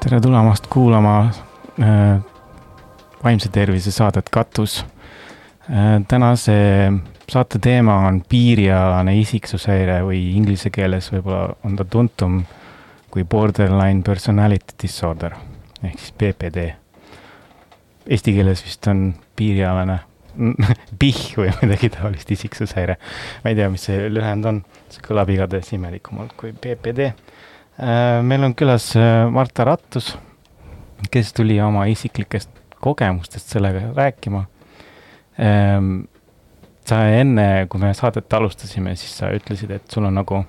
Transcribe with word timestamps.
tere 0.00 0.20
tulemast 0.20 0.66
kuulama 0.66 1.30
äh, 1.78 2.18
vaimse 3.24 3.48
tervise 3.48 3.90
saadet 3.90 4.28
Katus 4.30 4.84
äh,. 5.70 6.02
tänase 6.08 6.52
saate 7.28 7.58
teema 7.62 7.96
on 8.08 8.22
piirialane 8.28 9.14
isiksushäire 9.20 10.00
või 10.02 10.24
inglise 10.34 10.70
keeles 10.70 11.12
võib-olla 11.12 11.54
on 11.64 11.76
ta 11.76 11.84
tuntum 11.84 12.42
kui 13.10 13.24
borderline 13.24 14.02
personality 14.02 14.74
disorder 14.82 15.38
ehk 15.82 15.98
siis 15.98 16.12
BPD. 16.12 16.79
Eesti 18.06 18.32
keeles 18.36 18.64
vist 18.64 18.86
on 18.88 19.10
piirialane 19.36 19.98
PIH 21.00 21.36
või 21.36 21.50
midagi 21.60 21.90
taolist 21.92 22.30
isiksushäire. 22.30 22.96
ma 23.44 23.50
ei 23.50 23.58
tea, 23.58 23.68
mis 23.70 23.84
see 23.88 24.08
lühend 24.08 24.46
on, 24.46 24.62
see 24.88 25.04
kõlab 25.04 25.30
igatahes 25.34 25.72
imelikumalt 25.76 26.36
kui 26.38 26.52
BPD 26.52 27.12
Äh, 27.80 28.22
meil 28.22 28.44
on 28.44 28.54
külas 28.54 28.96
äh, 28.96 29.30
Marta 29.32 29.64
Rattus, 29.64 30.12
kes 31.10 31.32
tuli 31.32 31.54
oma 31.64 31.86
isiklikest 31.88 32.50
kogemustest 32.80 33.48
sellega 33.48 33.80
rääkima. 33.96 34.42
Ähm, 35.40 36.02
sa 36.84 36.98
enne, 37.08 37.66
kui 37.72 37.80
me 37.80 37.94
saadet 37.96 38.32
alustasime, 38.36 38.92
siis 39.00 39.14
sa 39.22 39.30
ütlesid, 39.32 39.72
et 39.72 39.88
sul 39.88 40.04
on 40.04 40.18
nagu 40.20 40.42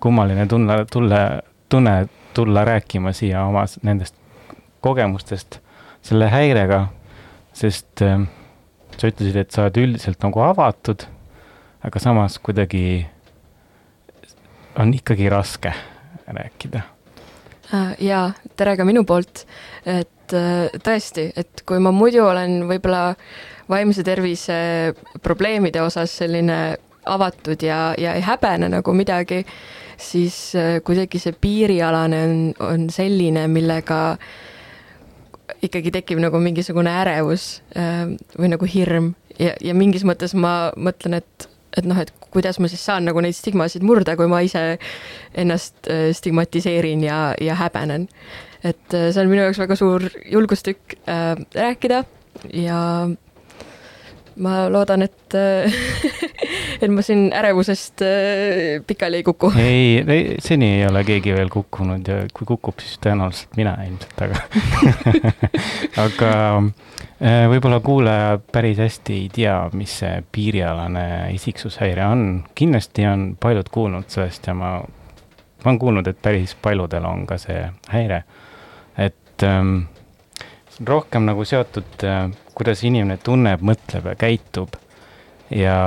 kummaline 0.00 0.46
tunne, 0.48 0.78
tulla, 0.92 1.20
tunne 1.68 1.94
tulla 2.34 2.64
rääkima 2.64 3.12
siia 3.12 3.44
oma 3.44 3.66
nendest 3.84 4.16
kogemustest 4.80 5.60
selle 6.04 6.28
häirega, 6.32 6.84
sest 7.56 8.02
äh, 8.04 8.20
sa 8.98 9.10
ütlesid, 9.10 9.36
et 9.40 9.54
sa 9.54 9.66
oled 9.66 9.80
üldiselt 9.80 10.22
nagu 10.24 10.42
avatud, 10.44 11.06
aga 11.84 12.02
samas 12.02 12.38
kuidagi 12.42 13.04
on 14.80 14.94
ikkagi 14.94 15.28
raske 15.32 15.72
rääkida. 16.26 16.82
Äh, 17.74 17.94
jaa, 18.04 18.28
tere 18.56 18.76
ka 18.76 18.86
minu 18.86 19.04
poolt, 19.08 19.44
et 19.88 20.34
äh, 20.36 20.72
tõesti, 20.84 21.30
et 21.36 21.64
kui 21.66 21.80
ma 21.82 21.92
muidu 21.94 22.24
olen 22.26 22.64
võib-olla 22.68 23.14
vaimse 23.70 24.04
tervise 24.04 24.56
probleemide 25.24 25.80
osas 25.80 26.12
selline 26.20 26.76
avatud 27.08 27.62
ja, 27.64 27.94
ja 28.00 28.14
ei 28.16 28.24
häbene 28.24 28.68
nagu 28.72 28.92
midagi, 28.96 29.44
siis 29.96 30.36
äh, 30.58 30.78
kuidagi 30.84 31.20
see 31.22 31.36
piirialane 31.40 32.24
on, 32.28 32.42
on 32.64 32.90
selline, 32.92 33.46
millega 33.48 34.00
ikkagi 35.62 35.92
tekib 35.94 36.22
nagu 36.22 36.38
mingisugune 36.40 36.92
ärevus 37.02 37.62
või 37.74 38.48
nagu 38.52 38.68
hirm 38.68 39.12
ja, 39.38 39.54
ja 39.60 39.74
mingis 39.76 40.04
mõttes 40.06 40.34
ma 40.38 40.72
mõtlen, 40.76 41.20
et 41.20 41.48
et 41.74 41.86
noh, 41.88 41.98
et 41.98 42.12
kuidas 42.30 42.60
ma 42.62 42.68
siis 42.70 42.84
saan 42.86 43.06
nagu 43.08 43.18
neid 43.22 43.36
stigmasid 43.36 43.82
murda, 43.86 44.14
kui 44.18 44.28
ma 44.30 44.40
ise 44.46 44.76
ennast 45.34 45.88
äh, 45.90 46.08
stigmatiseerin 46.14 47.02
ja, 47.02 47.18
ja 47.42 47.56
häbenen. 47.58 48.08
et 48.62 48.94
äh, 48.94 49.10
see 49.12 49.22
on 49.22 49.30
minu 49.32 49.42
jaoks 49.42 49.60
väga 49.60 49.76
suur 49.76 50.06
julgustükk 50.30 50.94
äh, 51.10 51.34
rääkida 51.54 52.04
ja 52.54 52.78
ma 54.36 54.64
loodan, 54.72 55.04
et 55.06 55.36
äh, 55.38 55.74
et 56.82 56.90
ma 56.90 57.04
siin 57.06 57.28
ärevusest 57.34 58.02
pikali 58.86 59.22
ei 59.22 59.26
kuku. 59.26 59.52
ei, 59.60 60.04
ei, 60.06 60.24
seni 60.42 60.72
ei 60.80 60.86
ole 60.88 61.04
keegi 61.06 61.36
veel 61.36 61.52
kukkunud 61.52 62.08
ja 62.08 62.24
kui 62.34 62.48
kukub, 62.48 62.80
siis 62.82 62.98
tõenäoliselt 63.04 63.60
mina 63.60 63.76
ilmselt, 63.86 64.26
aga 64.26 64.42
aga 66.06 66.32
Äh, 67.22 67.46
võib-olla 67.46 67.78
kuulaja 67.80 68.38
päris 68.52 68.80
hästi 68.82 69.14
ei 69.14 69.28
tea, 69.32 69.54
mis 69.72 69.92
see 70.00 70.18
piirialane 70.34 71.30
isiksushäire 71.32 72.02
on. 72.10 72.24
kindlasti 72.58 73.06
on 73.06 73.22
paljud 73.40 73.70
kuulnud 73.70 74.10
sellest 74.10 74.48
ja 74.50 74.54
ma, 74.58 74.72
ma 74.82 75.70
olen 75.70 75.78
kuulnud, 75.78 76.10
et 76.10 76.18
päris 76.22 76.56
paljudel 76.60 77.06
on 77.06 77.22
ka 77.26 77.38
see 77.38 77.62
häire. 77.92 78.24
et 78.98 79.46
ähm, 79.46 79.86
rohkem 80.84 81.24
nagu 81.30 81.44
seotud 81.44 82.04
äh,, 82.04 82.28
kuidas 82.54 82.84
inimene 82.86 83.18
tunneb, 83.22 83.62
mõtleb 83.64 84.10
ja 84.12 84.14
käitub. 84.18 84.76
ja 85.50 85.78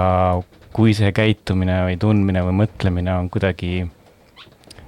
kui 0.75 0.93
see 0.93 1.11
käitumine 1.15 1.79
või 1.87 1.95
tundmine 1.99 2.43
või 2.45 2.59
mõtlemine 2.63 3.15
on 3.17 3.29
kuidagi 3.33 3.87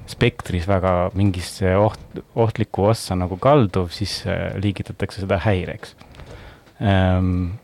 spektris 0.09 0.68
väga 0.69 1.09
mingisse 1.18 1.75
oht, 1.78 2.01
ohtlikku 2.35 2.85
ossa 2.91 3.18
nagu 3.18 3.38
kalduv, 3.41 3.89
siis 3.94 4.22
äh, 4.28 4.53
liigitatakse 4.62 5.23
seda 5.23 5.39
häireks 5.41 5.95
ähm, 6.81 7.59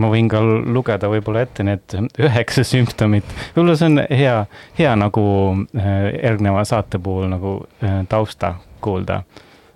ma 0.00 0.10
võin 0.10 0.28
ka 0.30 0.40
lugeda 0.42 1.08
võib-olla 1.10 1.44
ette 1.44 1.66
need 1.66 1.96
üheksa 2.26 2.64
sümptomit, 2.66 3.26
võib-olla 3.54 3.76
see 3.78 3.90
on 3.92 4.02
hea, 4.10 4.36
hea 4.78 4.94
nagu 4.98 5.24
äh, 5.78 5.90
järgneva 6.22 6.64
saate 6.68 7.00
puhul 7.02 7.28
nagu 7.32 7.56
äh, 7.82 8.02
tausta 8.10 8.56
kuulda. 8.84 9.22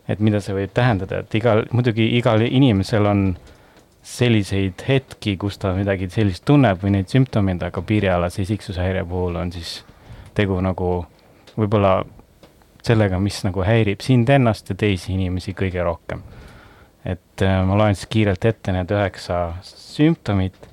Et 0.09 0.21
mida 0.25 0.41
see 0.41 0.57
võib 0.57 0.73
tähendada, 0.75 1.23
et 1.23 1.35
igal, 1.37 1.65
muidugi 1.73 2.07
igal 2.19 2.43
inimesel 2.47 3.07
on 3.07 3.23
selliseid 4.09 4.85
hetki, 4.89 5.37
kus 5.37 5.59
ta 5.61 5.75
midagi 5.77 6.09
sellist 6.11 6.47
tunneb 6.49 6.81
või 6.83 6.95
neid 6.97 7.13
sümptomeid, 7.13 7.63
aga 7.63 7.83
piirialase 7.85 8.43
isiksushäire 8.47 9.05
puhul 9.05 9.37
on 9.37 9.53
siis 9.53 9.83
tegu 10.39 10.57
nagu 10.65 11.03
võib-olla 11.59 12.01
sellega, 12.87 13.19
mis 13.21 13.43
nagu 13.45 13.65
häirib 13.67 14.01
sind 14.01 14.31
ennast 14.33 14.71
ja 14.71 14.79
teisi 14.79 15.13
inimesi 15.13 15.53
kõige 15.59 15.85
rohkem 15.85 16.23
et 17.09 17.43
äh, 17.45 17.61
ma 17.67 17.77
loen 17.79 17.97
siis 17.97 18.09
kiirelt 18.13 18.45
ette 18.49 18.75
need 18.75 18.91
üheksa 18.95 19.59
sümptomit. 19.67 20.67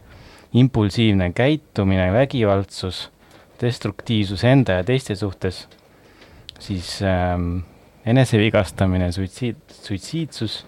impulsiivne 0.55 1.33
käitumine, 1.35 2.13
vägivaldsus, 2.15 3.09
destruktiivsus 3.59 4.43
enda 4.47 4.77
ja 4.77 4.85
teiste 4.87 5.15
suhtes, 5.19 5.65
siis 6.63 7.01
ähm, 7.03 7.57
enesevigastamine, 8.05 9.11
suitsiid, 9.11 9.57
suitsiidsus, 9.71 10.59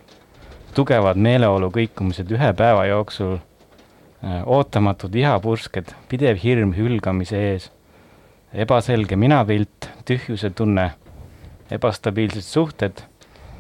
tugevad 0.75 1.20
meeleolu 1.22 1.70
kõikumised 1.74 2.31
ühe 2.34 2.52
päeva 2.58 2.86
jooksul 2.90 3.38
äh,, 3.38 4.42
ootamatud 4.46 5.14
vihapursked, 5.14 5.94
pidev 6.09 6.42
hirm 6.42 6.74
hülgamise 6.78 7.42
ees, 7.52 7.70
ebaselge 8.53 9.18
minapilt, 9.20 9.90
tühjuse 10.08 10.50
tunne, 10.56 10.92
ebastabiilsed 11.74 12.46
suhted 12.46 13.03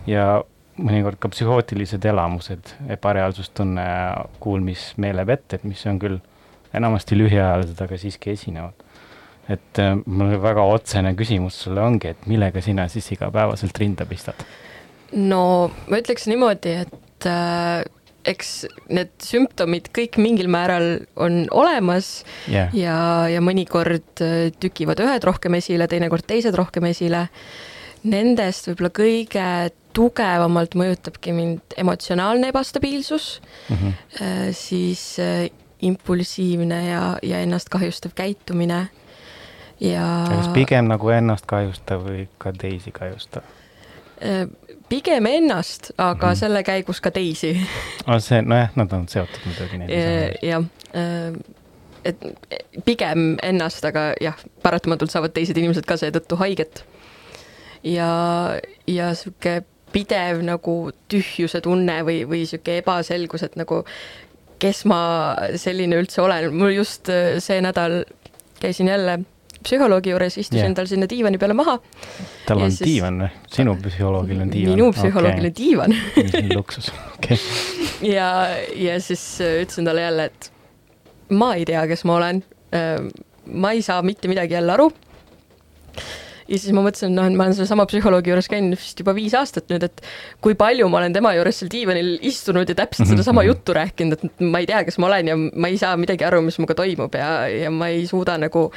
ja 0.07 0.39
mõnikord 0.77 1.19
ka 1.21 1.29
psühhootilised 1.33 2.05
elamused, 2.05 2.73
ebareaalsustunne, 2.93 3.85
kuulmismeelevett, 4.43 5.57
et 5.57 5.63
mis 5.67 5.83
on 5.89 5.99
küll 6.01 6.19
enamasti 6.77 7.17
lühiajalised, 7.17 7.79
aga 7.81 7.97
siiski 7.97 8.33
esinevad. 8.33 8.86
Et 9.51 9.79
äh, 9.81 9.95
mul 10.05 10.37
väga 10.43 10.63
otsene 10.67 11.13
küsimus 11.17 11.57
sulle 11.63 11.83
ongi, 11.83 12.11
et 12.13 12.25
millega 12.29 12.61
sina 12.63 12.87
siis 12.91 13.07
igapäevaselt 13.15 13.77
rinda 13.79 14.07
pistad? 14.09 14.43
no 15.15 15.69
ma 15.87 16.01
ütleks 16.01 16.27
niimoodi, 16.27 16.73
et 16.83 17.27
äh, 17.29 17.85
eks 18.27 18.51
need 18.91 19.13
sümptomid 19.23 19.87
kõik 19.95 20.19
mingil 20.19 20.51
määral 20.51 21.05
on 21.15 21.45
olemas 21.55 22.25
yeah. 22.51 22.73
ja, 22.75 22.97
ja 23.31 23.43
mõnikord 23.43 24.23
äh, 24.25 24.51
tükivad 24.59 24.99
ühed 25.05 25.27
rohkem 25.27 25.55
esile, 25.61 25.87
teinekord 25.87 26.27
teised 26.27 26.55
rohkem 26.59 26.89
esile. 26.91 27.27
Nendest 28.07 28.67
võib-olla 28.69 28.91
kõige 28.93 29.45
tugevamalt 29.95 30.75
mõjutabki 30.77 31.31
mind 31.33 31.73
emotsionaalne 31.81 32.51
ebastabiilsus 32.51 33.39
mm, 33.41 33.79
-hmm. 33.79 34.51
siis 34.53 35.01
impulsiivne 35.81 36.77
ja, 36.85 37.01
ja 37.25 37.41
ennast 37.41 37.71
kahjustav 37.73 38.13
käitumine 38.15 38.83
ja. 39.79 40.25
kas 40.29 40.47
pigem 40.55 40.89
nagu 40.91 41.09
ennast 41.13 41.45
kahjustav 41.49 42.05
või 42.07 42.27
ka 42.41 42.53
teisi 42.53 42.91
kahjustav? 42.91 43.45
Äh, 44.17 44.47
pigem 44.89 45.25
ennast, 45.25 45.91
aga 45.97 46.27
mm 46.27 46.31
-hmm. 46.31 46.39
selle 46.39 46.63
käigus 46.63 47.01
ka 47.01 47.11
teisi 47.11 47.53
oh,. 48.07 48.19
see, 48.27 48.41
nojah, 48.41 48.69
nad 48.75 48.93
on 48.93 49.07
seotud 49.07 49.45
muidugi. 49.45 49.97
jah, 50.41 50.63
et 52.05 52.17
pigem 52.85 53.37
ennast, 53.43 53.85
aga 53.85 54.13
jah, 54.21 54.37
paratamatult 54.63 55.11
saavad 55.11 55.33
teised 55.35 55.57
inimesed 55.57 55.85
ka 55.85 55.97
seetõttu 55.97 56.35
haiget. 56.39 56.85
ja, 57.83 58.11
ja 58.87 59.13
sihuke 59.15 59.61
pidev 59.91 60.41
nagu 60.43 60.91
tühjuse 61.11 61.61
tunne 61.61 62.01
või, 62.03 62.23
või 62.27 62.45
sihuke 62.45 62.77
ebaselgus, 62.81 63.43
et 63.43 63.55
nagu 63.55 63.83
kes 64.59 64.83
ma 64.89 64.99
selline 65.55 65.99
üldse 66.01 66.21
olen, 66.21 66.53
mul 66.55 66.73
just 66.75 67.09
äh, 67.13 67.37
see 67.43 67.61
nädal 67.61 68.03
käisin 68.61 68.89
jälle 68.89 69.19
psühholoogi 69.67 70.13
juures, 70.13 70.37
istusin 70.39 70.63
yeah. 70.65 70.75
tal 70.77 70.89
sinna 70.89 71.09
diivani 71.09 71.39
peale 71.41 71.55
maha. 71.57 71.77
tal 72.47 72.63
on 72.65 72.73
siis... 72.73 72.85
diivan 72.87 73.23
või? 73.25 73.31
sinu 73.53 73.77
psühholoogil 73.83 74.43
on 74.45 74.53
diivan? 74.53 74.77
minu 74.77 74.91
psühholoogil 74.95 75.49
okay. 75.49 75.53
on 75.53 75.57
diivan 75.61 76.53
luksus, 76.57 76.91
okei 77.17 77.39
okay.. 77.39 78.13
ja, 78.13 78.29
ja 78.87 78.99
siis 79.03 79.25
äh, 79.43 79.59
ütlesin 79.63 79.89
talle 79.89 80.07
jälle, 80.07 80.29
et 80.31 80.51
ma 81.29 81.53
ei 81.59 81.65
tea, 81.67 81.83
kes 81.89 82.05
ma 82.07 82.21
olen. 82.21 82.45
Äh, 82.75 83.01
ma 83.47 83.71
ei 83.75 83.81
saa 83.83 84.01
mitte 84.03 84.27
midagi 84.27 84.55
jälle 84.57 84.73
aru 84.73 84.89
ja 86.47 86.59
siis 86.59 86.73
ma 86.75 86.83
mõtlesin, 86.85 87.13
noh, 87.15 87.27
et 87.27 87.35
ma 87.35 87.45
olen 87.45 87.55
sellesama 87.57 87.85
psühholoogi 87.89 88.31
juures 88.31 88.47
käinud 88.51 88.77
vist 88.79 89.01
juba 89.01 89.13
viis 89.15 89.35
aastat 89.37 89.67
nüüd, 89.71 89.83
et 89.87 90.03
kui 90.43 90.55
palju 90.59 90.87
ma 90.91 91.01
olen 91.01 91.15
tema 91.15 91.33
juures 91.35 91.59
seal 91.61 91.71
diivanil 91.71 92.13
istunud 92.27 92.69
ja 92.69 92.77
täpselt 92.77 93.11
sedasama 93.11 93.43
Mhm. 93.43 93.49
juttu 93.51 93.75
rääkinud, 93.75 94.17
et 94.17 94.41
ma 94.41 94.63
ei 94.63 94.69
tea, 94.69 94.83
kes 94.87 94.97
ma 94.97 95.07
olen 95.11 95.27
ja 95.27 95.37
ma 95.37 95.67
ei 95.67 95.77
saa 95.77 95.97
midagi 95.99 96.23
aru, 96.27 96.41
mis 96.41 96.59
minuga 96.59 96.75
toimub 96.75 97.15
ja, 97.15 97.47
ja 97.47 97.71
ma 97.71 97.91
ei 97.91 98.07
suuda 98.07 98.37
nagu 98.37 98.71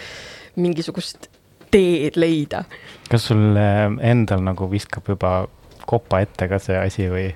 mingisugust 0.62 1.31
teed 1.71 2.19
leida. 2.19 2.65
kas 3.11 3.29
sul 3.31 3.57
äh, 3.59 3.87
endal 4.11 4.43
nagu 4.45 4.71
viskab 4.71 5.09
juba 5.09 5.49
kopa 5.91 6.21
ette 6.25 6.49
ka 6.51 6.59
see 6.62 6.79
asi 6.79 7.09
või, 7.11 7.29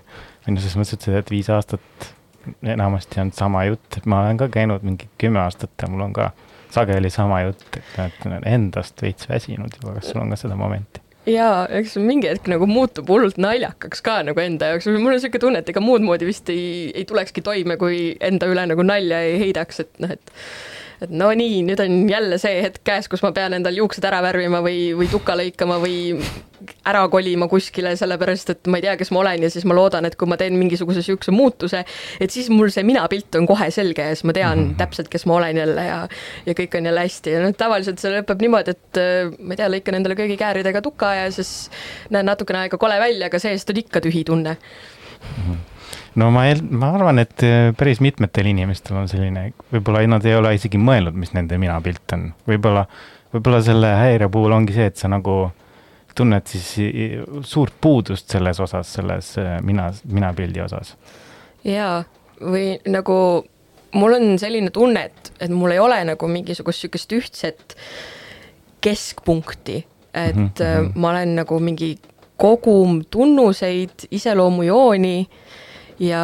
või 0.46 0.56
noh, 0.56 0.62
selles 0.62 0.76
mõttes, 0.78 0.98
et 0.98 1.06
sa 1.06 1.14
tead 1.16 1.32
viis 1.32 1.50
aastat 1.50 2.10
enamasti 2.62 3.22
on 3.22 3.32
sama 3.32 3.64
jutt, 3.68 3.86
et 3.96 4.06
ma 4.06 4.24
olen 4.24 4.40
ka 4.40 4.50
käinud 4.52 4.84
mingi 4.84 5.08
kümme 5.20 5.40
aastat 5.44 5.72
ja 5.80 5.88
mul 5.90 6.04
on 6.06 6.12
ka 6.16 6.30
sageli 6.74 7.10
sama 7.10 7.40
jutt, 7.46 7.64
et 7.78 7.96
näed, 7.98 8.20
olen 8.26 8.46
endast 8.48 9.02
veits 9.02 9.28
väsinud 9.30 9.78
juba, 9.78 9.96
kas 9.98 10.12
sul 10.12 10.22
on 10.22 10.34
ka 10.34 10.38
seda 10.40 10.58
momenti? 10.58 11.00
jaa, 11.30 11.64
eks 11.72 11.96
mingi 12.04 12.28
hetk 12.28 12.50
nagu 12.52 12.66
muutub 12.68 13.08
hullult 13.08 13.38
naljakaks 13.40 14.02
ka 14.04 14.18
nagu 14.28 14.40
enda 14.42 14.74
jaoks, 14.74 14.90
mul 14.92 15.14
on 15.14 15.16
niisugune 15.16 15.40
tunne, 15.40 15.62
et 15.64 15.70
ega 15.72 15.80
muud 15.80 16.04
moodi 16.04 16.28
vist 16.28 16.50
ei, 16.52 16.90
ei 16.92 17.06
tulekski 17.08 17.40
toime, 17.44 17.78
kui 17.80 18.10
enda 18.20 18.50
üle 18.50 18.66
nagu 18.68 18.84
nalja 18.84 19.22
ei 19.24 19.38
heidaks, 19.46 19.80
et 19.86 20.02
noh, 20.04 20.12
et 20.12 20.34
et 21.02 21.10
no 21.10 21.30
nii, 21.34 21.62
nüüd 21.66 21.80
on 21.84 22.08
jälle 22.10 22.38
see 22.42 22.62
hetk 22.64 22.84
käes, 22.86 23.08
kus 23.10 23.22
ma 23.24 23.32
pean 23.36 23.56
endal 23.56 23.76
juuksed 23.76 24.04
ära 24.04 24.20
värvima 24.24 24.62
või, 24.64 24.92
või 24.98 25.08
tuka 25.10 25.36
lõikama 25.38 25.80
või 25.82 26.14
ära 26.88 27.02
kolima 27.12 27.48
kuskile, 27.50 27.92
sellepärast 27.98 28.52
et 28.54 28.70
ma 28.70 28.78
ei 28.78 28.86
tea, 28.86 28.94
kes 29.00 29.10
ma 29.14 29.20
olen 29.20 29.44
ja 29.44 29.50
siis 29.52 29.66
ma 29.68 29.76
loodan, 29.76 30.06
et 30.08 30.16
kui 30.20 30.28
ma 30.30 30.38
teen 30.40 30.56
mingisuguse 30.58 31.02
niisuguse 31.02 31.34
muutuse, 31.34 31.82
et 32.22 32.34
siis 32.34 32.48
mul 32.52 32.72
see 32.72 32.86
minapilt 32.86 33.36
on 33.40 33.48
kohe 33.50 33.68
selge 33.74 34.06
ja 34.06 34.14
siis 34.14 34.24
ma 34.28 34.36
tean 34.36 34.58
mm 34.58 34.70
-hmm. 34.70 34.78
täpselt, 34.80 35.10
kes 35.12 35.26
ma 35.26 35.36
olen 35.40 35.56
jälle 35.56 35.84
ja 35.84 35.98
ja 36.46 36.54
kõik 36.54 36.78
on 36.78 36.86
jälle 36.86 37.00
hästi 37.00 37.30
ja 37.30 37.42
noh, 37.42 37.54
tavaliselt 37.56 37.98
see 37.98 38.14
lõpeb 38.14 38.40
niimoodi, 38.40 38.70
et 38.70 39.00
äh, 39.00 39.32
ma 39.38 39.52
ei 39.52 39.56
tea, 39.56 39.68
lõikan 39.68 40.00
endale 40.00 40.16
köögi 40.16 40.36
kääridega 40.36 40.82
tuka 40.82 41.14
ja 41.14 41.30
siis 41.30 41.70
näen 42.10 42.26
natukene 42.26 42.64
aega 42.64 42.78
kole 42.78 43.00
välja, 43.00 43.26
aga 43.26 43.38
seest 43.38 43.70
on 43.70 43.76
ikka 43.76 44.00
tühi 44.00 44.24
tunne. 44.24 44.56
No 46.20 46.30
ma, 46.34 46.46
ma 46.70 46.92
arvan, 46.94 47.20
et 47.22 47.44
äh, 47.46 47.72
päris 47.78 48.00
mitmetel 48.04 48.48
inimestel 48.50 48.98
on 49.00 49.10
selline, 49.10 49.48
võib-olla 49.72 50.04
nad 50.14 50.26
ei 50.28 50.36
ole 50.38 50.54
isegi 50.58 50.80
mõelnud, 50.80 51.16
mis 51.18 51.34
nende 51.36 51.58
minapilt 51.60 52.16
on, 52.16 52.28
võib-olla, 52.48 52.86
võib-olla 53.34 53.62
selle 53.66 53.94
häire 53.98 54.30
puhul 54.32 54.54
ongi 54.56 54.76
see, 54.76 54.88
et 54.92 55.00
sa 55.00 55.10
nagu 55.12 55.38
tunned 56.14 56.46
siis 56.46 56.68
suurt 57.42 57.74
puudust 57.82 58.30
selles 58.30 58.60
osas, 58.62 58.92
selles 58.98 59.32
äh, 59.42 59.56
mina, 59.66 59.90
minapildi 60.06 60.62
osas. 60.64 60.94
jaa, 61.66 62.04
või 62.40 62.76
nagu 62.90 63.16
mul 63.94 64.18
on 64.18 64.38
selline 64.38 64.70
tunne, 64.74 65.08
et, 65.10 65.32
et 65.42 65.52
mul 65.54 65.74
ei 65.74 65.82
ole 65.82 66.00
nagu 66.06 66.30
mingisugust 66.30 66.84
niisugust 66.84 67.18
ühtset 67.18 67.76
keskpunkti, 68.84 69.84
et 70.14 70.36
mm 70.36 70.50
-hmm. 70.58 70.92
ma 70.94 71.10
olen 71.10 71.36
nagu 71.36 71.58
mingi 71.60 71.96
kogum 72.36 73.04
tunnuseid, 73.10 74.06
iseloomujooni 74.10 75.28
ja 75.98 76.22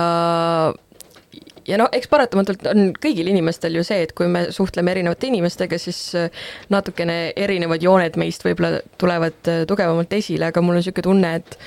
ja 1.69 1.79
noh, 1.81 1.91
eks 1.95 2.09
paratamatult 2.11 2.65
on 2.71 2.91
kõigil 3.01 3.29
inimestel 3.31 3.77
ju 3.79 3.85
see, 3.87 4.05
et 4.07 4.15
kui 4.17 4.29
me 4.31 4.47
suhtleme 4.55 4.93
erinevate 4.95 5.29
inimestega, 5.31 5.79
siis 5.81 6.01
äh, 6.19 6.43
natukene 6.73 7.33
erinevad 7.37 7.85
jooned 7.85 8.19
meist 8.21 8.45
võib-olla 8.47 8.81
tulevad 9.01 9.51
äh, 9.51 9.63
tugevamalt 9.71 10.13
esile, 10.19 10.51
aga 10.51 10.65
mul 10.65 10.79
on 10.79 10.83
niisugune 10.83 11.07
tunne, 11.07 11.33
et 11.41 11.59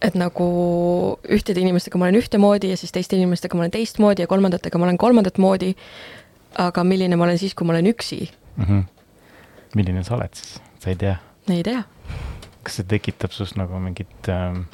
et 0.00 0.14
nagu 0.16 0.46
ühtede 1.28 1.60
inimestega 1.60 1.98
ma 2.00 2.06
olen 2.06 2.22
ühtemoodi 2.22 2.70
ja 2.70 2.76
siis 2.80 2.92
teiste 2.94 3.18
inimestega 3.18 3.56
ma 3.56 3.66
olen 3.66 3.74
teistmoodi 3.74 4.24
ja 4.24 4.30
kolmandatega 4.30 4.80
ma 4.80 4.86
olen 4.86 4.98
kolmandat 5.00 5.36
moodi, 5.42 5.74
aga 6.56 6.84
milline 6.88 7.18
ma 7.20 7.26
olen 7.26 7.40
siis, 7.40 7.52
kui 7.54 7.68
ma 7.68 7.74
olen 7.74 7.90
üksi, 7.92 8.22
mm. 8.56 8.64
-hmm. 8.64 8.84
milline 9.76 10.04
sa 10.04 10.16
oled 10.16 10.32
siis, 10.34 10.56
sa 10.80 10.90
ei 10.90 10.96
tea? 10.96 11.16
ei 11.50 11.62
tea. 11.62 11.82
kas 12.62 12.80
see 12.80 12.88
tekitab 12.88 13.32
sinust 13.32 13.56
nagu 13.60 13.78
mingit 13.80 14.28
ähm, 14.28 14.64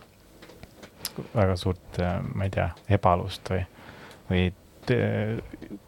väga 1.35 1.57
suurt 1.61 2.01
äh,, 2.01 2.21
ma 2.35 2.47
ei 2.47 2.55
tea, 2.55 2.71
ebalust 2.99 3.51
või, 3.53 3.65
või 4.31 4.47
äh, 4.95 5.37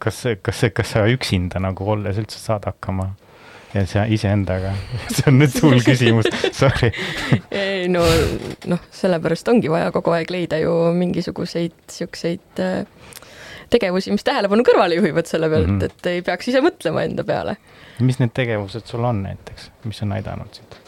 kas 0.02 0.24
kas 0.42 0.64
kas 0.74 0.94
sa 0.96 1.06
üksinda 1.10 1.62
nagu 1.62 1.88
olles 1.96 2.20
üldse 2.20 2.40
saad 2.42 2.68
hakkama 2.68 3.12
ja 3.74 3.86
sa 3.86 4.04
iseendaga, 4.08 4.72
see 5.14 5.26
on 5.28 5.40
nüüd 5.42 5.56
hull 5.62 5.82
küsimus, 5.84 6.28
sorry. 6.56 6.90
ei 7.52 7.88
no, 7.92 8.04
noh, 8.70 8.84
sellepärast 8.94 9.50
ongi 9.52 9.70
vaja 9.72 9.92
kogu 9.94 10.14
aeg 10.16 10.32
leida 10.32 10.60
ju 10.62 10.74
mingisuguseid 10.96 11.76
siukseid 11.92 12.62
äh, 12.64 12.80
tegevusi, 13.72 14.12
mis 14.14 14.24
tähelepanu 14.26 14.64
kõrvale 14.66 14.98
juhivad 14.98 15.28
selle 15.28 15.50
pealt 15.52 15.68
mm. 15.68 15.80
-hmm. 15.80 15.98
et 16.00 16.12
ei 16.12 16.22
peaks 16.24 16.48
ise 16.52 16.62
mõtlema 16.64 17.04
enda 17.04 17.24
peale. 17.28 17.58
mis 18.00 18.18
need 18.22 18.32
tegevused 18.34 18.86
sul 18.88 19.04
on 19.04 19.22
näiteks, 19.26 19.70
mis 19.84 20.02
on 20.06 20.16
aidanud 20.16 20.60
sind? 20.60 20.80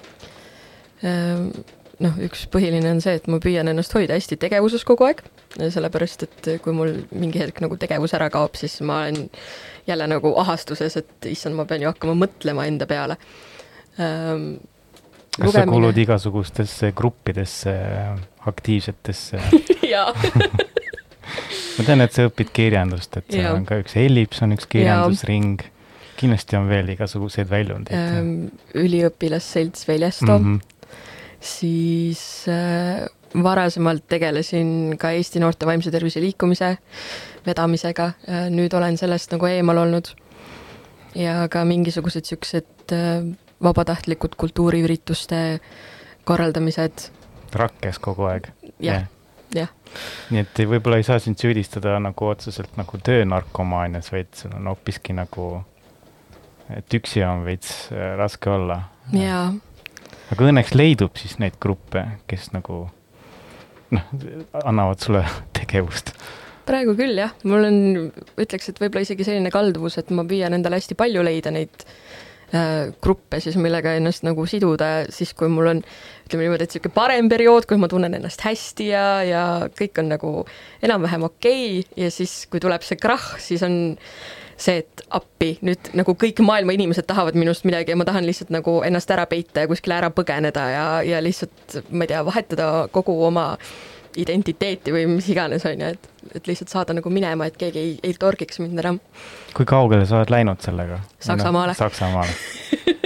Noh, 2.01 2.17
üks 2.25 2.47
põhiline 2.49 2.95
on 2.95 3.03
see, 3.05 3.19
et 3.19 3.27
ma 3.29 3.37
püüan 3.43 3.69
ennast 3.69 3.93
hoida 3.93 4.17
hästi 4.17 4.39
tegevuses 4.41 4.87
kogu 4.89 5.05
aeg, 5.05 5.21
sellepärast 5.61 6.25
et 6.25 6.49
kui 6.65 6.73
mul 6.73 6.95
mingi 7.13 7.43
hetk 7.43 7.61
nagu 7.61 7.77
tegevus 7.81 8.15
ära 8.17 8.31
kaob, 8.33 8.57
siis 8.57 8.79
ma 8.81 9.03
olen 9.05 9.27
jälle 9.89 10.07
nagu 10.09 10.33
ahastuses, 10.41 10.97
et 10.97 11.29
issand, 11.29 11.59
ma 11.59 11.67
pean 11.69 11.85
ju 11.85 11.91
hakkama 11.91 12.17
mõtlema 12.23 12.65
enda 12.71 12.89
peale. 12.89 13.19
Ehm, 14.01 14.47
kas 15.37 15.59
sa 15.59 15.67
kuulud 15.69 16.01
igasugustesse 16.01 16.93
gruppidesse, 16.97 17.77
aktiivsetesse? 18.49 19.43
Jaa. 19.93 20.15
Ma 21.79 21.85
tean, 21.87 22.03
et 22.03 22.17
sa 22.17 22.27
õpid 22.27 22.51
kirjandust, 22.57 23.21
et 23.21 23.37
seal 23.37 23.55
on 23.55 23.69
ka 23.69 23.79
üks 23.81 23.95
Ellips 24.01 24.41
on 24.45 24.57
üks 24.57 24.67
kirjandusring. 24.71 25.63
kindlasti 26.21 26.57
on 26.59 26.67
veel 26.69 26.91
igasuguseid 26.93 27.49
väljundeid. 27.49 27.97
Ehm, 27.97 28.33
üliõpilasselts 28.77 29.87
Veljesto 29.89 30.35
mm, 30.39 30.45
-hmm. 30.57 30.80
Siis 31.41 32.45
äh, 32.49 33.07
varasemalt 33.43 34.05
tegelesin 34.09 34.97
ka 34.99 35.11
Eesti 35.17 35.41
Noorte 35.41 35.67
Vaimse 35.67 35.91
Tervise 35.91 36.21
Liikumise 36.21 36.77
vedamisega, 37.47 38.11
nüüd 38.53 38.75
olen 38.77 38.99
sellest 39.01 39.33
nagu 39.33 39.47
eemal 39.47 39.79
olnud. 39.87 40.11
ja 41.15 41.49
ka 41.51 41.65
mingisugused 41.67 42.23
niisugused 42.23 42.93
äh, 42.95 43.25
vabatahtlikud 43.63 44.37
kultuuriürituste 44.37 45.61
korraldamised, 46.25 47.11
rakkes 47.53 47.99
kogu 47.99 48.29
aeg. 48.31 48.49
jah, 48.81 49.07
jah. 49.55 49.73
nii 50.31 50.45
et 50.45 50.63
võib-olla 50.71 51.01
ei 51.01 51.07
saa 51.07 51.19
sind 51.23 51.41
süüdistada 51.41 51.99
nagu 52.03 52.31
otseselt 52.31 52.77
nagu 52.81 53.01
töönarkomaanias, 53.05 54.13
vaid 54.13 54.31
sul 54.39 54.55
on 54.57 54.71
hoopiski 54.73 55.17
nagu, 55.17 55.51
et 56.77 56.99
üksi 57.01 57.25
on 57.27 57.45
veits 57.49 57.91
äh, 57.93 58.15
raske 58.21 58.51
olla. 58.51 58.83
jaa, 59.17 59.51
aga 60.31 60.47
õnneks 60.51 60.75
leidub 60.79 61.19
siis 61.19 61.39
neid 61.43 61.59
gruppe, 61.63 62.05
kes 62.31 62.51
nagu 62.55 62.85
noh, 63.95 64.15
annavad 64.63 65.03
sulle 65.03 65.25
tegevust. 65.59 66.15
praegu 66.69 66.95
küll 66.99 67.19
jah, 67.19 67.35
mul 67.49 67.67
on, 67.67 67.79
ütleks, 68.39 68.71
et 68.71 68.81
võib-olla 68.81 69.07
isegi 69.07 69.27
selline 69.27 69.53
kalduvus, 69.53 69.99
et 69.99 70.11
ma 70.15 70.27
püüan 70.29 70.55
endale 70.55 70.79
hästi 70.79 70.97
palju 70.99 71.25
leida 71.27 71.51
neid 71.55 71.87
äh, 72.55 72.93
gruppe 73.03 73.41
siis, 73.43 73.59
millega 73.59 73.97
ennast 73.99 74.23
nagu 74.27 74.47
siduda, 74.47 74.91
siis 75.11 75.35
kui 75.35 75.51
mul 75.51 75.73
on 75.73 75.83
ütleme 75.83 76.47
niimoodi, 76.47 76.69
et 76.69 76.77
niisugune 76.77 76.95
parem 76.95 77.31
periood, 77.33 77.67
kus 77.67 77.81
ma 77.83 77.91
tunnen 77.91 78.15
ennast 78.21 78.45
hästi 78.47 78.91
ja, 78.93 79.07
ja 79.27 79.45
kõik 79.75 79.99
on 80.03 80.13
nagu 80.15 80.35
enam-vähem 80.87 81.27
okei. 81.27 81.81
Okay, 81.81 82.05
ja 82.05 82.13
siis, 82.15 82.45
kui 82.51 82.63
tuleb 82.63 82.87
see 82.87 83.01
krahh, 83.01 83.35
siis 83.43 83.67
on 83.67 83.81
see, 84.61 84.83
et 84.83 85.05
appi, 85.17 85.55
nüüd 85.65 85.93
nagu 85.97 86.15
kõik 86.21 86.43
maailma 86.45 86.75
inimesed 86.77 87.07
tahavad 87.09 87.39
minust 87.39 87.65
midagi 87.69 87.95
ja 87.95 87.99
ma 87.99 88.07
tahan 88.09 88.27
lihtsalt 88.29 88.53
nagu 88.55 88.81
ennast 88.87 89.11
ära 89.11 89.25
peita 89.31 89.65
ja 89.65 89.71
kuskile 89.71 89.97
ära 89.97 90.11
põgeneda 90.15 90.67
ja, 90.73 90.85
ja 91.07 91.23
lihtsalt, 91.25 91.81
ma 91.91 92.05
ei 92.05 92.13
tea, 92.13 92.21
vahetada 92.27 92.69
kogu 92.93 93.17
oma 93.27 93.55
identiteeti 94.19 94.93
või 94.95 95.07
mis 95.11 95.29
iganes, 95.31 95.65
on 95.69 95.85
ju, 95.85 95.93
et, 95.95 96.09
et 96.35 96.51
lihtsalt 96.51 96.73
saada 96.73 96.97
nagu 96.97 97.13
minema, 97.15 97.47
et 97.47 97.57
keegi 97.61 97.79
ei, 97.79 97.93
ei 98.03 98.17
torgiks 98.19 98.59
mind 98.63 98.83
ära. 98.83 98.95
kui 99.55 99.69
kaugele 99.69 100.07
sa 100.09 100.19
oled 100.19 100.33
läinud 100.35 100.63
sellega? 100.65 101.01
Saksamaale. 101.23 101.77
Saksamaale. 101.79 102.35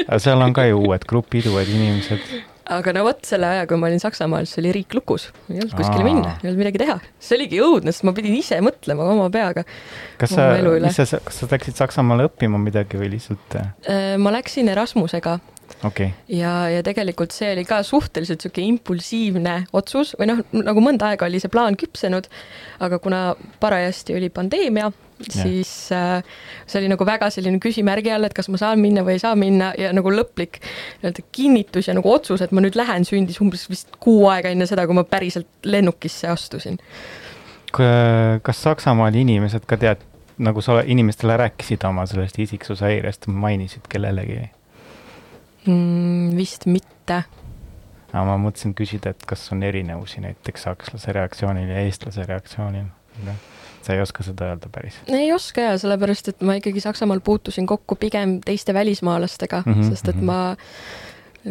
aga 0.07 0.19
seal 0.23 0.41
on 0.41 0.57
ka 0.57 0.67
ju 0.69 0.81
uued 0.81 1.05
grupid, 1.09 1.49
uued 1.53 1.71
inimesed. 1.71 2.54
Aga 2.73 2.95
no 2.97 3.05
vot, 3.07 3.21
selle 3.27 3.49
aja, 3.51 3.65
kui 3.69 3.79
ma 3.81 3.89
olin 3.91 4.03
Saksamaal, 4.03 4.49
siis 4.49 4.63
oli 4.63 4.73
riik 4.79 4.95
lukus, 4.97 5.29
ei 5.51 5.59
olnud 5.59 5.75
kuskile 5.77 6.05
minna, 6.07 6.37
ei 6.41 6.51
olnud 6.51 6.63
midagi 6.63 6.81
teha. 6.81 6.99
see 7.21 7.39
oligi 7.39 7.61
õudne, 7.65 7.93
sest 7.93 8.07
ma 8.09 8.15
pidin 8.17 8.37
ise 8.39 8.61
mõtlema 8.65 9.09
oma 9.15 9.31
peaga 9.35 9.65
kas 10.21 10.35
sa 10.37 10.51
mis 10.85 11.01
sa, 11.01 11.21
kas 11.25 11.43
sa 11.43 11.51
läksid 11.51 11.81
Saksamaale 11.81 12.29
õppima 12.31 12.61
midagi 12.61 13.01
või 13.01 13.13
lihtsalt, 13.17 13.59
Äh, 13.89 14.15
ma 14.21 14.33
läksin 14.35 14.71
Erasmusega. 14.73 15.39
Okay. 15.85 16.13
ja, 16.29 16.69
ja 16.69 16.83
tegelikult 16.85 17.33
see 17.33 17.51
oli 17.55 17.65
ka 17.69 17.79
suhteliselt 17.85 18.43
niisugune 18.43 18.69
impulsiivne 18.73 19.55
otsus 19.77 20.13
või 20.21 20.29
noh, 20.31 20.43
nagu 20.53 20.81
mõnda 20.85 21.11
aega 21.11 21.27
oli 21.29 21.41
see 21.41 21.53
plaan 21.53 21.77
küpsenud, 21.81 22.29
aga 22.85 22.99
kuna 23.03 23.21
parajasti 23.61 24.17
oli 24.17 24.29
pandeemia, 24.33 24.91
siis 25.23 25.93
äh, 25.93 26.23
see 26.67 26.81
oli 26.81 26.91
nagu 26.93 27.07
väga 27.07 27.29
selline 27.33 27.61
küsimärgi 27.63 28.13
all, 28.15 28.27
et 28.27 28.35
kas 28.37 28.49
ma 28.53 28.61
saan 28.61 28.81
minna 28.83 29.05
või 29.07 29.17
ei 29.17 29.23
saa 29.23 29.35
minna 29.39 29.73
ja 29.79 29.93
nagu 29.95 30.13
lõplik 30.13 30.61
nii-öelda 30.63 31.27
kinnitus 31.35 31.89
ja 31.89 31.97
nagu 31.97 32.11
otsus, 32.11 32.43
et 32.45 32.55
ma 32.55 32.65
nüüd 32.65 32.79
lähen, 32.79 33.07
sündis 33.09 33.41
umbes 33.45 33.67
vist 33.71 33.95
kuu 34.03 34.27
aega 34.33 34.53
enne 34.55 34.67
seda, 34.71 34.87
kui 34.89 34.97
ma 34.99 35.07
päriselt 35.09 35.69
lennukisse 35.69 36.29
astusin. 36.33 36.81
kas 37.75 38.63
Saksamaal 38.63 39.15
inimesed 39.19 39.67
ka 39.71 39.79
tead, 39.81 40.03
nagu 40.39 40.63
sa 40.63 40.81
inimestele 40.81 41.37
rääkisid 41.39 41.87
oma 41.87 42.07
sellest 42.11 42.39
isiksushäirest, 42.39 43.27
mainisid 43.27 43.89
kellelegi? 43.89 44.43
mm,? 45.67 46.37
vist 46.37 46.67
mitte. 46.67 47.25
aga 48.13 48.27
ma 48.29 48.39
mõtlesin 48.39 48.75
küsida, 48.79 49.15
et 49.15 49.27
kas 49.27 49.47
on 49.55 49.63
erinevusi 49.63 50.23
näiteks 50.23 50.69
sakslase 50.69 51.15
reaktsioonil 51.15 51.71
ja 51.71 51.83
eestlase 51.87 52.27
reaktsioonil? 52.27 52.91
Sa 53.85 53.95
ei 53.97 54.03
oska 54.05 54.27
seda 54.27 54.51
öelda 54.53 54.71
päris? 54.73 54.99
ei 55.09 55.33
oska 55.33 55.71
ja 55.71 55.79
sellepärast, 55.79 56.35
et 56.35 56.45
ma 56.45 56.59
ikkagi 56.61 56.81
Saksamaal 56.85 57.21
puutusin 57.25 57.67
kokku 57.67 57.97
pigem 58.01 58.39
teiste 58.45 58.75
välismaalastega 58.75 59.63
mm, 59.67 59.75
-hmm, 59.75 59.91
sest 59.91 60.09
et 60.09 60.17
mm 60.17 60.25
ma 60.25 60.55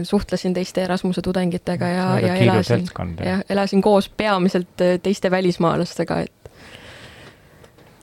suhtlesin 0.03 0.53
teiste 0.53 0.83
Erasmuse 0.83 1.21
tudengitega 1.21 1.87
ja, 1.87 2.19
ja 2.19 2.35
elasin, 2.35 2.87
jah, 3.25 3.43
elasin 3.49 3.81
koos 3.81 4.09
peamiselt 4.09 4.81
äh, 4.81 4.99
teiste 5.03 5.31
välismaalastega, 5.31 6.19
et. 6.19 6.51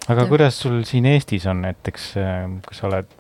aga 0.08 0.22
ja. 0.22 0.26
kuidas 0.26 0.60
sul 0.60 0.82
siin 0.84 1.06
Eestis 1.06 1.46
on 1.50 1.62
näiteks, 1.66 2.12
äh, 2.16 2.44
kui 2.66 2.78
sa 2.78 2.87
oled 2.87 3.10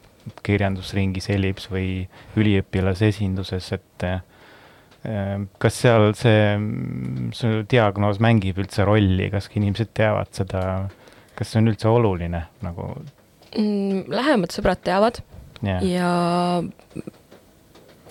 kirjandusringis 0.46 1.30
Elips 1.34 1.66
või 1.72 2.06
üliõpilasesinduses, 2.38 3.72
et 3.74 4.06
äh, 4.06 4.22
kas 5.58 5.82
seal 5.82 6.12
see, 6.14 6.54
su 7.34 7.52
diagnoos 7.70 8.20
mängib 8.22 8.60
üldse 8.60 8.84
rolli, 8.86 9.30
kas 9.32 9.50
inimesed 9.54 9.94
teavad 9.96 10.30
seda, 10.36 10.64
kas 11.40 11.52
see 11.52 11.62
on 11.62 11.72
üldse 11.72 11.88
oluline 11.90 12.44
nagu 12.64 12.90
mm,? 13.56 14.04
lähemad 14.12 14.52
sõbrad 14.54 14.82
teavad 14.86 15.22
yeah. 15.64 15.80
ja 15.86 16.10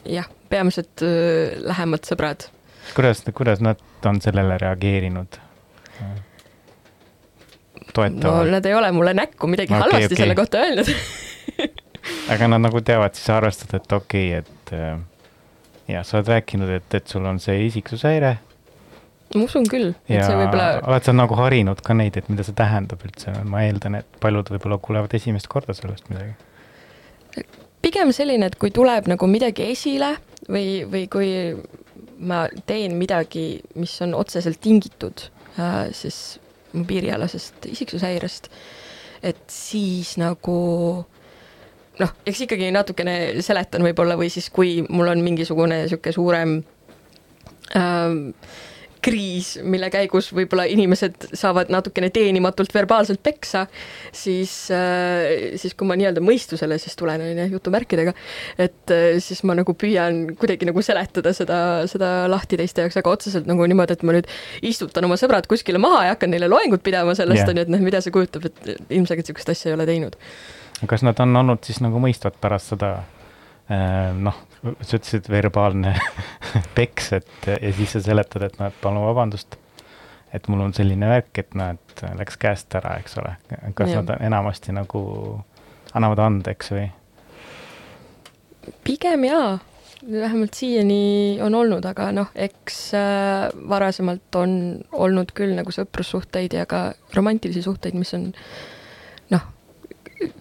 jah, 0.09 0.31
peamiselt 0.49 1.05
äh, 1.05 1.59
lähemad 1.63 2.07
sõbrad. 2.09 2.49
kuidas, 2.97 3.23
kuidas 3.35 3.61
nad 3.63 3.81
on 4.09 4.21
sellele 4.23 4.57
reageerinud? 4.61 5.39
toetavad? 7.93 8.23
no 8.25 8.51
nad 8.57 8.65
ei 8.65 8.75
ole 8.75 8.91
mulle 8.95 9.13
näkku 9.17 9.49
midagi 9.51 9.73
okay, 9.73 9.85
halvasti 9.85 10.13
okay. 10.13 10.23
selle 10.23 10.35
kohta 10.39 10.65
öelnud 10.65 10.91
aga 12.33 12.51
nad 12.53 12.65
nagu 12.65 12.81
teavad 12.85 13.15
siis 13.17 13.29
arvestada, 13.33 13.79
et 13.79 13.95
okei 13.95 14.27
okay,, 14.39 14.43
et 14.43 14.73
äh, 14.77 14.99
ja 15.89 16.03
sa 16.05 16.19
oled 16.19 16.29
rääkinud, 16.29 16.69
et, 16.69 16.93
et 16.93 17.07
sul 17.07 17.25
on 17.25 17.39
see 17.41 17.65
isiksushäire. 17.65 18.37
Ma 19.35 19.45
usun 19.45 19.67
küll, 19.69 19.91
et 20.07 20.23
see 20.23 20.37
võib-olla. 20.37 20.69
oled 20.89 21.05
sa 21.05 21.13
nagu 21.13 21.37
harinud 21.37 21.81
ka 21.85 21.95
neid, 21.97 22.17
et 22.17 22.29
mida 22.31 22.45
see 22.45 22.57
tähendab 22.57 23.03
üldse, 23.05 23.33
ma 23.45 23.63
eeldan, 23.67 23.99
et 24.01 24.21
paljud 24.23 24.49
võib-olla 24.55 24.79
kuulevad 24.81 25.13
esimest 25.17 25.49
korda 25.51 25.75
sellest 25.77 26.09
midagi. 26.09 26.33
pigem 27.85 28.13
selline, 28.15 28.49
et 28.49 28.57
kui 28.59 28.73
tuleb 28.75 29.07
nagu 29.11 29.29
midagi 29.29 29.69
esile 29.71 30.15
või, 30.49 30.81
või 30.89 31.05
kui 31.11 31.29
ma 32.19 32.45
teen 32.67 32.97
midagi, 32.99 33.61
mis 33.79 33.93
on 34.03 34.15
otseselt 34.17 34.59
tingitud 34.61 35.29
äh, 35.59 35.87
siis 35.95 36.39
mu 36.73 36.83
piirialasest 36.89 37.69
isiksushäirest, 37.69 38.49
et 39.25 39.45
siis 39.51 40.15
nagu 40.21 40.57
noh, 41.99 42.11
eks 42.27 42.43
ikkagi 42.45 42.71
natukene 42.73 43.15
seletan 43.45 43.85
võib-olla 43.85 44.17
või 44.19 44.29
siis, 44.33 44.49
kui 44.53 44.79
mul 44.89 45.11
on 45.11 45.23
mingisugune 45.25 45.83
niisugune 45.83 46.15
suurem 46.15 46.57
ähm, 47.77 48.19
kriis, 49.03 49.53
mille 49.63 49.89
käigus 49.93 50.29
võib-olla 50.35 50.65
inimesed 50.69 51.29
saavad 51.37 51.71
natukene 51.73 52.09
teenimatult 52.13 52.73
verbaalselt 52.75 53.21
peksa, 53.23 53.65
siis, 54.15 54.53
äh, 54.75 55.55
siis 55.59 55.75
kui 55.77 55.87
ma 55.87 55.97
nii-öelda 55.99 56.23
mõistusele 56.23 56.79
siis 56.81 56.97
tulen, 56.99 57.23
on 57.23 57.41
ju, 57.43 57.47
jutumärkidega, 57.55 58.13
et 58.59 58.95
äh, 58.95 59.19
siis 59.23 59.43
ma 59.47 59.55
nagu 59.59 59.75
püüan 59.79 60.21
kuidagi 60.39 60.69
nagu 60.69 60.83
seletada 60.85 61.33
seda, 61.35 61.59
seda 61.91 62.13
lahti 62.31 62.59
teiste 62.59 62.85
jaoks, 62.85 62.99
aga 63.01 63.13
otseselt 63.15 63.49
nagu 63.49 63.67
niimoodi, 63.69 63.97
et 63.97 64.07
ma 64.07 64.17
nüüd 64.17 64.31
istutan 64.65 65.07
oma 65.07 65.19
sõbrad 65.19 65.47
kuskile 65.49 65.81
maha 65.81 66.07
ja 66.09 66.15
hakkan 66.15 66.33
neile 66.33 66.51
loengut 66.51 66.83
pidama 66.85 67.15
sellest, 67.17 67.47
on 67.47 67.61
ju, 67.61 67.67
et 67.67 67.71
noh, 67.71 67.83
mida 67.83 68.03
see 68.03 68.15
kujutab, 68.15 68.49
et 68.49 68.89
ilmselgelt 68.89 69.29
niisugust 69.29 69.53
asja 69.53 69.71
ei 69.71 69.77
ole 69.77 69.87
teinud. 69.89 70.19
kas 70.87 71.03
nad 71.03 71.19
on 71.19 71.35
olnud 71.35 71.63
siis 71.67 71.81
nagu 71.83 71.99
mõistvad 72.03 72.37
pärast 72.41 72.75
seda 72.75 72.99
noh, 73.69 74.37
sa 74.81 74.97
ütlesid 74.97 75.29
verbaalne 75.29 75.93
peks, 76.77 77.11
et 77.19 77.49
ja 77.53 77.73
siis 77.77 77.97
sa 77.97 78.03
seletad, 78.03 78.47
et 78.47 78.59
noh, 78.59 78.71
et 78.71 78.79
palun 78.81 79.05
vabandust, 79.05 79.59
et 80.33 80.47
mul 80.49 80.65
on 80.67 80.73
selline 80.75 81.09
värk, 81.09 81.31
et 81.43 81.57
noh, 81.59 81.75
et 81.77 82.05
läks 82.17 82.39
käest 82.41 82.75
ära, 82.79 82.97
eks 83.01 83.17
ole. 83.21 83.35
kas 83.77 83.93
ja. 83.93 84.01
nad 84.01 84.15
enamasti 84.19 84.73
nagu 84.75 85.03
annavad 85.93 86.25
andeks 86.27 86.73
või? 86.75 86.87
pigem 88.85 89.23
jaa, 89.25 89.57
vähemalt 90.11 90.53
siiani 90.53 91.39
on 91.43 91.55
olnud, 91.55 91.85
aga 91.89 92.09
noh, 92.15 92.31
eks 92.35 92.79
äh, 92.97 93.47
varasemalt 93.69 94.35
on 94.39 94.51
olnud 94.91 95.33
küll 95.37 95.55
nagu 95.57 95.73
sõprussuhteid 95.73 96.55
ja 96.57 96.65
ka 96.69 96.89
romantilisi 97.15 97.63
suhteid, 97.65 97.97
mis 97.97 98.13
on 98.17 98.29
noh, 99.33 99.47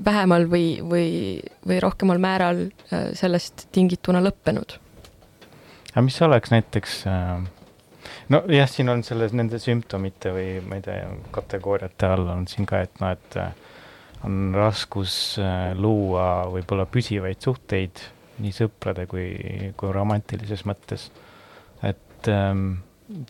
vähemal 0.05 0.49
või, 0.51 0.79
või, 0.83 1.09
või 1.67 1.79
rohkemal 1.83 2.21
määral 2.23 2.65
äh, 2.67 3.11
sellest 3.19 3.69
tingituna 3.75 4.23
lõppenud. 4.25 4.79
aga 5.93 6.05
mis 6.07 6.19
oleks 6.23 6.53
näiteks 6.55 6.99
äh, 7.11 7.47
nojah, 8.29 8.69
siin 8.71 8.89
on 8.93 9.05
selles 9.07 9.35
nende 9.37 9.61
sümptomite 9.63 10.35
või 10.35 10.51
ma 10.67 10.79
ei 10.79 10.85
tea, 10.87 11.09
kategooriate 11.35 12.13
all 12.13 12.29
on 12.35 12.47
siin 12.51 12.67
ka, 12.67 12.83
et 12.87 13.03
noh, 13.03 13.15
et 13.15 13.41
äh, 13.41 13.53
on 14.27 14.51
raskus 14.55 15.39
luua 15.79 16.49
võib-olla 16.51 16.89
püsivaid 16.91 17.39
suhteid 17.39 18.01
nii 18.43 18.55
sõprade 18.55 19.07
kui, 19.11 19.29
kui 19.79 19.93
romantilises 19.95 20.65
mõttes. 20.67 21.09
et 21.87 22.29
ähm, 22.29 22.81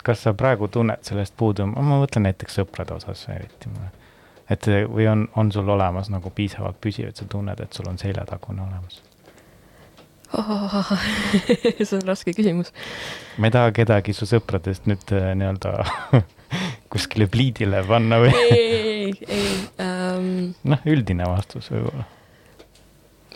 kas 0.05 0.25
sa 0.25 0.35
praegu 0.35 0.69
tunned 0.73 1.05
sellest 1.07 1.37
puudu, 1.37 1.67
ma 1.69 2.01
mõtlen 2.01 2.27
näiteks 2.29 2.61
sõprade 2.61 2.97
osas 2.97 3.27
eriti 3.33 3.71
et 4.51 4.71
või 4.89 5.07
on, 5.11 5.29
on 5.37 5.53
sul 5.53 5.69
olemas 5.69 6.11
nagu 6.13 6.31
piisavalt 6.35 6.81
püsiv, 6.81 7.11
et 7.11 7.21
sa 7.21 7.29
tunned, 7.29 7.61
et 7.61 7.73
sul 7.73 7.89
on 7.91 7.99
seljatagune 8.01 8.65
olemas 8.65 9.03
oh,? 10.33 10.93
see 11.85 11.97
on 11.99 12.05
raske 12.09 12.33
küsimus. 12.37 12.73
ma 13.39 13.49
ei 13.49 13.55
taha 13.55 13.73
kedagi 13.77 14.15
su 14.17 14.29
sõpradest 14.29 14.89
nüüd 14.91 15.15
äh, 15.17 15.31
nii-öelda 15.39 15.75
kuskile 16.93 17.29
pliidile 17.31 17.83
panna 17.89 18.21
või? 18.25 18.33
ei, 18.49 18.59
ei, 18.59 19.13
ei, 19.29 19.55
um.... 19.85 20.29
noh, 20.69 20.85
üldine 20.89 21.29
vastus 21.29 21.71
võib-olla. 21.73 22.07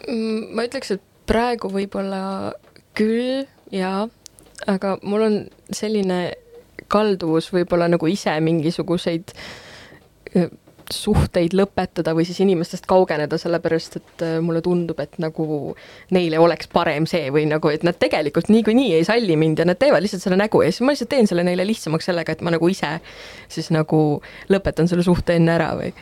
Mm, 0.08 0.52
ma 0.56 0.66
ütleks, 0.66 0.96
et 0.96 1.04
praegu 1.28 1.70
võib-olla 1.72 2.22
küll, 2.98 3.44
jaa, 3.72 4.06
aga 4.68 4.96
mul 5.06 5.26
on 5.28 5.36
selline 5.72 6.24
kalduvus 6.92 7.48
võib-olla 7.54 7.86
nagu 7.92 8.08
ise 8.10 8.34
mingisuguseid 8.44 9.32
suhteid 10.94 11.54
lõpetada 11.56 12.14
või 12.16 12.26
siis 12.28 12.40
inimestest 12.44 12.86
kaugeneda, 12.90 13.38
sellepärast 13.40 13.98
et 14.00 14.24
äh, 14.26 14.34
mulle 14.44 14.62
tundub, 14.64 15.00
et 15.02 15.18
nagu 15.22 15.74
neile 16.14 16.40
oleks 16.42 16.70
parem 16.72 17.06
see 17.10 17.30
või 17.34 17.46
nagu, 17.50 17.72
et 17.72 17.86
nad 17.86 17.98
tegelikult 17.98 18.50
niikuinii 18.52 18.92
ei 18.98 19.06
salli 19.08 19.36
mind 19.40 19.62
ja 19.62 19.68
nad 19.68 19.80
teevad 19.80 20.04
lihtsalt 20.04 20.24
selle 20.24 20.40
nägu 20.40 20.62
ja 20.64 20.72
siis 20.72 20.84
ma 20.86 20.94
lihtsalt 20.94 21.12
teen 21.12 21.30
selle 21.30 21.46
neile 21.46 21.66
lihtsamaks 21.68 22.10
sellega, 22.10 22.36
et 22.36 22.44
ma 22.44 22.54
nagu 22.54 22.68
ise 22.72 22.96
siis 23.52 23.72
nagu 23.74 24.02
lõpetan 24.52 24.90
selle 24.90 25.06
suhte 25.06 25.36
enne 25.38 25.56
ära 25.56 25.72
või. 25.78 25.94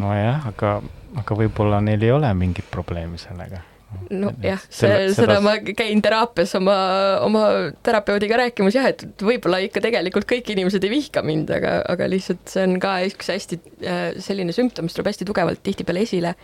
nojah, 0.00 0.48
aga, 0.50 0.80
aga 1.20 1.38
võib-olla 1.44 1.80
neil 1.84 2.02
ei 2.02 2.12
ole 2.14 2.34
mingit 2.38 2.68
probleemi 2.70 3.20
sellega 3.22 3.62
nojah, 4.10 4.62
see, 4.72 5.08
seda 5.16 5.38
ma 5.44 5.56
käin 5.64 6.02
teraapias 6.04 6.54
oma, 6.58 6.76
oma 7.24 7.44
terapeudiga 7.86 8.38
rääkimas 8.44 8.76
jah, 8.76 8.88
et 8.92 9.04
võib-olla 9.22 9.60
ikka 9.64 9.82
tegelikult 9.84 10.28
kõik 10.30 10.54
inimesed 10.54 10.84
ei 10.84 10.92
vihka 10.92 11.24
mind, 11.26 11.52
aga, 11.54 11.78
aga 11.90 12.08
lihtsalt 12.10 12.44
see 12.50 12.66
on 12.68 12.78
ka 12.82 12.96
üks 13.08 13.32
hästi 13.34 13.60
äh, 13.84 14.06
selline 14.24 14.54
sümptom, 14.56 14.88
mis 14.88 14.96
tuleb 14.96 15.12
hästi 15.12 15.28
tugevalt 15.28 15.62
tihtipeale 15.64 16.04
esile. 16.06 16.34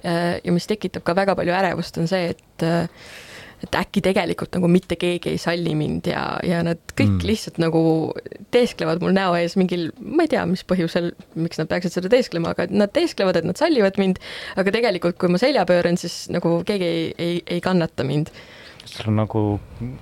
Äh, 0.00 0.38
ja 0.44 0.54
mis 0.54 0.68
tekitab 0.68 1.04
ka 1.04 1.16
väga 1.16 1.36
palju 1.38 1.52
ärevust, 1.52 1.98
on 2.00 2.08
see, 2.10 2.32
et 2.34 2.66
äh, 2.66 2.86
et 3.64 3.76
äkki 3.76 4.02
tegelikult 4.04 4.54
nagu 4.56 4.68
mitte 4.72 4.96
keegi 5.00 5.34
ei 5.34 5.40
salli 5.40 5.74
mind 5.76 6.08
ja, 6.10 6.24
ja 6.46 6.62
nad 6.66 6.80
kõik 6.94 7.16
mm. 7.18 7.26
lihtsalt 7.28 7.60
nagu 7.60 7.82
teesklevad 8.54 9.02
mul 9.04 9.12
näo 9.16 9.34
ees 9.38 9.56
mingil, 9.60 9.90
ma 10.00 10.24
ei 10.24 10.32
tea, 10.32 10.44
mis 10.48 10.64
põhjusel, 10.68 11.10
miks 11.36 11.60
nad 11.60 11.68
peaksid 11.70 11.98
seda 11.98 12.12
teesklema, 12.12 12.54
aga 12.54 12.68
nad 12.72 12.92
teesklevad, 12.96 13.40
et 13.40 13.48
nad 13.48 13.60
sallivad 13.60 14.00
mind, 14.00 14.22
aga 14.60 14.72
tegelikult, 14.74 15.18
kui 15.20 15.32
ma 15.32 15.40
selja 15.42 15.66
pööran, 15.68 16.00
siis 16.00 16.22
nagu 16.32 16.60
keegi 16.66 16.88
ei, 16.88 17.04
ei, 17.18 17.36
ei 17.58 17.64
kannata 17.64 18.06
mind 18.06 18.32
sul 18.90 19.10
on 19.12 19.18
nagu 19.20 19.42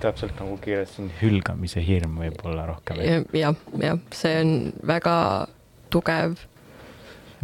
täpselt 0.00 0.38
nagu 0.38 0.54
kirjeldasin, 0.62 1.10
hülgamise 1.20 1.82
hirm 1.84 2.20
võib-olla 2.22 2.68
rohkem 2.68 3.02
ja,. 3.02 3.18
jah, 3.36 3.58
jah, 3.82 3.98
see 4.14 4.36
on 4.42 4.52
väga 4.86 5.16
tugev. 5.92 6.38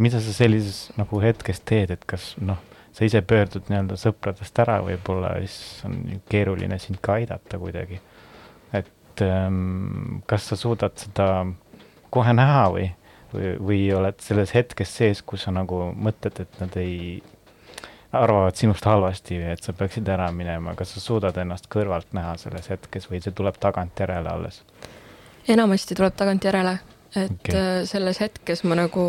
mida 0.01 0.21
sa 0.23 0.33
sellises 0.35 0.87
nagu 0.99 1.19
hetkes 1.21 1.61
teed, 1.67 1.91
et 1.95 2.07
kas 2.07 2.33
noh 2.39 2.61
sa 2.95 3.05
ise 3.05 3.21
pöördud 3.27 3.67
nii-öelda 3.69 3.97
sõpradest 3.99 4.59
ära 4.63 4.79
võib-olla, 4.85 5.35
siis 5.43 5.83
on 5.87 6.21
keeruline 6.31 6.79
sind 6.79 7.01
ka 7.03 7.19
aidata 7.19 7.59
kuidagi. 7.59 7.99
et 8.73 9.23
ähm, 9.23 10.21
kas 10.27 10.47
sa 10.49 10.55
suudad 10.59 10.95
seda 10.99 11.45
kohe 12.09 12.33
näha 12.33 12.65
või, 12.71 12.89
või, 13.33 13.53
või 13.69 13.79
oled 13.95 14.19
selles 14.23 14.53
hetkes 14.55 14.95
sees, 14.97 15.21
kus 15.21 15.47
sa 15.47 15.51
nagu 15.55 15.89
mõtled, 15.91 16.39
et 16.39 16.59
nad 16.61 16.77
ei, 16.79 17.21
arvavad 18.15 18.55
sinust 18.55 18.85
halvasti 18.87 19.39
või 19.41 19.51
et 19.53 19.63
sa 19.63 19.75
peaksid 19.75 20.07
ära 20.11 20.29
minema, 20.31 20.75
kas 20.79 20.95
sa 20.95 21.03
suudad 21.03 21.37
ennast 21.41 21.67
kõrvalt 21.71 22.15
näha 22.15 22.37
selles 22.39 22.69
hetkes 22.71 23.09
või 23.11 23.19
see 23.23 23.35
tuleb 23.35 23.59
tagantjärele 23.59 24.31
alles? 24.31 24.61
enamasti 25.47 25.95
tuleb 25.95 26.15
tagantjärele, 26.17 26.77
et 27.15 27.35
okay. 27.35 27.55
Äh, 27.59 27.81
selles 27.85 28.23
hetkes 28.23 28.63
ma 28.65 28.79
nagu 28.79 29.03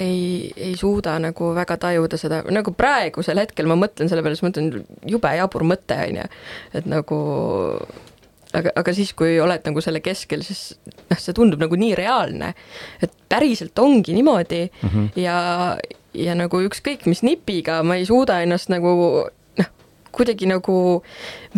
ei, 0.00 0.52
ei 0.56 0.74
suuda 0.78 1.18
nagu 1.22 1.52
väga 1.56 1.76
tajuda 1.86 2.18
seda, 2.20 2.42
nagu 2.54 2.74
praegusel 2.76 3.40
hetkel 3.42 3.68
ma 3.70 3.76
mõtlen 3.78 4.10
selle 4.10 4.24
peale, 4.24 4.38
siis 4.38 4.46
mõtlen, 4.46 4.82
jube 5.10 5.34
jabur 5.38 5.66
mõte, 5.68 5.98
on 6.08 6.20
ju. 6.20 6.26
et 6.80 6.88
nagu 6.90 7.20
aga, 8.54 8.72
aga 8.80 8.94
siis, 8.96 9.12
kui 9.18 9.36
oled 9.42 9.66
nagu 9.66 9.84
selle 9.84 10.02
keskel, 10.04 10.44
siis 10.46 10.74
noh, 10.86 11.20
see 11.20 11.36
tundub 11.36 11.62
nagu 11.62 11.78
nii 11.78 11.94
reaalne, 11.98 12.52
et 13.02 13.14
päriselt 13.30 13.78
ongi 13.82 14.14
niimoodi 14.16 14.64
mm 14.68 14.88
-hmm. 14.88 15.08
ja, 15.20 15.38
ja 16.14 16.34
nagu 16.38 16.60
ükskõik 16.68 17.06
mis 17.10 17.22
nipiga 17.26 17.82
ma 17.82 17.96
ei 17.98 18.06
suuda 18.06 18.40
ennast 18.42 18.70
nagu 18.72 19.26
kuidagi 20.16 20.48
nagu 20.50 20.78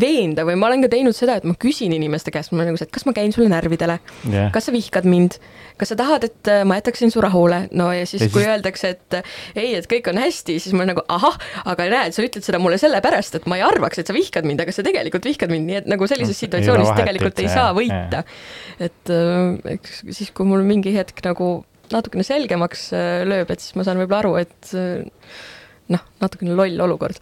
veenda 0.00 0.46
või 0.48 0.58
ma 0.60 0.70
olen 0.70 0.86
ka 0.86 0.92
teinud 0.96 1.16
seda, 1.16 1.38
et 1.40 1.46
ma 1.48 1.56
küsin 1.60 1.94
inimeste 1.96 2.34
käest, 2.34 2.52
ma 2.52 2.60
olen 2.60 2.72
nagu 2.72 2.80
see, 2.80 2.88
et 2.88 2.96
kas 2.96 3.06
ma 3.08 3.14
käin 3.16 3.34
sulle 3.34 3.50
närvidele 3.52 4.00
yeah., 4.28 4.50
kas 4.54 4.68
sa 4.68 4.74
vihkad 4.74 5.08
mind 5.08 5.38
kas 5.76 5.92
sa 5.92 5.96
tahad, 5.98 6.24
et 6.24 6.50
äh, 6.50 6.62
ma 6.68 6.78
jätaksin 6.78 7.12
su 7.12 7.20
rahule? 7.20 7.66
no 7.76 7.90
ja 7.92 8.06
siis, 8.08 8.26
kui 8.32 8.40
siis... 8.40 8.50
öeldakse, 8.52 8.92
et 8.96 9.16
äh, 9.18 9.32
ei, 9.54 9.74
et 9.78 9.88
kõik 9.90 10.08
on 10.12 10.20
hästi, 10.20 10.58
siis 10.62 10.74
ma 10.74 10.82
olen 10.82 10.94
nagu 10.94 11.04
ahah, 11.12 11.36
aga 11.68 11.88
näed, 11.92 12.16
sa 12.16 12.24
ütled 12.24 12.46
seda 12.46 12.60
mulle 12.62 12.78
sellepärast, 12.80 13.38
et 13.40 13.48
ma 13.50 13.58
ei 13.60 13.64
arvaks, 13.66 14.00
et 14.00 14.08
sa 14.08 14.16
vihkad 14.16 14.48
mind, 14.48 14.64
aga 14.64 14.74
sa 14.74 14.84
tegelikult 14.86 15.28
vihkad 15.28 15.52
mind, 15.52 15.68
nii 15.68 15.80
et 15.82 15.90
nagu 15.92 16.08
sellises 16.08 16.36
no, 16.36 16.42
situatsioonis 16.44 16.92
ei 16.92 17.00
tegelikult 17.02 17.42
ei 17.44 17.50
saa 17.52 17.72
võita. 17.76 18.22
et 18.88 19.12
äh, 19.12 19.74
eks 19.76 20.00
siis, 20.08 20.32
kui 20.36 20.48
mul 20.48 20.64
mingi 20.66 20.94
hetk 20.96 21.20
nagu 21.26 21.58
natukene 21.92 22.24
selgemaks 22.26 22.88
lööb, 23.28 23.52
et 23.52 23.62
siis 23.62 23.76
ma 23.78 23.84
saan 23.86 24.00
võib-olla 24.00 24.24
aru, 24.24 24.32
et 24.40 24.72
noh, 25.92 26.08
natukene 26.22 26.56
loll 26.58 26.82
olukord 26.88 27.20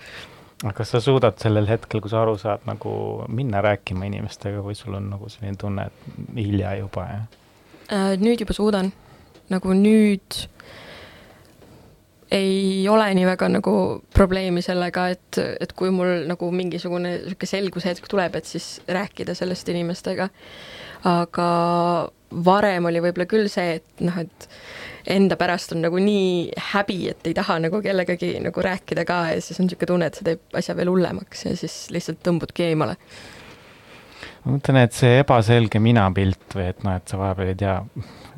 kas 0.73 0.95
sa 0.95 1.01
suudad 1.05 1.37
sellel 1.43 1.69
hetkel, 1.69 2.01
kui 2.01 2.13
sa 2.13 2.23
aru 2.23 2.39
saad, 2.41 2.65
nagu 2.69 2.95
minna 3.29 3.61
rääkima 3.65 4.09
inimestega 4.09 4.63
või 4.65 4.77
sul 4.79 4.97
on 4.97 5.11
nagu 5.13 5.29
selline 5.29 5.59
tunne, 5.61 5.89
et 5.91 6.39
hilja 6.39 6.77
juba, 6.81 7.07
jah? 7.11 7.41
Äh, 7.93 8.15
nüüd 8.21 8.41
juba 8.41 8.57
suudan, 8.57 8.89
nagu 9.53 9.77
nüüd 9.77 10.47
ei 12.35 12.89
ole 12.89 13.07
nii 13.15 13.27
väga 13.29 13.49
nagu 13.53 13.75
probleemi 14.15 14.63
sellega, 14.65 15.09
et, 15.15 15.39
et 15.39 15.73
kui 15.77 15.93
mul 15.95 16.25
nagu 16.31 16.49
mingisugune 16.51 17.13
niisugune 17.19 17.51
selguse 17.51 17.93
hetk 17.93 18.09
tuleb, 18.11 18.35
et 18.39 18.49
siis 18.49 18.79
rääkida 18.89 19.37
sellest 19.39 19.69
inimestega. 19.71 20.29
aga 21.05 21.49
varem 22.45 22.89
oli 22.89 23.03
võib-olla 23.05 23.27
küll 23.29 23.49
see, 23.53 23.77
et 23.79 24.05
noh, 24.05 24.17
et 24.19 24.49
enda 25.11 25.37
pärast 25.41 25.75
on 25.75 25.83
nagu 25.85 26.01
nii 26.01 26.51
häbi, 26.73 26.99
et 27.13 27.27
ei 27.29 27.37
taha 27.37 27.59
nagu 27.67 27.81
kellegagi 27.85 28.35
nagu 28.45 28.65
rääkida 28.65 29.05
ka 29.09 29.21
ja 29.35 29.41
siis 29.45 29.61
on 29.61 29.69
niisugune 29.69 29.91
tunne, 29.91 30.11
et 30.11 30.19
see 30.19 30.29
teeb 30.31 30.61
asja 30.61 30.77
veel 30.79 30.93
hullemaks 30.93 31.47
ja 31.49 31.57
siis 31.61 31.79
lihtsalt 31.95 32.23
tõmbudki 32.25 32.69
eemale 32.71 32.97
ma 34.45 34.57
mõtlen, 34.57 34.81
et 34.85 34.97
see 34.97 35.21
ebaselge 35.23 35.81
minapilt 35.81 36.57
või 36.57 36.69
et 36.73 36.85
noh, 36.85 36.99
et 36.99 37.09
sa 37.09 37.21
vahepeal 37.21 37.53
ei 37.53 37.59
tea 37.61 37.79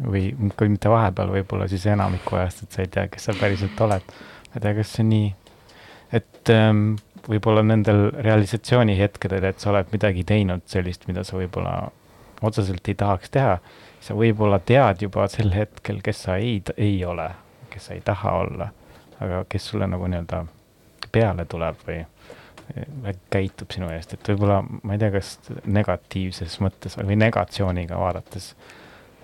või 0.05 0.23
kui 0.59 0.71
mitte 0.71 0.91
vahepeal, 0.93 1.33
võib-olla 1.39 1.67
siis 1.71 1.87
enamiku 1.91 2.39
ajast, 2.39 2.63
et 2.63 2.77
sa 2.77 2.85
ei 2.85 2.93
tea, 2.93 3.07
kes 3.11 3.29
sa 3.29 3.35
päriselt 3.39 3.81
oled. 3.87 4.15
ma 4.47 4.61
ei 4.61 4.65
tea, 4.65 4.75
kas 4.79 4.95
see 4.99 5.07
nii, 5.07 5.31
et 6.19 6.53
ähm, 6.55 6.85
võib-olla 7.27 7.65
nendel 7.67 8.09
realisatsioonihetkedel, 8.23 9.49
et 9.51 9.63
sa 9.63 9.73
oled 9.73 9.91
midagi 9.95 10.25
teinud 10.27 10.63
sellist, 10.71 11.09
mida 11.11 11.25
sa 11.27 11.39
võib-olla 11.41 11.91
otseselt 12.47 12.89
ei 12.89 12.95
tahaks 12.99 13.33
teha, 13.35 13.59
sa 14.07 14.15
võib-olla 14.15 14.61
tead 14.63 15.03
juba 15.03 15.27
sel 15.31 15.51
hetkel, 15.55 16.03
kes 16.05 16.27
sa 16.29 16.37
ei, 16.39 16.61
ei 16.77 16.99
ole, 17.05 17.31
kes 17.73 17.89
sa 17.89 17.97
ei 17.97 18.03
taha 18.07 18.37
olla, 18.45 18.69
aga 19.21 19.45
kes 19.49 19.73
sulle 19.73 19.89
nagu 19.91 20.07
nii-öelda 20.07 20.45
peale 21.13 21.47
tuleb 21.51 21.83
või 21.87 22.05
käitub 23.31 23.71
sinu 23.71 23.91
eest, 23.95 24.17
et 24.17 24.29
võib-olla 24.33 24.61
ma 24.63 24.97
ei 24.97 25.01
tea, 25.01 25.13
kas 25.15 25.37
negatiivses 25.71 26.59
mõttes 26.63 26.97
või 26.99 27.19
negatsiooniga 27.21 27.99
vaadates 28.01 28.51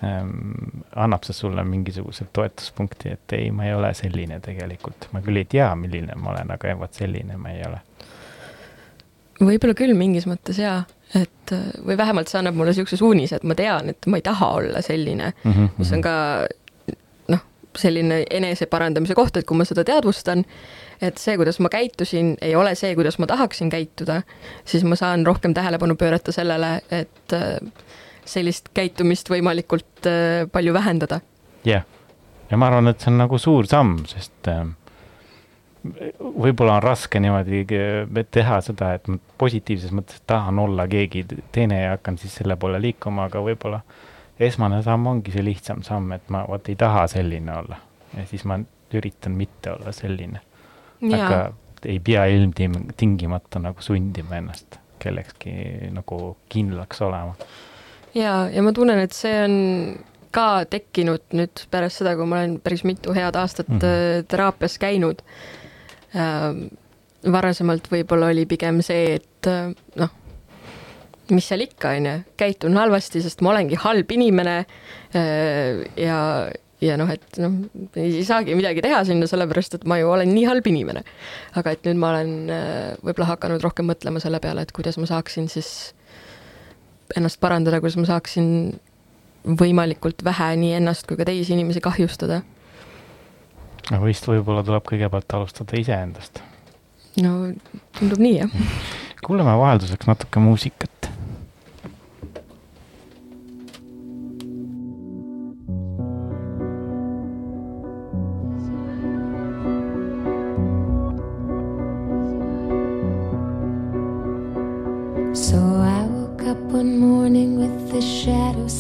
ähm, 0.04 0.82
annab 0.94 1.26
see 1.26 1.36
sulle 1.36 1.64
mingisuguse 1.66 2.28
toetuspunkti, 2.32 3.16
et 3.16 3.36
ei, 3.38 3.50
ma 3.54 3.66
ei 3.66 3.74
ole 3.74 3.92
selline 3.98 4.38
tegelikult, 4.44 5.08
ma 5.12 5.22
küll 5.24 5.42
ei 5.42 5.48
tea, 5.56 5.72
milline 5.78 6.16
ma 6.18 6.34
olen, 6.36 6.54
aga 6.54 6.76
vot 6.78 7.02
selline 7.02 7.38
ma 7.40 7.54
ei 7.54 7.64
ole. 7.66 7.82
võib-olla 9.42 9.74
küll 9.78 9.98
mingis 9.98 10.28
mõttes 10.30 10.62
jaa, 10.62 10.84
et 11.14 11.54
või 11.84 11.96
vähemalt 11.98 12.30
see 12.30 12.38
annab 12.40 12.56
mulle 12.56 12.72
niisuguse 12.72 12.96
suunise, 12.96 13.36
et 13.36 13.46
ma 13.48 13.56
tean, 13.58 13.92
et 13.92 14.08
ma 14.08 14.20
ei 14.20 14.24
taha 14.24 14.48
olla 14.58 14.82
selline 14.82 15.32
mm, 15.32 15.52
-hmm. 15.52 15.68
mis 15.78 15.92
on 15.92 16.00
mhm. 16.00 16.02
ka 16.02 17.34
noh, 17.34 17.42
selline 17.78 18.22
eneseparandamise 18.30 19.14
koht, 19.18 19.36
et 19.36 19.46
kui 19.46 19.56
ma 19.56 19.66
seda 19.68 19.84
teadvustan, 19.84 20.44
et 21.02 21.18
see, 21.18 21.36
kuidas 21.36 21.60
ma 21.60 21.68
käitusin, 21.72 22.36
ei 22.40 22.54
ole 22.56 22.74
see, 22.74 22.94
kuidas 22.94 23.18
ma 23.18 23.26
tahaksin 23.26 23.70
käituda, 23.70 24.22
siis 24.64 24.84
ma 24.84 24.96
saan 24.96 25.26
rohkem 25.26 25.54
tähelepanu 25.54 25.96
pöörata 25.96 26.32
sellele, 26.32 26.80
et 26.90 27.36
äh, 27.36 27.58
sellist 28.24 28.70
käitumist 28.74 29.30
võimalikult 29.30 30.06
äh, 30.06 30.46
palju 30.52 30.74
vähendada. 30.74 31.20
jah 31.64 31.82
yeah., 31.82 31.84
ja 32.50 32.56
ma 32.56 32.68
arvan, 32.68 32.88
et 32.88 33.00
see 33.00 33.12
on 33.12 33.18
nagu 33.18 33.38
suur 33.40 33.66
samm, 33.66 34.04
sest 34.08 34.48
äh, 34.48 34.64
võib-olla 36.20 36.76
on 36.78 36.82
raske 36.82 37.20
niimoodi 37.20 37.64
teha 38.30 38.60
seda, 38.62 38.92
et 38.94 39.08
ma 39.10 39.18
positiivses 39.38 39.92
mõttes 39.94 40.22
tahan 40.26 40.58
olla 40.62 40.86
keegi 40.90 41.24
teine 41.52 41.82
ja 41.82 41.96
hakkan 41.96 42.18
siis 42.18 42.36
selle 42.40 42.56
poole 42.56 42.80
liikuma, 42.82 43.26
aga 43.30 43.42
võib-olla 43.42 43.82
esmane 44.42 44.82
samm 44.82 45.06
ongi 45.06 45.34
see 45.34 45.44
lihtsam 45.44 45.82
samm, 45.86 46.12
et 46.12 46.30
ma 46.30 46.44
vot 46.48 46.68
ei 46.68 46.78
taha 46.78 47.06
selline 47.10 47.56
olla 47.56 47.80
ja 48.16 48.26
siis 48.30 48.44
ma 48.48 48.60
üritan 48.94 49.34
mitte 49.38 49.72
olla 49.72 49.92
selline 49.96 50.40
aga 51.10 51.52
ei 51.86 51.98
pea 52.00 52.24
ilmtingimata 52.30 53.58
nagu 53.62 53.82
sundima 53.82 54.38
ennast 54.38 54.78
kellekski 55.02 55.52
nagu 55.90 56.36
kindlaks 56.52 57.02
olema. 57.02 57.34
ja, 58.14 58.48
ja 58.52 58.62
ma 58.62 58.72
tunnen, 58.72 59.02
et 59.02 59.16
see 59.16 59.34
on 59.44 59.56
ka 60.32 60.64
tekkinud 60.70 61.34
nüüd 61.36 61.64
pärast 61.72 62.00
seda, 62.00 62.14
kui 62.16 62.28
ma 62.28 62.40
olen 62.40 62.58
päris 62.62 62.84
mitu 62.88 63.14
head 63.16 63.36
aastat 63.36 63.68
mm 63.68 63.78
-hmm. 63.78 64.28
teraapias 64.28 64.78
käinud. 64.78 65.24
Varasemalt 67.30 67.86
võib-olla 67.92 68.32
oli 68.32 68.46
pigem 68.50 68.80
see, 68.84 69.16
et 69.20 69.48
äh, 69.50 69.70
noh, 70.00 70.10
mis 71.32 71.46
seal 71.48 71.64
ikka, 71.64 71.94
on 71.98 72.08
ju, 72.08 72.16
käitun 72.40 72.76
halvasti, 72.76 73.22
sest 73.24 73.44
ma 73.44 73.52
olengi 73.54 73.78
halb 73.80 74.10
inimene 74.14 74.56
äh, 75.16 75.82
ja, 76.00 76.18
ja 76.82 76.98
noh, 77.00 77.10
et 77.12 77.40
noh, 77.42 77.58
ei 78.00 78.24
saagi 78.26 78.56
midagi 78.58 78.84
teha 78.84 79.02
sinna, 79.08 79.28
sellepärast 79.30 79.78
et 79.78 79.88
ma 79.88 80.00
ju 80.00 80.10
olen 80.12 80.32
nii 80.34 80.46
halb 80.50 80.66
inimene. 80.68 81.04
aga 81.58 81.76
et 81.76 81.86
nüüd 81.88 82.00
ma 82.02 82.14
olen 82.16 82.38
äh, 82.52 82.94
võib-olla 83.00 83.32
hakanud 83.34 83.64
rohkem 83.64 83.88
mõtlema 83.90 84.22
selle 84.22 84.42
peale, 84.42 84.66
et 84.66 84.74
kuidas 84.74 84.98
ma 84.98 85.08
saaksin 85.10 85.48
siis 85.52 85.92
ennast 87.16 87.40
parandada, 87.42 87.80
kuidas 87.82 88.00
ma 88.00 88.08
saaksin 88.08 88.48
võimalikult 89.42 90.22
vähe 90.24 90.54
nii 90.58 90.76
ennast 90.78 91.06
kui 91.08 91.18
ka 91.18 91.26
teisi 91.26 91.54
inimesi 91.54 91.82
kahjustada. 91.82 92.42
Aga 93.90 94.02
vist 94.04 94.28
võib-olla 94.28 94.64
tuleb 94.66 94.86
kõigepealt 94.88 95.38
alustada 95.38 95.80
iseendast. 95.80 96.42
no 97.22 97.52
tundub 97.98 98.22
nii, 98.22 98.36
jah. 98.42 98.58
kuulame 99.26 99.56
vahelduseks 99.58 100.10
natuke 100.10 100.42
muusikat. 100.42 101.02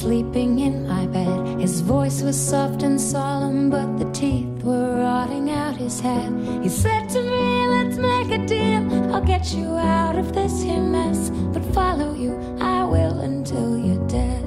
sleeping 0.02 0.58
in 0.58 0.88
my 0.88 1.06
bed. 1.06 1.60
His 1.60 1.80
voice 1.80 2.22
was 2.22 2.36
soft 2.36 2.82
and 2.82 3.00
solemn, 3.00 3.70
but 3.70 3.98
the 3.98 4.11
teeth 4.22 4.62
were 4.62 5.02
rotting 5.02 5.50
out 5.50 5.76
his 5.76 5.98
head. 5.98 6.30
He 6.62 6.68
said 6.68 7.08
to 7.08 7.20
me, 7.20 7.66
Let's 7.74 7.96
make 7.96 8.30
a 8.30 8.46
deal. 8.46 8.82
I'll 9.12 9.28
get 9.34 9.52
you 9.52 9.66
out 9.76 10.16
of 10.16 10.32
this 10.32 10.62
here 10.62 10.80
mess, 10.96 11.30
but 11.52 11.64
follow 11.74 12.14
you 12.14 12.32
I 12.60 12.84
will 12.84 13.18
until 13.30 13.76
you're 13.76 14.06
dead. 14.06 14.44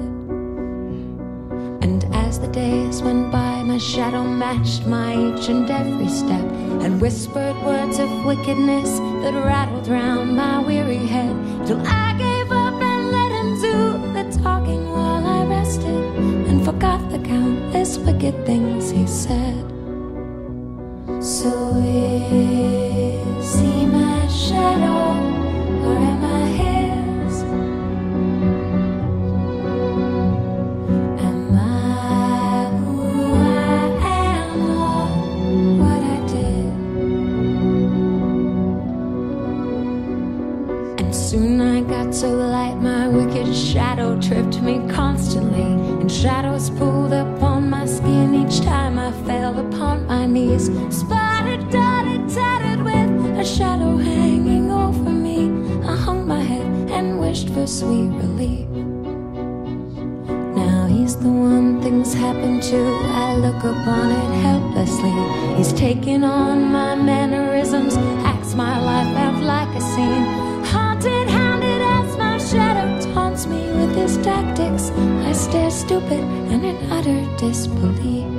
And 1.84 2.00
as 2.26 2.40
the 2.40 2.48
days 2.48 3.02
went 3.02 3.30
by, 3.30 3.62
my 3.64 3.76
shadow 3.76 4.24
matched 4.24 4.86
my 4.86 5.10
each 5.26 5.50
and 5.50 5.70
every 5.70 6.08
step 6.08 6.46
and 6.84 6.98
whispered 6.98 7.56
words 7.62 7.98
of 7.98 8.08
wickedness 8.24 8.90
that 9.22 9.34
rattled 9.34 9.88
round 9.88 10.34
my 10.34 10.58
weary 10.58 11.04
head 11.14 11.36
till 11.66 11.82
I 11.86 12.06
gave 12.16 12.50
up 12.50 12.80
and 12.90 13.02
let 13.16 13.30
him 13.38 13.50
do 13.66 13.76
the 14.16 14.24
talking 14.42 14.88
while 14.90 15.26
I 15.26 15.36
forgot 15.44 16.05
the 17.72 18.00
wicked 18.04 18.46
things 18.46 18.90
he 18.90 19.06
said. 19.06 19.64
So 21.22 21.50
is 21.76 23.60
he 23.60 23.86
my 23.86 24.26
shadow 24.28 25.14
or 25.86 25.96
am 25.96 26.24
I 26.24 26.46
his? 26.60 27.42
Am 31.22 31.54
I 31.54 31.60
who 32.84 33.34
I 33.34 33.86
am 34.28 34.60
or 34.70 35.06
what 35.80 36.02
I 36.14 36.18
did? 36.26 36.72
And 41.00 41.14
soon 41.14 41.60
I 41.60 41.80
got 41.82 42.14
so 42.14 42.28
light, 42.30 42.76
my 42.76 43.08
wicked 43.08 43.54
shadow 43.54 44.18
tripped 44.20 44.60
me 44.62 44.80
constantly 44.88 45.62
and 46.00 46.10
shadows 46.10 46.70
pulled 46.70 47.12
upon 47.12 47.35
knees. 50.36 50.66
Spotted, 50.90 51.62
dotted, 51.70 52.28
tattered 52.28 52.82
with 52.84 53.10
a 53.42 53.44
shadow 53.44 53.96
hanging 53.96 54.70
over 54.70 55.10
me. 55.26 55.38
I 55.92 55.94
hung 56.06 56.26
my 56.26 56.42
head 56.52 56.68
and 56.96 57.18
wished 57.18 57.48
for 57.54 57.66
sweet 57.66 58.10
relief. 58.22 58.68
Now 60.62 60.86
he's 60.94 61.16
the 61.24 61.32
one 61.52 61.80
things 61.80 62.12
happen 62.12 62.60
to. 62.70 62.80
I 63.24 63.36
look 63.44 63.60
upon 63.72 64.06
it 64.20 64.32
helplessly. 64.46 65.16
He's 65.56 65.72
taking 65.72 66.22
on 66.22 66.56
my 66.78 66.94
mannerisms, 66.94 67.96
acts 68.32 68.54
my 68.54 68.76
life 68.90 69.12
out 69.24 69.42
like 69.54 69.72
a 69.80 69.84
scene. 69.92 70.26
Haunted, 70.72 71.28
hounded 71.38 71.80
as 71.96 72.16
my 72.24 72.36
shadow 72.50 72.88
taunts 73.14 73.46
me 73.46 73.62
with 73.78 73.92
his 74.02 74.14
tactics. 74.18 74.84
I 75.28 75.32
stare 75.32 75.70
stupid 75.70 76.24
and 76.52 76.62
in 76.70 76.76
utter 76.98 77.20
disbelief. 77.38 78.35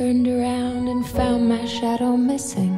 Turned 0.00 0.26
around 0.26 0.88
and 0.88 1.06
found 1.06 1.46
my 1.46 1.62
shadow 1.66 2.16
missing. 2.16 2.72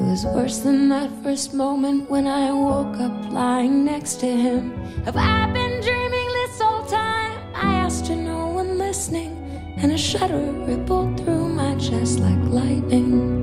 It 0.00 0.02
was 0.02 0.26
worse 0.26 0.58
than 0.58 0.88
that 0.88 1.12
first 1.22 1.54
moment 1.54 2.10
when 2.10 2.26
I 2.26 2.50
woke 2.50 2.98
up 2.98 3.30
lying 3.30 3.84
next 3.84 4.18
to 4.22 4.26
him. 4.26 4.76
Have 5.04 5.16
I 5.16 5.46
been 5.52 5.80
dreaming 5.80 6.28
this 6.38 6.60
whole 6.60 6.84
time? 6.86 7.38
I 7.54 7.72
asked 7.84 8.08
her, 8.08 8.16
no 8.16 8.48
one 8.48 8.78
listening, 8.78 9.30
and 9.76 9.92
a 9.92 9.96
shudder 9.96 10.42
rippled 10.66 11.20
through 11.20 11.50
my 11.50 11.76
chest 11.76 12.18
like 12.18 12.42
lightning. 12.50 13.35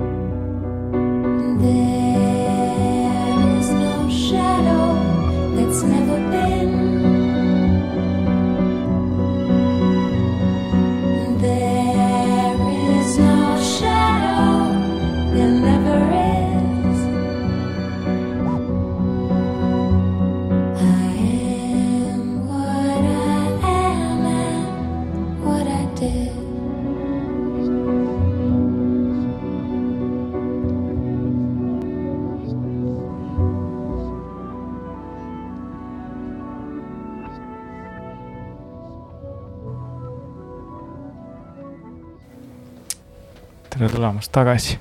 Tulemast 44.04 44.32
tagasi 44.32 44.78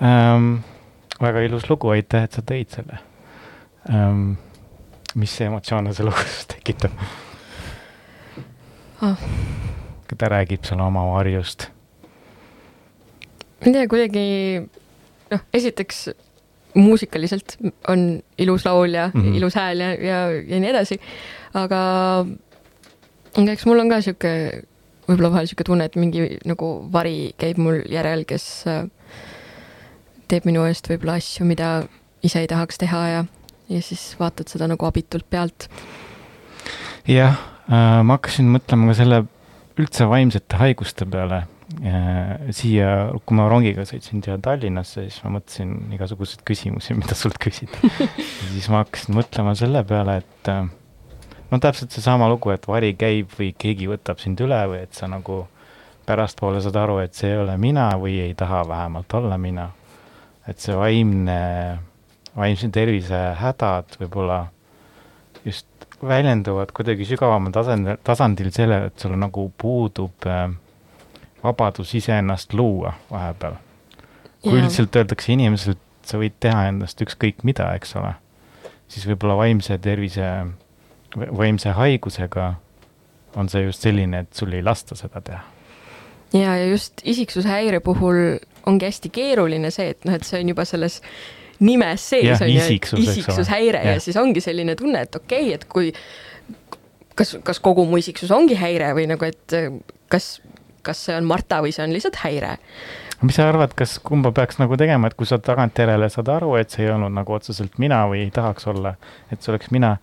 ähm,. 0.00 0.64
väga 1.20 1.40
ilus 1.44 1.68
lugu, 1.70 1.92
aitäh, 1.92 2.24
et 2.24 2.32
sa 2.32 2.42
tõid 2.42 2.72
selle 2.72 2.98
ähm,. 3.92 4.34
mis 5.14 5.36
emotsioone 5.44 5.92
see 5.92 6.08
lugu 6.08 6.24
sinus 6.24 6.48
tekitab 6.54 6.96
Ah. 9.04 9.16
ta 10.16 10.28
räägib 10.32 10.64
seal 10.64 10.80
oma 10.80 11.02
varjust. 11.10 11.66
ma 13.60 13.66
ei 13.66 13.72
tea, 13.74 13.88
kuidagi 13.92 14.22
noh, 15.32 15.42
esiteks 15.52 15.98
muusikaliselt 16.76 17.58
on 17.92 18.22
ilus 18.38 18.64
laul 18.64 18.94
ja 18.94 19.10
mm. 19.12 19.20
-hmm. 19.20 19.36
ilus 19.36 19.54
hääl 19.54 19.80
ja, 19.80 19.90
ja, 19.94 20.20
ja 20.32 20.60
nii 20.60 20.70
edasi, 20.70 21.00
aga 21.54 21.80
aga 23.36 23.52
eks 23.52 23.66
mul 23.66 23.84
on 23.84 23.92
ka 23.92 24.00
sihuke, 24.00 24.62
võib-olla 25.06 25.32
vahel 25.36 25.48
sihuke 25.48 25.66
tunne, 25.66 25.86
et 25.86 25.96
mingi 25.98 26.26
nagu 26.48 26.70
vari 26.92 27.32
käib 27.40 27.60
mul 27.62 27.82
järel, 27.90 28.24
kes 28.28 28.46
äh, 28.70 28.84
teeb 30.30 30.46
minu 30.48 30.66
eest 30.66 30.88
võib-olla 30.90 31.18
asju, 31.20 31.46
mida 31.48 31.70
ise 32.26 32.42
ei 32.42 32.50
tahaks 32.50 32.80
teha 32.82 33.02
ja, 33.12 33.24
ja 33.70 33.82
siis 33.84 34.08
vaatad 34.20 34.50
seda 34.50 34.68
nagu 34.70 34.88
abitult 34.88 35.26
pealt. 35.30 35.68
jah 37.06 37.36
äh,, 37.70 38.00
ma 38.02 38.18
hakkasin 38.18 38.48
mõtlema 38.50 38.90
ka 38.90 38.96
selle 39.02 39.20
üldse 39.76 40.08
vaimsete 40.10 40.58
haiguste 40.58 41.06
peale 41.10 41.44
äh,. 41.82 42.50
siia, 42.56 43.12
kui 43.22 43.38
ma 43.38 43.46
rongiga 43.52 43.86
sõitsin 43.86 44.24
siia 44.24 44.38
Tallinnasse, 44.42 45.06
siis 45.06 45.22
ma 45.26 45.36
mõtlesin 45.38 45.76
igasuguseid 45.94 46.42
küsimusi, 46.48 46.96
mida 47.00 47.18
sult 47.18 47.38
küsida. 47.42 47.78
siis 48.54 48.70
ma 48.72 48.82
hakkasin 48.82 49.18
mõtlema 49.18 49.54
selle 49.58 49.84
peale, 49.86 50.20
et 50.24 50.52
äh, 50.52 50.66
no 51.50 51.58
täpselt 51.62 51.94
seesama 51.94 52.28
lugu, 52.28 52.50
et 52.54 52.66
vari 52.68 52.94
käib 52.98 53.34
või 53.38 53.52
keegi 53.58 53.88
võtab 53.90 54.22
sind 54.22 54.40
üle 54.42 54.58
või 54.70 54.82
et 54.84 54.94
sa 54.94 55.08
nagu 55.10 55.44
pärastpoole 56.06 56.60
saad 56.62 56.78
aru, 56.78 57.00
et 57.02 57.14
see 57.14 57.32
ei 57.32 57.40
ole 57.42 57.56
mina 57.58 57.90
või 57.98 58.20
ei 58.22 58.34
taha 58.38 58.62
vähemalt 58.68 59.14
olla 59.14 59.38
mina. 59.38 59.70
et 60.46 60.62
see 60.62 60.76
vaimne, 60.78 61.40
vaimse 62.36 62.68
tervise 62.70 63.18
hädad 63.40 63.96
võib-olla 63.98 64.44
just 65.44 65.66
väljenduvad 66.02 66.70
kuidagi 66.76 67.06
sügavamal 67.08 67.50
tasandil, 67.52 67.98
tasandil 68.04 68.52
sellel, 68.54 68.90
et 68.90 69.00
sul 69.00 69.16
nagu 69.18 69.48
puudub 69.58 70.26
äh, 70.30 70.50
vabadus 71.42 71.94
iseennast 71.94 72.54
luua 72.54 72.92
vahepeal. 73.10 73.56
kui 74.42 74.60
üldiselt 74.60 74.94
öeldakse 74.96 75.32
inimesele, 75.32 75.74
et 75.74 76.10
sa 76.10 76.20
võid 76.20 76.36
teha 76.40 76.68
endast 76.68 77.00
ükskõik 77.02 77.42
mida, 77.42 77.72
eks 77.74 77.96
ole, 77.98 78.12
siis 78.86 79.06
võib-olla 79.08 79.34
vaimse 79.40 79.78
tervise, 79.82 80.28
vaimse 81.16 81.72
haigusega 81.76 82.54
on 83.36 83.48
see 83.52 83.66
just 83.66 83.84
selline, 83.84 84.24
et 84.24 84.36
sul 84.36 84.52
ei 84.56 84.62
lasta 84.64 84.96
seda 84.98 85.20
teha. 85.20 85.40
ja, 86.32 86.56
ja 86.56 86.66
just 86.66 87.02
isiksushäire 87.04 87.80
puhul 87.80 88.38
ongi 88.66 88.88
hästi 88.88 89.10
keeruline 89.14 89.70
see, 89.70 89.92
et 89.94 90.04
noh, 90.04 90.16
et 90.16 90.26
see 90.26 90.40
on 90.42 90.54
juba 90.54 90.64
selles 90.68 91.00
nimes 91.60 92.08
sees 92.10 92.42
on 92.42 92.50
ju 92.50 92.62
isiksushäire 93.02 93.82
ja 93.84 93.96
Jah. 93.96 94.02
siis 94.02 94.16
ongi 94.20 94.40
selline 94.44 94.74
tunne, 94.76 95.06
et 95.06 95.16
okei 95.16 95.46
okay,, 95.46 95.54
et 95.54 95.64
kui 95.64 95.92
kas, 97.16 97.36
kas 97.44 97.60
kogu 97.64 97.86
mu 97.88 98.00
isiksus 98.00 98.32
ongi 98.34 98.58
häire 98.60 98.92
või 98.96 99.08
nagu, 99.10 99.24
et 99.28 99.56
kas, 100.12 100.36
kas 100.86 101.06
see 101.08 101.16
on 101.16 101.26
Marta 101.28 101.62
või 101.64 101.72
see 101.74 101.86
on 101.86 101.94
lihtsalt 101.96 102.20
häire. 102.24 102.56
mis 103.22 103.38
sa 103.38 103.48
arvad, 103.48 103.72
kas 103.78 103.96
kumba 104.04 104.32
peaks 104.36 104.60
nagu 104.60 104.76
tegema, 104.76 105.08
et 105.08 105.16
kui 105.16 105.28
sa 105.28 105.38
tagantjärele 105.40 106.08
saad 106.12 106.28
aru, 106.36 106.54
et 106.60 106.70
see 106.74 106.84
ei 106.84 106.92
olnud 106.92 107.14
nagu 107.16 107.36
otseselt 107.38 107.78
mina 107.82 108.04
või 108.10 108.26
ei 108.26 108.30
tahaks 108.34 108.68
olla, 108.72 108.96
et 109.32 109.40
see 109.40 109.54
oleks 109.54 109.72
mina, 109.72 109.96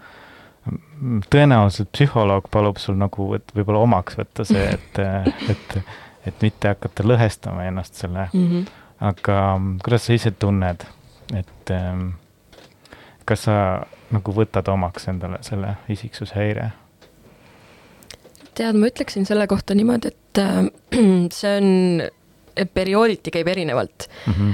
tõenäoliselt 1.34 1.92
psühholoog 1.92 2.48
palub 2.52 2.80
sul 2.80 2.96
nagu, 3.00 3.28
et 3.38 3.52
võib-olla 3.56 3.84
omaks 3.84 4.18
võtta 4.20 4.46
see, 4.48 4.64
et, 4.78 5.00
et, 5.54 5.78
et 6.30 6.46
mitte 6.46 6.74
hakata 6.76 7.06
lõhestama 7.08 7.68
ennast 7.68 8.00
selle 8.00 8.30
Mm 8.34 8.48
-hmm. 8.50 8.70
aga 9.00 9.58
mm, 9.58 9.80
kuidas 9.84 10.06
sa 10.06 10.14
ise 10.14 10.32
tunned, 10.32 10.86
et 11.36 11.72
ähm, 11.72 12.10
kas 13.26 13.44
sa 13.44 13.86
nagu 14.12 14.32
võtad 14.32 14.70
omaks 14.72 15.08
endale 15.08 15.38
selle 15.42 15.76
isiksushäire? 15.90 16.72
tead, 18.54 18.76
ma 18.78 18.88
ütleksin 18.88 19.26
selle 19.26 19.48
kohta 19.48 19.76
niimoodi, 19.76 20.08
et 20.08 20.38
äh, 20.38 20.66
see 21.40 21.58
on, 21.58 22.04
periooditi 22.74 23.32
käib 23.32 23.48
erinevalt, 23.48 24.08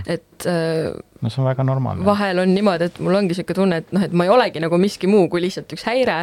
et 0.08 0.48
äh, 0.48 0.94
no 1.22 1.30
see 1.30 1.42
on 1.42 1.48
väga 1.50 1.64
normaalne. 1.68 2.06
vahel 2.06 2.40
on 2.40 2.54
niimoodi, 2.54 2.88
et 2.90 3.00
mul 3.04 3.18
ongi 3.20 3.34
niisugune 3.34 3.58
tunne, 3.58 3.80
et 3.82 3.92
noh, 3.96 4.04
et 4.08 4.14
ma 4.16 4.26
ei 4.28 4.32
olegi 4.32 4.62
nagu 4.64 4.78
miski 4.80 5.10
muu 5.12 5.28
kui 5.32 5.42
lihtsalt 5.44 5.72
üks 5.76 5.84
häire. 5.88 6.20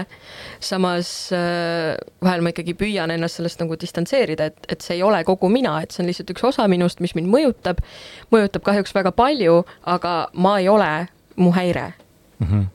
samas 0.60 1.10
äh, 1.36 1.96
vahel 2.24 2.44
ma 2.44 2.52
ikkagi 2.54 2.76
püüan 2.78 3.12
ennast 3.12 3.40
sellest 3.40 3.60
nagu 3.60 3.76
distantseerida, 3.80 4.48
et, 4.52 4.70
et 4.72 4.86
see 4.86 4.96
ei 4.98 5.04
ole 5.06 5.22
kogu 5.28 5.50
mina, 5.52 5.76
et 5.84 5.92
see 5.92 6.02
on 6.04 6.10
lihtsalt 6.10 6.32
üks 6.32 6.46
osa 6.48 6.68
minust, 6.72 7.02
mis 7.04 7.16
mind 7.18 7.30
mõjutab, 7.32 7.84
mõjutab 8.32 8.64
kahjuks 8.70 8.96
väga 8.96 9.12
palju, 9.16 9.60
aga 9.96 10.16
ma 10.32 10.56
ei 10.62 10.70
ole 10.72 10.90
mu 11.36 11.52
häire. 11.52 11.92
mm. 12.38 12.46
-hmm. 12.46 12.66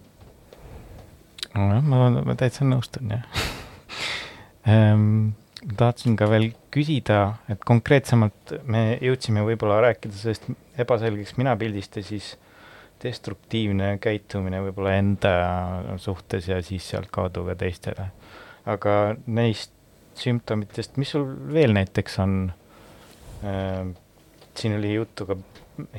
nojah, 1.58 1.84
ma, 1.84 2.10
ma 2.22 2.36
täitsa 2.38 2.66
nõustun 2.66 3.18
jah 3.18 3.46
ehm,. 4.78 5.34
tahtsin 5.78 6.16
ka 6.18 6.26
veel 6.30 6.52
küsida, 6.74 7.38
et 7.50 7.62
konkreetsemalt 7.66 8.54
me 8.66 8.98
jõudsime 9.02 9.44
võib-olla 9.46 9.82
rääkida 9.86 10.16
sellest 10.18 10.48
ebaselgeks 10.84 11.38
minapildist 11.40 12.00
ja 12.00 12.04
siis 12.06 12.34
destruktiivne 13.02 13.96
käitumine 14.02 14.62
võib-olla 14.68 14.96
enda 15.00 15.34
suhtes 16.02 16.50
ja 16.52 16.60
siis 16.66 16.86
sealtkaudu 16.92 17.46
ka 17.50 17.58
teistele. 17.64 18.12
aga 18.70 19.16
neist 19.26 19.74
sümptomitest, 20.22 20.98
mis 21.02 21.14
sul 21.16 21.26
veel 21.54 21.74
näiteks 21.74 22.20
on 22.22 22.40
ähm,? 23.44 23.96
siin 24.58 24.76
oli 24.78 24.94
juttu 24.94 25.26
ka 25.26 25.38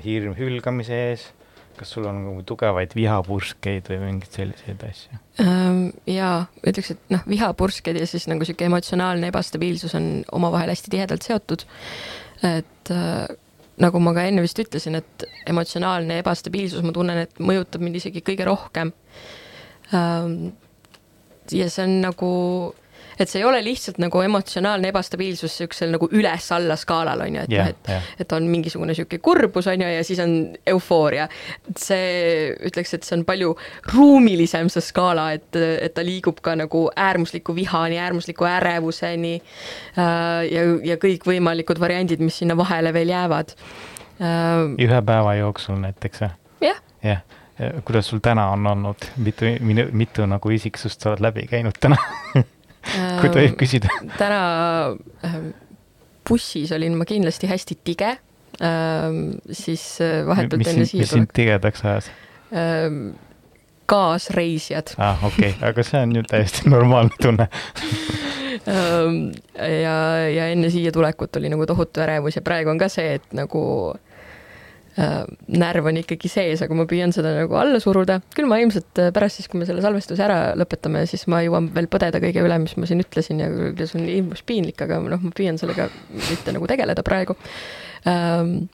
hirm 0.05 0.35
hülgamise 0.37 0.99
ees, 1.09 1.25
kas 1.79 1.95
sul 1.95 2.07
on 2.07 2.19
nagu 2.21 2.43
tugevaid 2.47 2.93
vihapurskeid 2.95 3.89
või 3.91 4.01
mingeid 4.05 4.37
selliseid 4.37 4.83
asju? 4.87 5.21
Ähm, 5.43 5.87
jaa, 6.07 6.45
ütleks, 6.61 6.93
et 6.95 7.15
noh, 7.15 7.25
vihapursked 7.29 7.97
ja 7.99 8.09
siis 8.09 8.29
nagu 8.31 8.47
sihuke 8.47 8.69
emotsionaalne 8.69 9.33
ebastabiilsus 9.33 9.97
on 9.99 10.11
omavahel 10.37 10.75
hästi 10.75 10.93
tihedalt 10.93 11.27
seotud. 11.27 11.65
et 12.43 12.93
äh, 12.93 13.25
nagu 13.81 14.01
ma 14.03 14.13
ka 14.17 14.27
enne 14.29 14.45
vist 14.45 14.59
ütlesin, 14.61 14.99
et 15.01 15.25
emotsionaalne 15.49 16.19
ebastabiilsus, 16.21 16.85
ma 16.85 16.93
tunnen, 16.93 17.25
et 17.25 17.41
mõjutab 17.41 17.85
mind 17.85 18.01
isegi 18.01 18.25
kõige 18.25 18.47
rohkem 18.49 18.93
ähm,. 19.97 20.53
ja 21.51 21.69
see 21.73 21.87
on 21.87 22.01
nagu 22.05 22.33
et 23.23 23.31
see 23.31 23.41
ei 23.43 23.47
ole 23.47 23.61
lihtsalt 23.65 24.01
nagu 24.03 24.21
emotsionaalne 24.25 24.91
ebastabiilsus 24.91 25.55
niisugusel 25.55 25.93
nagu 25.95 26.09
üles-alla 26.13 26.77
skaalal, 26.81 27.23
on 27.27 27.39
ju, 27.39 27.45
et 27.47 27.55
Jah, 27.55 27.69
noh, 27.69 27.75
et 27.77 27.91
jah. 27.95 28.09
et 28.25 28.35
on 28.37 28.49
mingisugune 28.51 28.93
niisugune 28.93 29.23
kurbus, 29.25 29.69
on 29.71 29.85
ju, 29.85 29.91
ja 29.97 30.05
siis 30.07 30.21
on 30.23 30.35
eufooria. 30.75 31.29
see, 31.79 32.53
ütleks, 32.69 32.95
et 32.97 33.07
see 33.07 33.17
on 33.19 33.25
palju 33.29 33.55
ruumilisem, 33.93 34.71
see 34.73 34.85
skaala, 34.85 35.31
et, 35.39 35.51
et 35.57 35.95
ta 35.95 36.05
liigub 36.07 36.41
ka 36.45 36.57
nagu 36.59 36.87
äärmusliku 36.97 37.55
vihani, 37.57 37.99
äärmusliku 38.03 38.49
ärevuseni 38.49 39.35
äh, 39.39 40.43
ja, 40.51 40.67
ja 40.93 40.99
kõikvõimalikud 41.01 41.81
variandid, 41.83 42.23
mis 42.25 42.43
sinna 42.43 42.57
vahele 42.59 42.93
veel 42.95 43.13
jäävad 43.13 43.55
äh,. 44.21 44.73
ühe 44.83 45.03
päeva 45.07 45.37
jooksul 45.41 45.79
näiteks 45.83 46.25
või? 46.25 46.35
jah, 46.69 46.83
jah, 47.05 47.23
kuidas 47.85 48.09
sul 48.11 48.23
täna 48.25 48.49
on 48.55 48.67
olnud, 48.67 49.11
mitu, 49.23 49.53
mitu 49.93 50.27
nagu 50.27 50.51
isiksust 50.51 51.01
sa 51.01 51.13
oled 51.13 51.23
läbi 51.31 51.47
käinud 51.51 51.79
täna 51.81 51.99
kui 53.21 53.33
tohib 53.33 53.57
küsida? 53.61 53.93
täna 54.19 54.43
äh, 55.27 55.39
bussis 56.29 56.73
olin 56.75 56.97
ma 56.99 57.07
kindlasti 57.09 57.51
hästi 57.51 57.79
tige 57.85 58.15
äh,, 58.15 59.11
siis 59.51 59.85
äh, 60.05 60.23
vahetult 60.29 60.67
enne 60.67 60.89
siia 60.89 61.07
mis 61.07 61.15
sind 61.15 61.33
tigedaks 61.37 61.85
ajas? 61.85 62.11
kaasreisijad 63.93 64.95
aa 64.99 65.13
ah,, 65.13 65.27
okei 65.31 65.55
okay. 65.55 65.59
aga 65.71 65.87
see 65.87 66.03
on 66.03 66.17
ju 66.17 66.27
täiesti 66.29 66.69
normaalne 66.71 67.17
tunne. 67.23 67.49
Ja, 68.63 69.95
ja 70.29 70.45
enne 70.53 70.69
siia 70.71 70.93
tulekut 70.95 71.37
oli 71.41 71.49
nagu 71.51 71.65
tohutu 71.67 72.03
ärevus 72.05 72.37
ja 72.37 72.43
praegu 72.45 72.71
on 72.71 72.79
ka 72.79 72.87
see, 72.93 73.17
et 73.17 73.33
nagu 73.35 73.63
äh, 73.91 74.12
närv 74.93 75.89
on 75.89 76.01
ikkagi 76.03 76.29
sees, 76.29 76.61
aga 76.65 76.77
ma 76.77 76.85
püüan 76.89 77.15
seda 77.17 77.33
nagu 77.39 77.57
alla 77.57 77.81
suruda. 77.81 78.19
küll 78.37 78.49
ma 78.51 78.59
ilmselt 78.61 79.01
äh, 79.01 79.13
pärast 79.15 79.41
siis, 79.41 79.49
kui 79.49 79.63
me 79.63 79.69
selle 79.69 79.85
salvestuse 79.85 80.21
ära 80.25 80.53
lõpetame, 80.59 81.07
siis 81.09 81.25
ma 81.33 81.41
jõuan 81.45 81.71
veel 81.73 81.89
põdeda 81.93 82.21
kõige 82.21 82.45
üle, 82.45 82.59
mis 82.61 82.77
ma 82.77 82.89
siin 82.89 83.01
ütlesin 83.05 83.41
ja 83.41 83.49
kuidas 83.55 83.97
on 83.97 84.05
hirmus 84.05 84.45
piinlik, 84.45 84.85
aga 84.85 85.01
noh, 85.01 85.23
ma 85.23 85.33
püüan 85.37 85.61
sellega 85.61 85.89
mitte 86.29 86.53
nagu 86.53 86.69
tegeleda 86.69 87.05
praegu 87.07 87.39
ähm, 88.05 88.69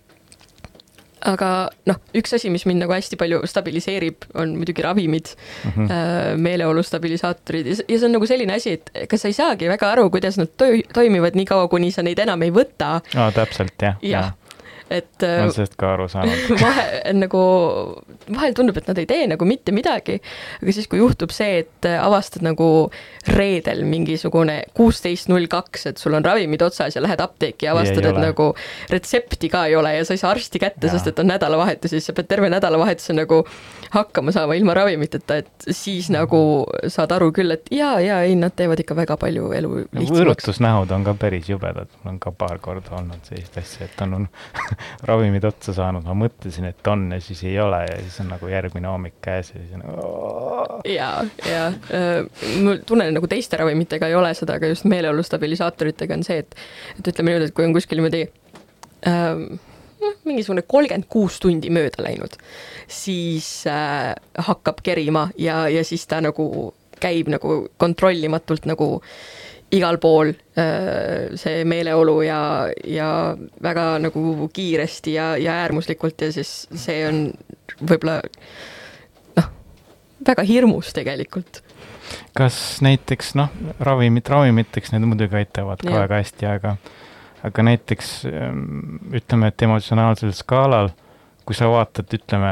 aga 1.27 1.51
noh, 1.91 2.01
üks 2.19 2.35
asi, 2.37 2.51
mis 2.51 2.65
mind 2.69 2.83
nagu 2.85 2.95
hästi 2.95 3.19
palju 3.19 3.41
stabiliseerib, 3.51 4.27
on 4.39 4.57
muidugi 4.59 4.83
ravimid 4.83 5.31
mm. 5.35 5.71
-hmm. 5.71 6.43
meeleolu 6.43 6.83
stabilisaatorid 6.83 7.67
ja 7.67 7.79
see 7.79 7.95
ja 7.95 8.03
on 8.07 8.15
nagu 8.15 8.27
selline 8.27 8.55
asi, 8.55 8.79
et 8.79 8.91
kas 9.11 9.23
sa 9.23 9.31
ei 9.31 9.39
saagi 9.39 9.71
väga 9.71 9.93
aru, 9.95 10.11
kuidas 10.11 10.39
nad 10.39 10.51
to 10.57 10.71
toimivad 10.95 11.39
niikaua, 11.39 11.69
kuni 11.69 11.91
sa 11.95 12.03
neid 12.03 12.19
enam 12.19 12.43
ei 12.43 12.51
võta. 12.55 13.01
aa, 13.15 13.31
täpselt 13.33 13.75
jah, 13.83 13.99
jah 14.03 14.11
jah, 14.23 14.33
et 14.91 15.23
ma 15.23 15.29
äh, 15.29 15.43
olen 15.45 15.55
sellest 15.55 15.77
ka 15.81 15.93
aru 15.95 16.09
saanud. 16.11 16.53
vahe 16.65 17.15
nagu, 17.17 17.43
vahel 18.33 18.57
tundub, 18.57 18.79
et 18.81 18.89
nad 18.89 19.01
ei 19.01 19.09
tee 19.09 19.27
nagu 19.31 19.49
mitte 19.49 19.75
midagi, 19.77 20.19
aga 20.63 20.75
siis, 20.75 20.89
kui 20.91 21.03
juhtub 21.03 21.33
see, 21.35 21.63
et 21.65 21.89
äh, 21.89 21.99
avastad 22.01 22.45
nagu 22.47 22.69
reedel 23.29 23.85
mingisugune 23.89 24.61
kuusteist 24.77 25.29
null 25.33 25.49
kaks, 25.51 25.89
et 25.93 26.01
sul 26.01 26.17
on 26.17 26.25
ravimid 26.25 26.63
otsas 26.65 26.97
ja 26.97 27.05
lähed 27.05 27.21
apteeki 27.21 27.69
ja 27.69 27.75
avastad, 27.77 28.05
et 28.05 28.15
ole. 28.15 28.31
nagu 28.31 28.49
retsepti 28.93 29.51
ka 29.53 29.67
ei 29.69 29.77
ole 29.77 29.95
ja 29.99 30.07
sa 30.09 30.17
ei 30.17 30.23
saa 30.23 30.33
arsti 30.33 30.63
kätte, 30.63 30.89
sest 30.93 31.13
et 31.13 31.21
on 31.21 31.29
nädalavahetus 31.29 31.93
ja 31.93 32.01
siis 32.01 32.09
sa 32.11 32.17
pead 32.17 32.31
terve 32.31 32.49
nädalavahetuse 32.53 33.17
nagu 33.17 33.43
hakkama 33.91 34.33
saama 34.33 34.57
ilma 34.59 34.75
ravimiteta, 34.75 35.39
et 35.43 35.69
siis 35.71 36.09
nagu 36.13 36.41
saad 36.89 37.13
aru 37.17 37.31
küll, 37.37 37.53
et 37.55 37.69
jaa, 37.73 37.99
jaa, 38.05 38.23
ei, 38.29 38.37
nad 38.39 38.57
teevad 38.57 38.81
ikka 38.83 38.97
väga 38.97 39.17
palju 39.21 39.53
elu 39.57 39.75
lihtsamaks. 39.85 40.13
võõrutusnähud 40.17 40.93
on 40.97 41.07
ka 41.07 41.15
päris 41.19 41.49
jubedad, 41.49 41.93
mul 42.03 42.15
on 42.15 42.21
ka 42.23 42.33
paar 42.37 42.61
korda 42.63 42.97
olnud 43.01 43.29
sellist 43.29 43.57
asja, 43.61 43.89
et 43.89 44.05
on, 44.05 44.15
on 44.21 44.29
ravimid 45.09 45.45
otsa 45.49 45.75
saanud, 45.77 46.07
ma 46.09 46.17
mõtlesin, 46.19 46.69
et 46.71 46.91
on 46.91 47.07
ja 47.15 47.21
siis 47.25 47.43
ei 47.49 47.59
ole 47.63 47.83
ja 47.87 47.99
siis 48.03 48.19
on 48.25 48.33
nagu 48.33 48.51
järgmine 48.51 48.91
hommik 48.91 49.19
käes 49.25 49.53
ja 49.55 49.63
siis 49.63 49.77
on 49.77 49.85
nagu 49.85 50.83
ja, 50.89 51.11
ja 51.47 51.69
äh, 51.69 52.51
ma 52.65 52.77
tunnen 52.87 53.15
nagu 53.17 53.31
teiste 53.31 53.61
ravimitega 53.61 54.11
ei 54.11 54.19
ole 54.19 54.35
seda, 54.39 54.59
aga 54.59 54.73
just 54.73 54.89
meeleolu 54.89 55.25
stabilisaatoritega 55.27 56.19
on 56.19 56.27
see, 56.27 56.43
et 56.45 56.59
et 56.99 57.13
ütleme 57.13 57.33
niimoodi, 57.33 57.51
et 57.51 57.57
kui 57.57 57.69
on 57.69 57.77
kuskil 57.77 58.01
niimoodi 58.01 58.25
ähm, 59.09 59.45
noh, 60.03 60.19
mingisugune 60.29 60.65
kolmkümmend 60.67 61.09
kuus 61.11 61.39
tundi 61.43 61.71
mööda 61.75 62.05
läinud, 62.07 62.39
siis 62.89 63.51
äh, 63.71 64.13
hakkab 64.49 64.83
kerima 64.87 65.29
ja, 65.39 65.67
ja 65.73 65.85
siis 65.87 66.07
ta 66.11 66.23
nagu 66.25 66.49
käib 66.99 67.31
nagu 67.31 67.61
kontrollimatult 67.79 68.67
nagu 68.67 68.99
igal 69.75 69.99
pool 70.01 70.33
äh, 70.33 71.35
see 71.37 71.65
meeleolu 71.69 72.21
ja, 72.25 72.41
ja 72.89 73.11
väga 73.63 73.99
nagu 74.01 74.49
kiiresti 74.53 75.15
ja, 75.15 75.31
ja 75.37 75.59
äärmuslikult 75.65 76.25
ja 76.25 76.33
siis 76.33 76.53
see 76.73 77.03
on 77.09 77.25
võib-olla 77.83 78.21
noh, 79.37 79.51
väga 80.29 80.47
hirmus 80.49 80.95
tegelikult 80.97 81.63
kas 82.39 82.79
näiteks 82.85 83.35
noh, 83.39 83.53
ravimid 83.81 84.29
ravimiteks, 84.31 84.93
need 84.95 85.05
muidugi 85.09 85.43
aitavad 85.43 85.83
ka 85.83 85.91
Jah. 85.91 86.05
väga 86.05 86.23
hästi, 86.23 86.49
aga 86.49 86.77
aga 87.47 87.65
näiteks 87.69 88.13
ähm, 88.31 88.99
ütleme, 89.15 89.53
et 89.53 89.63
emotsionaalsel 89.63 90.33
skaalal, 90.37 90.91
kui 91.49 91.57
sa 91.57 91.71
vaatad, 91.73 92.11
ütleme 92.13 92.51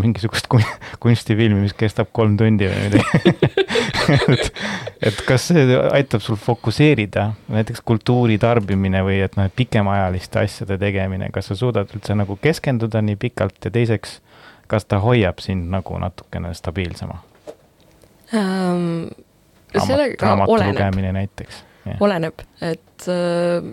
mingisugust 0.00 0.46
kun- 0.48 0.64
kunstifilmi, 1.02 1.60
mis 1.66 1.74
kestab 1.76 2.08
kolm 2.16 2.38
tundi 2.40 2.68
või 2.70 2.86
midagi 2.86 3.34
et, 4.32 4.46
et 5.10 5.20
kas 5.26 5.48
see 5.50 5.76
aitab 5.92 6.22
sul 6.24 6.38
fokusseerida, 6.40 7.26
näiteks 7.52 7.84
kultuuri 7.86 8.38
tarbimine 8.40 9.02
või 9.06 9.20
et 9.24 9.36
noh, 9.36 9.48
et 9.50 9.56
pikemaajaliste 9.56 10.40
asjade 10.42 10.78
tegemine, 10.80 11.28
kas 11.34 11.50
sa 11.50 11.58
suudad 11.58 11.90
üldse 11.96 12.16
nagu 12.16 12.36
keskenduda 12.40 13.02
nii 13.04 13.18
pikalt 13.20 13.68
ja 13.68 13.72
teiseks, 13.74 14.18
kas 14.70 14.86
ta 14.88 15.00
hoiab 15.04 15.42
sind 15.44 15.68
nagu 15.72 15.98
natukene 16.00 16.54
stabiilsema? 16.56 17.20
sellega 19.80 20.22
raamatu 20.22 20.54
lugemine 20.62 21.10
näiteks. 21.16 21.64
oleneb, 22.00 22.42
et 22.62 23.08
äh, 23.10 23.66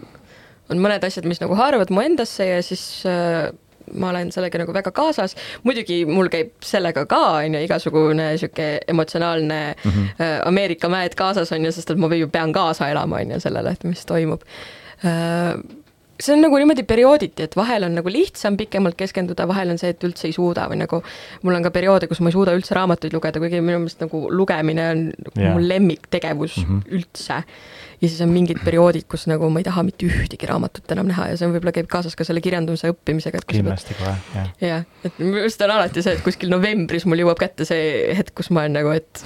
on 0.71 0.81
mõned 0.81 1.03
asjad, 1.05 1.27
mis 1.29 1.41
nagu 1.43 1.55
haaravad 1.59 1.91
mu 1.93 2.01
endasse 2.01 2.47
ja 2.47 2.61
siis 2.65 2.83
äh, 3.05 3.51
ma 3.93 4.09
olen 4.09 4.31
sellega 4.31 4.61
nagu 4.63 4.73
väga 4.73 4.91
kaasas, 4.91 5.35
muidugi 5.63 6.03
mul 6.09 6.31
käib 6.33 6.53
sellega 6.65 7.05
ka, 7.05 7.23
on 7.41 7.57
ju, 7.57 7.63
igasugune 7.67 8.31
niisugune 8.33 8.79
emotsionaalne 8.87 9.61
mm. 9.75 9.91
-hmm. 9.91 10.37
Ameerika 10.45 10.89
mäed 10.89 11.15
kaasas 11.15 11.51
on 11.51 11.65
ju, 11.65 11.71
sest 11.71 11.91
et 11.91 11.97
ma 11.97 12.13
ju 12.15 12.27
pean 12.27 12.53
kaasa 12.53 12.89
elama, 12.89 13.15
on 13.15 13.31
ju, 13.31 13.39
sellele, 13.39 13.71
et 13.71 13.83
mis 13.83 14.05
toimub 14.05 14.41
äh, 15.05 15.59
see 16.19 16.33
on 16.33 16.41
nagu 16.41 16.57
niimoodi 16.59 16.83
periooditi, 16.87 17.45
et 17.45 17.55
vahel 17.57 17.85
on 17.87 17.95
nagu 17.97 18.11
lihtsam 18.11 18.57
pikemalt 18.57 18.97
keskenduda, 18.99 19.47
vahel 19.49 19.73
on 19.73 19.81
see, 19.81 19.91
et 19.93 20.05
üldse 20.07 20.27
ei 20.29 20.35
suuda 20.35 20.65
või 20.71 20.81
nagu 20.81 21.01
mul 21.45 21.57
on 21.57 21.65
ka 21.65 21.71
perioode, 21.75 22.09
kus 22.09 22.21
ma 22.23 22.31
ei 22.31 22.37
suuda 22.37 22.55
üldse 22.57 22.77
raamatuid 22.77 23.13
lugeda, 23.15 23.41
kuigi 23.43 23.61
minu 23.61 23.83
meelest 23.83 24.01
nagu 24.05 24.23
lugemine 24.33 24.87
on 24.93 25.03
yeah. 25.35 25.53
mu 25.53 25.61
lemmiktegevus 25.61 26.57
mm. 26.63 26.69
-hmm. 26.69 26.95
üldse. 26.97 27.41
Ja 28.01 28.09
siis 28.09 28.19
on 28.21 28.29
mingid 28.29 28.59
perioodid, 28.65 29.07
kus 29.09 29.25
nagu 29.29 29.49
ma 29.53 29.61
ei 29.61 29.65
taha 29.67 29.83
mitte 29.87 30.05
ühtegi 30.05 30.49
raamatut 30.49 30.91
enam 30.93 31.09
näha 31.09 31.31
ja 31.31 31.37
see 31.39 31.47
on 31.47 31.55
võib-olla 31.55 31.73
käib 31.75 31.89
kaasas 31.91 32.15
ka 32.17 32.25
selle 32.27 32.43
kirjanduse 32.45 32.91
õppimisega, 32.93 33.41
kindlasti 33.49 33.97
kohe, 33.97 34.13
jah. 34.35 34.51
jah, 34.61 34.85
et 35.07 35.21
minu 35.21 35.41
arust 35.41 35.63
on 35.65 35.73
alati 35.73 36.03
see, 36.05 36.13
et 36.17 36.23
kuskil 36.25 36.51
novembris 36.53 37.07
mul 37.09 37.23
jõuab 37.23 37.41
kätte 37.41 37.65
see 37.67 38.13
hetk, 38.17 38.35
kus 38.37 38.51
ma 38.53 38.65
olen 38.65 38.77
nagu, 38.79 38.93
et 38.93 39.23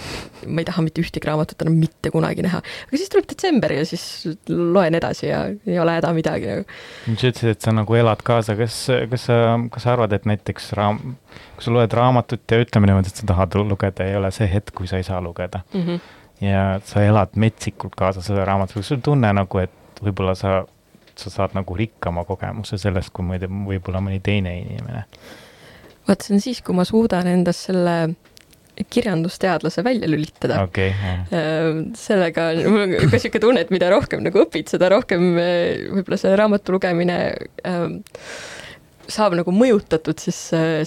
ma 0.47 0.63
ei 0.63 0.69
taha 0.69 0.85
mitte 0.85 1.03
ühtegi 1.03 1.27
raamatut 1.27 1.65
enam 1.65 1.75
mitte 1.81 2.13
kunagi 2.13 2.45
näha. 2.47 2.61
aga 2.63 3.01
siis 3.01 3.11
tuleb 3.11 3.27
detsember 3.31 3.75
ja 3.75 3.83
siis 3.87 4.05
loen 4.49 4.95
edasi 5.01 5.27
ja 5.27 5.43
ei 5.51 5.79
ole 5.81 5.97
häda 5.99 6.13
midagi 6.15 6.51
nagu. 6.53 6.79
sa 7.11 7.17
ütlesid, 7.17 7.57
et 7.57 7.67
sa 7.67 7.75
nagu 7.75 7.99
elad 7.99 8.23
kaasa, 8.23 8.55
kas, 8.59 8.85
kas 9.11 9.27
sa, 9.27 9.41
kas 9.73 9.87
sa 9.87 9.95
arvad, 9.97 10.15
et 10.15 10.29
näiteks 10.29 10.71
raam-, 10.79 11.17
kui 11.57 11.67
sa 11.67 11.75
loed 11.75 11.99
raamatut 11.99 12.55
ja 12.55 12.63
ütleme 12.63 12.87
niimoodi, 12.87 13.11
et 13.11 13.19
sa 13.19 13.27
tahad 13.33 13.59
lugeda, 13.59 14.07
ei 14.07 14.15
ole 14.19 14.31
see 14.35 14.47
hetk, 14.51 14.73
kui 14.77 14.87
sa 14.87 15.01
ei 15.01 15.07
saa 15.07 15.19
lugeda 15.21 15.61
Mm 15.73 15.81
-hmm. 15.81 15.99
Ja 16.41 16.65
sa 16.85 17.03
elad 17.05 17.37
metsikult 17.39 17.95
kaasa 17.97 18.23
selle 18.25 18.45
raamatuga, 18.47 18.83
sul 18.85 19.03
tunne 19.05 19.31
nagu, 19.37 19.61
et 19.61 20.01
võib-olla 20.01 20.33
sa, 20.37 20.61
sa 21.19 21.33
saad 21.33 21.55
nagu 21.57 21.77
rikkama 21.77 22.25
kogemuse 22.27 22.79
sellest, 22.81 23.13
kui 23.13 23.25
muide 23.27 23.49
võib-olla 23.51 24.01
mõni 24.03 24.21
teine 24.23 24.57
inimene. 24.63 25.05
vaat 26.07 26.25
see 26.25 26.35
on 26.35 26.43
siis, 26.43 26.61
kui 26.65 26.75
ma 26.77 26.85
suudan 26.87 27.29
endas 27.29 27.67
selle 27.69 27.97
kirjandusteadlase 28.89 29.83
välja 29.83 30.07
lülitada. 30.09 30.63
Okay,, 30.63 30.89
Äh, 30.89 31.67
sellega 31.95 32.47
on 32.49 32.71
mul 32.71 32.85
on 32.87 33.11
ka 33.11 33.19
sihuke 33.19 33.41
tunne, 33.43 33.61
et 33.61 33.69
mida 33.73 33.91
rohkem 33.93 34.23
nagu 34.25 34.41
õpid, 34.41 34.71
seda 34.71 34.89
rohkem 34.93 35.35
äh, 35.37 35.85
võib-olla 35.91 36.17
see 36.17 36.33
raamatu 36.39 36.75
lugemine 36.75 37.19
ähm, 37.67 37.99
saab 39.13 39.35
nagu 39.39 39.53
mõjutatud 39.55 40.21
siis, 40.21 40.39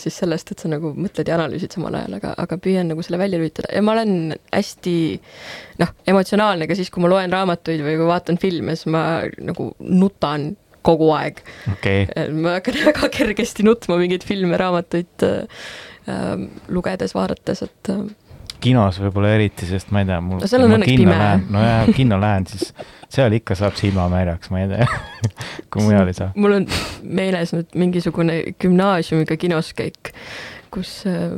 siis 0.03 0.19
sellest, 0.23 0.53
et 0.53 0.65
sa 0.65 0.71
nagu 0.73 0.95
mõtled 0.97 1.29
ja 1.29 1.37
analüüsid 1.39 1.77
samal 1.77 1.97
ajal, 1.99 2.19
aga, 2.19 2.35
aga 2.45 2.59
püüan 2.63 2.91
nagu 2.91 3.05
selle 3.05 3.21
välja 3.21 3.41
lülitada 3.41 3.71
ja 3.75 3.85
ma 3.85 3.95
olen 3.97 4.35
hästi 4.51 4.97
noh, 5.83 5.95
emotsionaalne 6.11 6.69
ka 6.71 6.79
siis, 6.79 6.91
kui 6.95 7.05
ma 7.05 7.13
loen 7.13 7.33
raamatuid 7.35 7.85
või 7.85 7.97
kui 8.01 8.11
vaatan 8.11 8.41
filme, 8.43 8.77
siis 8.77 8.91
ma 8.95 9.05
nagu 9.45 9.71
nutan 9.85 10.53
kogu 10.85 11.09
aeg 11.17 11.41
okay., 11.73 12.05
ma 12.35 12.59
hakkan 12.59 12.81
väga 12.91 13.11
kergesti 13.13 13.67
nutma 13.67 13.99
mingeid 14.01 14.27
filme, 14.27 14.59
raamatuid 14.61 15.27
äh, 15.29 16.45
lugedes, 16.69 17.17
vaadates, 17.17 17.65
et 17.65 17.93
äh, 17.93 18.05
kinos 18.63 19.01
võib-olla 19.03 19.35
eriti, 19.37 19.67
sest 19.69 19.91
ma 19.95 20.03
ei 20.05 20.09
tea, 20.11 20.21
mul. 20.25 20.43
No 20.43 20.51
seal 20.51 20.67
on 20.67 20.77
õnneks 20.79 21.01
pime. 21.01 21.19
nojah, 21.55 21.89
kinno 21.97 22.21
lähen, 22.23 22.47
siis 22.51 22.71
seal 23.15 23.35
ikka 23.37 23.57
saab 23.59 23.77
silmamärjaks, 23.79 24.53
ma 24.55 24.63
ei 24.63 24.71
tea, 24.73 24.89
kui 25.71 25.85
mujal 25.87 26.11
ei 26.11 26.17
saa. 26.17 26.31
mul 26.37 26.61
on 26.61 26.69
meeles 27.03 27.55
nüüd 27.57 27.77
mingisugune 27.79 28.41
gümnaasiumiga 28.63 29.39
kinos 29.41 29.73
käik, 29.79 30.15
kus 30.75 31.03
äh, 31.11 31.31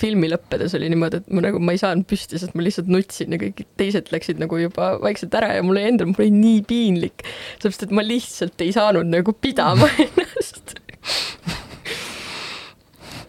filmi 0.00 0.30
lõppedes 0.30 0.74
oli 0.78 0.88
niimoodi, 0.92 1.20
et 1.20 1.30
ma 1.34 1.42
nagu, 1.44 1.60
ma 1.62 1.74
ei 1.74 1.80
saanud 1.80 2.06
püsti, 2.08 2.40
sest 2.40 2.56
ma 2.56 2.64
lihtsalt 2.64 2.90
nutsin 2.92 3.34
ja 3.34 3.40
kõik 3.40 3.64
teised 3.80 4.10
läksid 4.14 4.40
nagu 4.42 4.58
juba 4.60 4.94
vaikselt 5.02 5.34
ära 5.38 5.52
ja 5.58 5.64
mulle 5.66 5.84
endal, 5.88 6.10
mul 6.12 6.24
oli 6.24 6.34
nii 6.34 6.62
piinlik, 6.68 7.24
sellepärast 7.58 7.88
et 7.88 7.96
ma 7.98 8.04
lihtsalt 8.06 8.64
ei 8.64 8.74
saanud 8.76 9.10
nagu 9.12 9.34
pidama 9.36 9.90
ennast. 10.06 10.77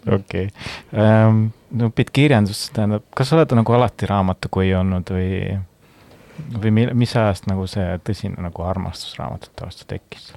Okei 0.07 0.47
okay., 0.47 1.49
no 1.71 1.91
kirjandus 2.13 2.69
tähendab, 2.73 3.05
kas 3.15 3.29
sa 3.29 3.37
oled 3.37 3.53
nagu 3.59 3.75
alati 3.77 4.09
raamatukogi 4.09 4.73
olnud 4.79 5.11
või, 5.13 5.59
või 6.55 6.73
mil- 6.75 6.93
mis 6.97 7.15
ajast 7.15 7.49
nagu 7.51 7.67
see 7.69 7.87
tõsine 8.05 8.41
nagu 8.41 8.65
armastus 8.65 9.17
raamatute 9.19 9.65
vastu 9.65 9.89
tekkis? 9.89 10.31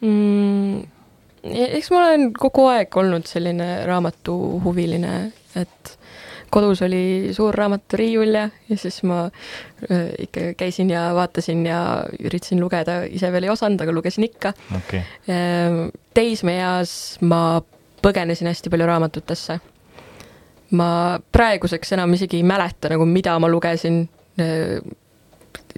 mm,. 0.00 0.80
eks 1.42 1.92
ma 1.92 2.02
olen 2.04 2.32
kogu 2.36 2.66
aeg 2.72 2.96
olnud 3.02 3.28
selline 3.30 3.84
raamatuhuviline, 3.86 5.14
et 5.56 5.96
kodus 6.50 6.82
oli 6.86 7.34
suur 7.36 7.54
raamaturiiul 7.54 8.34
ja, 8.34 8.48
ja 8.68 8.78
siis 8.78 9.00
ma 9.06 9.24
äh, 9.26 10.10
ikka 10.26 10.52
käisin 10.56 10.90
ja 10.90 11.08
vaatasin 11.14 11.66
ja 11.66 11.80
üritasin 12.20 12.60
lugeda, 12.62 13.02
ise 13.10 13.30
veel 13.32 13.48
ei 13.48 13.52
osanud, 13.52 13.80
aga 13.82 13.94
lugesin 13.94 14.28
ikka. 14.28 14.54
okay., 14.76 15.02
Ehm, 15.28 15.88
teismeeas 16.14 17.18
ma 17.20 17.60
põgenesin 18.06 18.50
hästi 18.50 18.70
palju 18.70 18.86
raamatutesse. 18.86 19.58
ma 20.76 20.88
praeguseks 21.32 21.92
enam 21.94 22.14
isegi 22.14 22.40
ei 22.40 22.46
mäleta 22.46 22.90
nagu, 22.90 23.06
mida 23.06 23.38
ma 23.38 23.48
lugesin. 23.48 24.08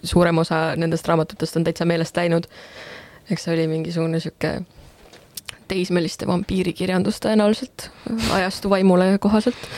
suurem 0.05 0.38
osa 0.38 0.77
nendest 0.77 1.09
raamatutest 1.09 1.57
on 1.57 1.64
täitsa 1.64 1.85
meelest 1.85 2.17
läinud. 2.17 2.49
eks 3.31 3.45
see 3.45 3.55
oli 3.55 3.69
mingisugune 3.69 4.21
sihuke 4.21 4.59
teismeliste 5.69 6.27
vampiirikirjandus 6.27 7.21
tõenäoliselt, 7.21 7.91
ajastu 8.33 8.71
vaimule 8.73 9.19
kohaselt 9.21 9.69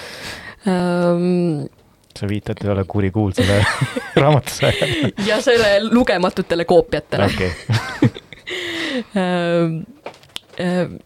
ähm,. 0.69 1.67
sa 2.15 2.29
viitad 2.29 2.63
ühele 2.65 2.85
kurikuulsale 2.87 3.59
raamatusarjale. 4.23 5.13
ja 5.27 5.41
selle 5.43 5.73
lugematutele 5.91 6.65
koopiatele 6.65 7.27
okei, 7.27 7.51
ähm, 9.19 9.81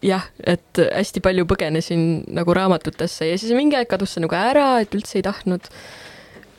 jah, 0.05 0.25
et 0.43 0.81
hästi 0.83 1.21
palju 1.23 1.45
põgenesin 1.49 2.25
nagu 2.35 2.55
raamatutesse 2.57 3.29
ja 3.29 3.37
siis 3.39 3.53
mingi 3.55 3.77
aeg 3.79 3.89
kadus 3.91 4.15
see 4.15 4.25
nagu 4.25 4.35
ära, 4.37 4.81
et 4.83 4.95
üldse 4.97 5.19
ei 5.19 5.25
tahtnud 5.25 5.69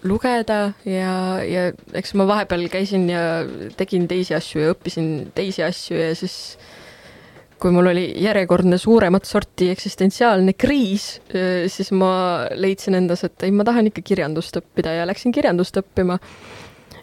lugeda 0.07 0.61
ja, 0.87 1.13
ja 1.43 1.69
eks 1.99 2.15
ma 2.19 2.27
vahepeal 2.29 2.69
käisin 2.73 3.09
ja 3.11 3.21
tegin 3.79 4.07
teisi 4.11 4.37
asju 4.37 4.63
ja 4.63 4.75
õppisin 4.75 5.31
teisi 5.35 5.65
asju 5.67 5.99
ja 5.99 6.11
siis 6.17 6.37
kui 7.61 7.73
mul 7.73 7.89
oli 7.91 8.05
järjekordne 8.21 8.77
suuremat 8.79 9.25
sorti 9.25 9.71
eksistentsiaalne 9.73 10.53
kriis, 10.61 11.07
siis 11.73 11.89
ma 11.97 12.11
leidsin 12.53 12.99
endas, 12.99 13.25
et 13.25 13.47
ei, 13.47 13.55
ma 13.55 13.65
tahan 13.65 13.89
ikka 13.89 14.05
kirjandust 14.05 14.61
õppida 14.61 14.93
ja 14.99 15.07
läksin 15.09 15.33
kirjandust 15.33 15.81
õppima 15.81 16.19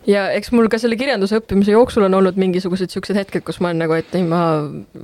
ja 0.10 0.26
eks 0.36 0.52
mul 0.56 0.70
ka 0.72 0.80
selle 0.82 0.98
kirjanduse 1.00 1.40
õppimise 1.42 1.76
jooksul 1.76 2.08
on 2.08 2.18
olnud 2.20 2.40
mingisugused 2.40 2.94
siuksed 2.94 3.18
hetked, 3.18 3.46
kus 3.48 3.60
ma 3.64 3.72
olen 3.72 3.84
nagu, 3.86 3.98
et 3.98 4.16
ei, 4.18 4.26
ma 4.28 4.44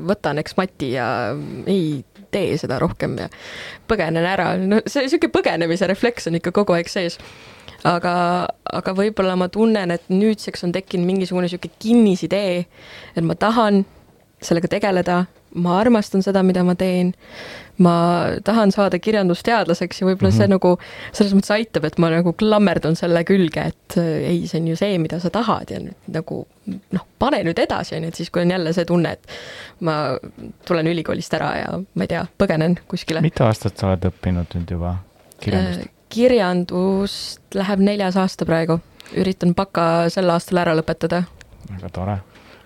võtan 0.10 0.42
eksmati 0.42 0.94
ja 0.96 1.10
ei 1.70 2.02
tee 2.34 2.58
seda 2.62 2.80
rohkem 2.82 3.16
ja 3.20 3.30
põgenen 3.90 4.26
ära, 4.28 4.52
no 4.60 4.82
see 4.86 5.08
sihuke 5.10 5.32
põgenemise 5.34 5.88
refleks 5.90 6.30
on 6.30 6.38
ikka 6.40 6.54
kogu 6.56 6.76
aeg 6.78 6.92
sees. 6.92 7.18
aga, 7.88 8.14
aga 8.76 8.92
võib-olla 8.92 9.38
ma 9.40 9.48
tunnen, 9.48 9.92
et 9.96 10.10
nüüdseks 10.12 10.66
on 10.68 10.74
tekkinud 10.76 11.08
mingisugune 11.08 11.48
sihuke 11.48 11.72
kinnisidee, 11.80 12.66
et 13.16 13.24
ma 13.24 13.38
tahan 13.40 13.86
sellega 14.42 14.70
tegeleda, 14.72 15.24
ma 15.60 15.80
armastan 15.80 16.24
seda, 16.24 16.44
mida 16.46 16.62
ma 16.64 16.76
teen, 16.78 17.12
ma 17.82 17.94
tahan 18.46 18.72
saada 18.72 19.00
kirjandusteadlaseks 19.02 20.02
ja 20.02 20.08
võib-olla 20.08 20.30
mm 20.30 20.36
-hmm. 20.36 20.38
see 20.38 20.48
nagu 20.52 20.72
selles 21.12 21.34
mõttes 21.34 21.54
aitab, 21.56 21.86
et 21.86 21.98
ma 21.98 22.10
nagu 22.14 22.34
klammerdun 22.34 22.96
selle 22.96 23.24
külge, 23.24 23.66
et 23.74 23.98
ei, 23.98 24.48
see 24.48 24.62
on 24.62 24.68
ju 24.68 24.76
see, 24.76 24.98
mida 24.98 25.20
sa 25.20 25.30
tahad 25.30 25.72
ja 25.72 25.80
nüüd 25.80 26.14
nagu 26.14 26.46
noh, 26.92 27.06
pane 27.20 27.44
nüüd 27.44 27.60
edasi, 27.60 27.96
on 27.96 28.04
ju, 28.04 28.14
et 28.14 28.16
siis, 28.16 28.30
kui 28.30 28.42
on 28.42 28.52
jälle 28.52 28.74
see 28.74 28.86
tunne, 28.86 29.12
et 29.12 29.28
ma 29.80 30.18
tulen 30.68 30.88
ülikoolist 30.88 31.34
ära 31.34 31.56
ja 31.58 31.80
ma 31.80 32.04
ei 32.04 32.08
tea, 32.08 32.26
põgenen 32.38 32.78
kuskile. 32.88 33.22
mitu 33.22 33.44
aastat 33.44 33.78
sa 33.78 33.88
oled 33.88 34.06
õppinud 34.12 34.56
nüüd 34.56 34.72
juba 34.78 34.96
kirjandust? 35.42 35.88
Äh, 35.88 35.94
kirjandust 36.10 37.56
läheb 37.56 37.80
neljas 37.80 38.18
aasta 38.18 38.46
praegu, 38.46 38.80
üritan 39.18 39.56
baka 39.56 40.10
sel 40.10 40.30
aastal 40.30 40.62
ära 40.62 40.76
lõpetada, 40.78 41.24
väga 41.70 41.90
tore, 41.94 42.18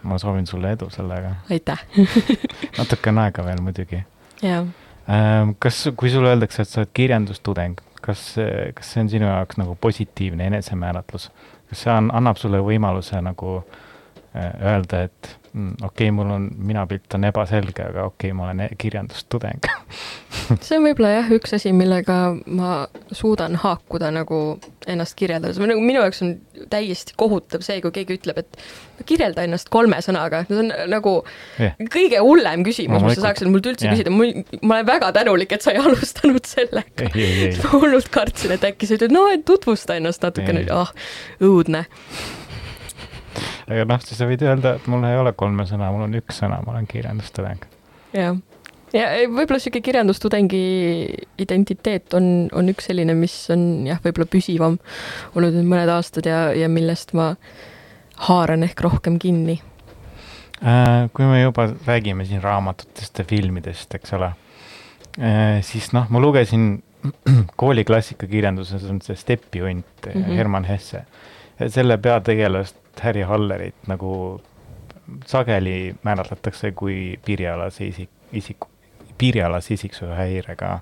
ma 0.04 0.18
soovin 0.22 0.48
sulle 0.48 0.72
edu 0.78 0.90
sellega. 0.94 1.36
aitäh. 1.52 1.86
natuke 2.80 3.10
on 3.10 3.22
aega 3.26 3.46
veel 3.46 3.62
muidugi. 3.62 4.04
jaa 4.42 4.66
kas, 5.60 5.90
kui 6.00 6.10
sulle 6.10 6.30
öeldakse, 6.32 6.64
et 6.64 6.70
sa 6.70 6.82
oled 6.82 6.92
kirjandustudeng, 6.96 7.80
kas, 8.02 8.22
kas 8.76 8.92
see 8.94 9.04
on 9.04 9.10
sinu 9.12 9.28
jaoks 9.28 9.60
nagu 9.60 9.76
positiivne 9.76 10.48
enesemääratlus? 10.48 11.30
kas 11.70 11.86
see 11.86 11.92
on, 11.94 12.12
annab 12.16 12.40
sulle 12.40 12.62
võimaluse 12.64 13.20
nagu 13.26 13.58
äh, 13.60 14.52
öelda, 14.62 15.04
et 15.10 15.34
okei 15.54 15.86
okay,, 15.86 16.12
mul 16.12 16.32
on, 16.34 16.48
minapilt 16.58 17.14
on 17.14 17.28
ebaselge, 17.30 17.86
aga 17.86 18.08
okei 18.10 18.32
okay,, 18.32 18.38
ma 18.38 18.48
olen 18.48 18.64
e- 18.66 18.70
kirjandustudeng. 18.78 19.68
see 20.66 20.80
on 20.80 20.88
võib-olla 20.88 21.12
jah, 21.14 21.30
üks 21.38 21.54
asi, 21.60 21.74
millega 21.78 22.18
ma 22.46 22.72
suudan 23.14 23.60
haakuda 23.62 24.10
nagu 24.16 24.40
ennast 24.90 25.16
kirjeldades, 25.20 25.60
või 25.62 25.70
nagu 25.74 25.86
minu 25.86 26.02
jaoks 26.02 26.24
on 26.26 26.34
täiesti 26.74 27.14
kohutav 27.20 27.64
see, 27.66 27.80
kui 27.84 27.94
keegi 27.94 28.18
ütleb, 28.18 28.42
et 28.42 29.06
kirjelda 29.08 29.46
ennast 29.46 29.70
kolme 29.74 30.00
sõnaga, 30.04 30.44
see 30.50 30.60
on 30.64 30.74
nagu 30.90 31.16
Jah. 31.62 31.78
kõige 31.94 32.22
hullem 32.26 32.66
küsimus, 32.66 33.06
mis 33.06 33.20
sa 33.20 33.30
saaksid 33.30 33.50
mult 33.54 33.70
üldse 33.70 33.88
Jah. 33.88 33.96
küsida, 33.96 34.14
ma 34.14 34.80
olen 34.80 34.90
väga 34.90 35.14
tänulik, 35.16 35.54
et 35.54 35.66
sa 35.66 35.74
ei 35.76 35.82
alustanud 35.86 36.50
sellega. 36.50 37.10
ma 37.14 37.74
hullult 37.78 38.10
kartsin, 38.14 38.56
et 38.58 38.66
äkki 38.74 38.90
sa 38.90 38.98
ütled, 38.98 39.14
no 39.14 39.28
et 39.34 39.46
tutvusta 39.46 39.98
ennast 40.00 40.26
natukene 40.26 40.66
ah, 40.74 40.94
õudne. 41.44 41.86
Aga 43.68 43.86
noh, 43.90 44.02
siis 44.04 44.20
sa 44.20 44.28
võid 44.30 44.44
öelda, 44.46 44.78
et 44.80 44.88
mul 44.92 45.06
ei 45.08 45.20
ole 45.20 45.34
kolme 45.38 45.66
sõna, 45.70 45.92
mul 45.94 46.08
on 46.08 46.18
üks 46.20 46.42
sõna, 46.44 46.62
ma 46.66 46.76
olen 46.76 46.88
kirjandustudeng. 46.90 47.66
jah, 48.16 48.38
ja 48.94 49.10
ei, 49.18 49.28
võib-olla 49.32 49.60
sihuke 49.64 49.84
kirjandustudengi 49.86 50.64
identiteet 51.44 52.16
on, 52.18 52.30
on 52.54 52.72
üks 52.74 52.90
selline, 52.92 53.16
mis 53.18 53.36
on 53.54 53.88
jah, 53.90 54.02
võib-olla 54.04 54.30
püsivam 54.30 54.80
olnud 55.34 55.58
nüüd 55.58 55.70
mõned 55.74 55.92
aastad 55.94 56.30
ja, 56.30 56.46
ja 56.58 56.70
millest 56.72 57.16
ma 57.18 57.34
haaran 58.28 58.64
ehk 58.64 58.82
rohkem 58.86 59.18
kinni. 59.20 59.60
Äh, 60.64 61.10
kui 61.12 61.28
me 61.28 61.42
juba 61.42 61.68
räägime 61.88 62.26
siin 62.30 62.42
raamatutest 62.44 63.20
ja 63.20 63.28
filmidest, 63.28 63.96
eks 63.98 64.14
ole, 64.16 64.32
siis 65.66 65.92
noh, 65.94 66.08
ma 66.10 66.22
lugesin 66.24 66.78
kooliklassikakirjanduses 67.62 68.84
on 68.90 69.02
see 69.04 69.16
Stepihunt 69.16 69.86
mm. 70.06 70.22
-hmm. 70.22 70.34
Herman 70.34 70.66
Hesse. 70.66 71.06
Selle 71.68 71.98
peategelast 71.98 72.78
Harry 73.04 73.22
Hallerit 73.22 73.76
nagu 73.88 74.42
sageli 75.26 75.96
määratletakse 76.04 76.72
kui 76.72 77.20
piirialase 77.26 77.86
isik, 77.88 78.10
isiku, 78.32 78.68
piirialase 79.18 79.74
isiksuse 79.74 80.16
häirega 80.16 80.80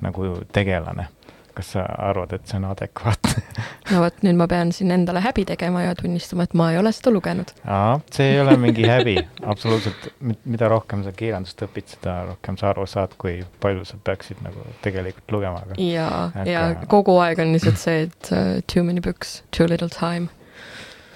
nagu 0.00 0.38
tegelane. 0.52 1.06
Kas 1.54 1.72
sa 1.74 1.82
arvad, 2.08 2.32
et 2.36 2.46
see 2.48 2.58
on 2.60 2.64
adekvaatne? 2.70 3.42
no 3.90 4.00
vot, 4.04 4.16
nüüd 4.26 4.38
ma 4.38 4.46
pean 4.50 4.70
siin 4.74 4.90
endale 4.94 5.22
häbi 5.24 5.44
tegema 5.48 5.82
ja 5.84 5.94
tunnistama, 5.98 6.44
et 6.46 6.54
ma 6.58 6.70
ei 6.72 6.78
ole 6.80 6.92
seda 6.94 7.12
lugenud. 7.14 7.50
aa, 7.66 7.98
see 8.14 8.32
ei 8.34 8.40
ole 8.42 8.56
mingi 8.60 8.86
häbi, 8.88 9.16
absoluutselt, 9.50 10.10
mida 10.44 10.68
rohkem 10.72 11.04
sa 11.06 11.12
kirjandust 11.16 11.62
õpid, 11.66 11.88
seda 11.96 12.16
rohkem 12.30 12.58
sa 12.60 12.70
aru 12.72 12.86
saad, 12.90 13.14
kui 13.20 13.40
palju 13.62 13.84
sa 13.88 13.98
peaksid 14.04 14.42
nagu 14.46 14.64
tegelikult 14.84 15.34
lugema, 15.36 15.62
ja, 15.78 16.08
Aga- 16.30 16.46
ja 16.50 16.64
kogu 16.90 17.16
aeg 17.24 17.42
on 17.44 17.52
lihtsalt 17.56 17.80
see, 17.82 18.06
et 18.08 18.32
uh, 18.32 18.58
too 18.72 18.84
many 18.86 19.00
books, 19.04 19.40
too 19.56 19.66
little 19.70 19.90
time. 19.92 20.28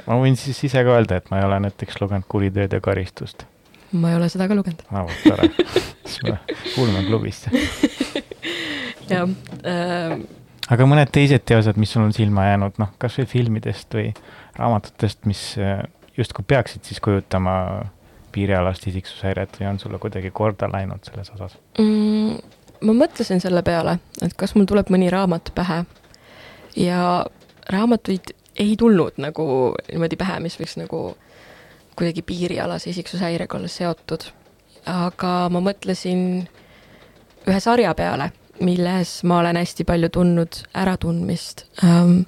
ma 0.06 0.18
võin 0.20 0.36
siis 0.40 0.58
ise 0.68 0.82
ka 0.84 0.98
öelda, 0.98 1.20
et 1.22 1.30
ma 1.32 1.40
ei 1.40 1.46
ole 1.48 1.60
näiteks 1.68 2.00
lugenud 2.02 2.26
Kuritööd 2.28 2.72
ja 2.76 2.80
karistust. 2.84 3.46
ma 3.92 4.10
ei 4.10 4.16
ole 4.18 4.28
seda 4.32 4.48
ka 4.50 4.54
lugenud. 4.58 4.82
aa, 4.90 5.06
vot 5.06 5.22
tore, 5.28 5.48
siis 6.10 6.20
me 6.26 6.38
kuulume 6.74 7.06
klubisse. 7.08 7.50
jah 9.10 9.28
äh,, 9.64 10.18
aga 10.72 10.86
mõned 10.88 11.12
teised 11.12 11.44
teosed, 11.48 11.78
mis 11.80 11.92
sul 11.94 12.06
on 12.06 12.14
silma 12.16 12.48
jäänud, 12.48 12.78
noh, 12.80 12.92
kasvõi 13.00 13.26
filmidest 13.28 13.94
või 13.94 14.10
raamatutest, 14.56 15.24
mis 15.28 15.42
äh, 15.60 15.82
justkui 16.16 16.44
peaksid 16.48 16.86
siis 16.86 17.02
kujutama 17.04 17.56
piirialast 18.34 18.86
isiksushäiret 18.90 19.58
või 19.60 19.68
on 19.70 19.80
sulle 19.82 20.00
kuidagi 20.02 20.30
korda 20.34 20.68
läinud 20.72 21.04
selles 21.06 21.30
osas? 21.34 21.58
mm, 21.78 22.38
ma 22.88 22.96
mõtlesin 23.04 23.42
selle 23.42 23.62
peale, 23.66 23.98
et 24.22 24.36
kas 24.38 24.56
mul 24.56 24.68
tuleb 24.70 24.90
mõni 24.94 25.10
raamat 25.12 25.52
pähe 25.54 25.82
ja 26.76 27.24
raamatuid 27.70 28.34
ei 28.60 28.76
tulnud 28.78 29.18
nagu 29.22 29.46
niimoodi 29.90 30.18
pähe, 30.18 30.38
mis 30.42 30.56
võiks 30.60 30.76
nagu 30.78 31.02
kuidagi 31.94 32.22
piirialase 32.26 32.90
isiksushäirega 32.90 33.56
olla 33.58 33.68
seotud. 33.70 34.30
aga 34.86 35.48
ma 35.50 35.60
mõtlesin 35.64 36.48
ühe 37.48 37.60
sarja 37.60 37.94
peale, 37.94 38.30
milles 38.60 39.22
ma 39.22 39.38
olen 39.38 39.56
hästi 39.56 39.84
palju 39.84 40.08
tundnud 40.08 40.62
äratundmist 40.74 41.66
um,. 41.82 42.24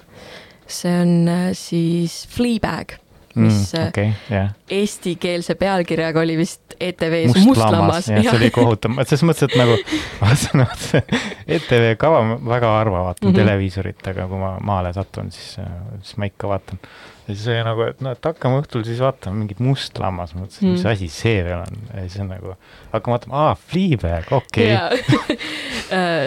see 0.67 0.91
on 1.01 1.27
äh, 1.27 1.53
siis 1.55 2.27
Fleabag, 2.27 2.97
mis 3.37 3.73
mm, 3.73 3.79
mm, 3.81 3.87
okei, 3.91 4.13
jah. 4.33 4.49
eestikeelse 4.69 5.55
pealkirjaga 5.55 6.19
oli 6.25 6.35
vist 6.39 6.75
ETV-s 6.79 7.35
must 7.35 7.47
Must 7.47 7.61
lammas, 7.73 8.07
jah, 8.11 8.21
see 8.27 8.35
oli 8.37 8.49
kohutav, 8.53 8.97
selles 9.07 9.23
mõttes, 9.29 9.47
et 9.47 9.55
nagu 9.59 9.77
ma 10.21 10.29
vaatasin, 10.31 10.63
et 10.65 10.85
see 10.87 11.03
ETV 11.57 11.91
kava 12.01 12.23
ma 12.27 12.39
väga 12.55 12.73
harva 12.79 13.03
vaatan 13.09 13.27
mm 13.29 13.31
Mhm. 13.31 13.35
-hmm. 13.35 13.45
televiisorit, 13.45 14.07
aga 14.13 14.27
kui 14.27 14.37
ma 14.41 14.57
maale 14.61 14.93
satun, 14.93 15.31
siis, 15.31 15.57
siis 16.01 16.17
ma 16.17 16.25
ikka 16.29 16.47
vaatan. 16.47 16.79
ja 17.27 17.35
siis 17.35 17.47
oli 17.47 17.63
nagu, 17.63 17.81
et 17.91 18.01
noh, 18.01 18.11
et 18.15 18.23
hakkame 18.25 18.61
õhtul 18.61 18.83
siis 18.87 18.99
vaatama 19.03 19.35
mingit 19.35 19.59
must 19.59 19.97
lammas, 19.99 20.33
ma 20.35 20.41
mõtlesin, 20.45 20.71
mis 20.71 20.83
Mm. 20.83 20.91
asi 20.91 21.07
see 21.11 21.43
veel 21.43 21.59
on, 21.59 21.81
ja 21.93 22.01
siis 22.09 22.19
on 22.23 22.27
nagu, 22.31 22.53
hakkame 22.93 23.13
vaatama, 23.17 23.35
aa, 23.47 23.55
Fleabag, 23.55 24.31
okei 24.31 24.69
jaa, 24.71 24.89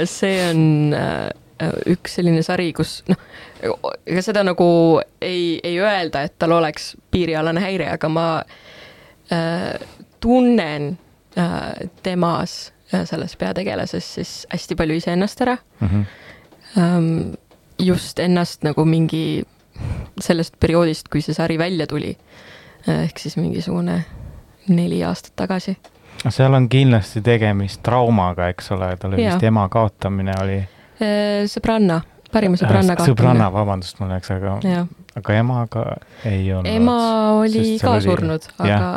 see 0.19 0.51
on 0.51 0.95
äh, 0.95 1.31
üks 1.93 2.19
selline 2.19 2.43
sari, 2.47 2.71
kus 2.77 3.01
noh, 3.11 3.21
ega 4.07 4.23
seda 4.25 4.45
nagu 4.47 4.67
ei, 5.21 5.61
ei 5.65 5.77
öelda, 5.81 6.25
et 6.25 6.39
tal 6.41 6.57
oleks 6.57 6.95
piirialane 7.13 7.61
häire, 7.61 7.91
aga 7.95 8.09
ma 8.13 8.27
äh, 9.33 9.75
tunnen 10.21 10.93
äh, 11.39 11.89
temas, 12.03 12.73
selles 12.91 13.37
peategelases 13.39 14.07
siis 14.17 14.31
hästi 14.51 14.75
palju 14.75 14.97
iseennast 14.99 15.41
ära 15.45 15.53
mm. 15.79 15.89
-hmm. 15.89 16.07
ähm,. 16.79 17.35
just 17.79 18.19
ennast 18.19 18.65
nagu 18.67 18.85
mingi 18.85 19.45
sellest 20.21 20.55
perioodist, 20.61 21.09
kui 21.09 21.23
see 21.23 21.35
sari 21.35 21.59
välja 21.59 21.87
tuli. 21.87 22.17
ehk 22.89 23.19
siis 23.19 23.37
mingisugune 23.37 24.05
neli 24.69 25.05
aastat 25.05 25.33
tagasi. 25.37 25.77
seal 26.29 26.55
on 26.55 26.69
kindlasti 26.69 27.21
tegemist 27.21 27.83
traumaga, 27.83 28.49
eks 28.49 28.73
ole, 28.73 28.97
tal 28.97 29.15
oli 29.15 29.27
vist 29.27 29.43
ema 29.43 29.69
kaotamine 29.69 30.35
oli. 30.43 30.61
Äh, 31.01 31.47
sõbranna, 31.49 32.03
parima 32.29 32.59
sõbranna 32.61 32.97
sõbranna, 33.01 33.47
vabandust, 33.55 33.97
mul 34.03 34.11
läks, 34.13 34.29
aga, 34.35 34.59
jah, 34.67 34.89
aga 35.17 35.37
emaga 35.39 35.85
ei 36.29 36.51
olnud. 36.53 36.69
ema 36.69 36.97
oli 37.39 37.79
ka 37.81 37.95
oli- 37.95 38.05
surnud, 38.05 38.49
aga 38.61 38.91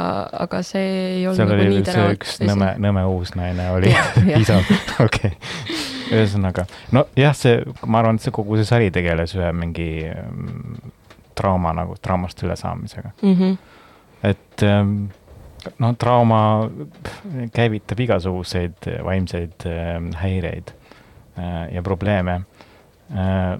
aga 0.43 0.59
see 0.67 0.89
ei 0.89 1.23
olnud 1.29 1.39
seal 1.39 1.47
nagu 1.53 1.61
oli 1.61 1.69
nii 1.69 1.85
veel 1.85 1.95
see 1.95 2.17
üks 2.17 2.35
nõme, 2.43 2.73
nõme 2.83 3.05
uus 3.13 3.31
naine 3.39 3.69
oli 3.77 3.93
isa, 4.41 4.59
okei. 4.99 5.31
ühesõnaga, 6.11 6.67
nojah, 6.91 7.39
see, 7.39 7.63
ma 7.87 8.03
arvan, 8.03 8.19
et 8.19 8.27
see 8.27 8.35
kogu 8.35 8.59
see 8.59 8.67
sari 8.67 8.91
tegeles 8.93 9.37
ühe 9.39 9.55
mingi 9.55 9.89
mm, 10.11 10.93
trauma 11.39 11.71
nagu, 11.79 11.95
traumast 12.03 12.43
ülesaamisega. 12.43 13.15
mm. 13.21 13.35
-hmm. 13.39 13.57
et 14.27 14.67
ähm, 14.67 14.95
no 15.79 15.95
trauma 15.95 16.69
käivitab 17.55 17.99
igasuguseid 18.09 18.91
vaimseid 19.07 19.71
ähm, 19.71 20.11
häireid 20.19 20.75
äh, 20.75 20.82
ja 21.35 21.81
probleeme. 21.83 22.43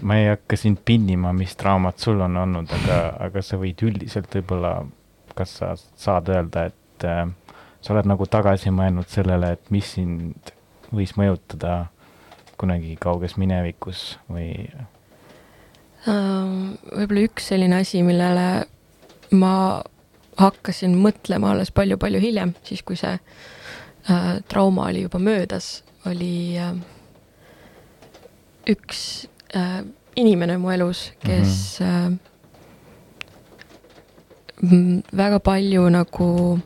ma 0.02 0.16
ei 0.16 0.28
hakka 0.28 0.56
sind 0.56 0.78
pinnima, 0.84 1.32
mis 1.32 1.56
traumad 1.56 1.98
sul 2.00 2.20
on 2.24 2.36
olnud, 2.36 2.70
aga, 2.74 2.96
aga 3.26 3.42
sa 3.42 3.58
võid 3.60 3.82
üldiselt 3.86 4.32
võib-olla, 4.34 4.72
kas 5.34 5.52
sa 5.60 5.74
saad 5.76 6.30
öelda, 6.32 6.64
et 6.72 7.06
äh, 7.06 7.26
sa 7.84 7.94
oled 7.94 8.08
nagu 8.08 8.26
tagasi 8.26 8.72
mõelnud 8.74 9.10
sellele, 9.12 9.52
et 9.54 9.70
mis 9.74 9.92
sind 9.98 10.54
võis 10.94 11.14
mõjutada 11.18 11.84
kunagi 12.58 12.96
kauges 13.02 13.36
minevikus 13.38 14.14
või 14.30 14.66
Ähm, 16.04 16.74
võib-olla 16.92 17.24
üks 17.24 17.46
selline 17.48 17.78
asi, 17.80 18.02
millele 18.04 18.66
ma 19.32 19.54
hakkasin 20.36 20.98
mõtlema 21.00 21.54
alles 21.54 21.70
palju-palju 21.72 22.20
hiljem, 22.20 22.52
siis 22.66 22.82
kui 22.84 22.98
see 23.00 23.14
äh, 23.14 24.26
trauma 24.50 24.90
oli 24.90 25.06
juba 25.06 25.20
möödas, 25.22 25.78
oli 26.10 26.58
äh, 26.60 26.74
üks 28.70 29.26
äh, 29.56 29.82
inimene 30.16 30.58
mu 30.58 30.70
elus, 30.70 31.12
kes 31.24 31.80
mm 31.80 32.18
-hmm. 34.60 34.98
äh, 34.98 35.16
väga 35.16 35.38
palju 35.38 35.88
nagu 35.88 36.58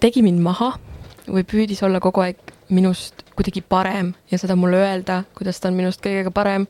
tegi 0.00 0.22
mind 0.22 0.40
maha 0.40 0.78
või 1.26 1.44
püüdis 1.44 1.82
olla 1.82 2.00
kogu 2.00 2.20
aeg 2.20 2.36
minust 2.68 3.24
kuidagi 3.34 3.62
parem 3.62 4.14
ja 4.30 4.38
seda 4.38 4.56
mulle 4.56 4.76
öelda, 4.76 5.24
kuidas 5.34 5.60
ta 5.60 5.68
on 5.68 5.74
minust 5.74 6.02
kõigega 6.04 6.30
parem 6.30 6.66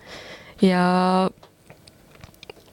ja 0.62 1.30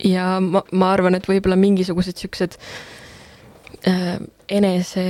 ja 0.04 0.40
ma, 0.42 0.64
ma 0.72 0.92
arvan, 0.94 1.16
et 1.16 1.28
võib-olla 1.30 1.58
mingisugused 1.60 2.18
siuksed 2.18 2.58
äh, 3.88 4.18
enese 4.50 5.06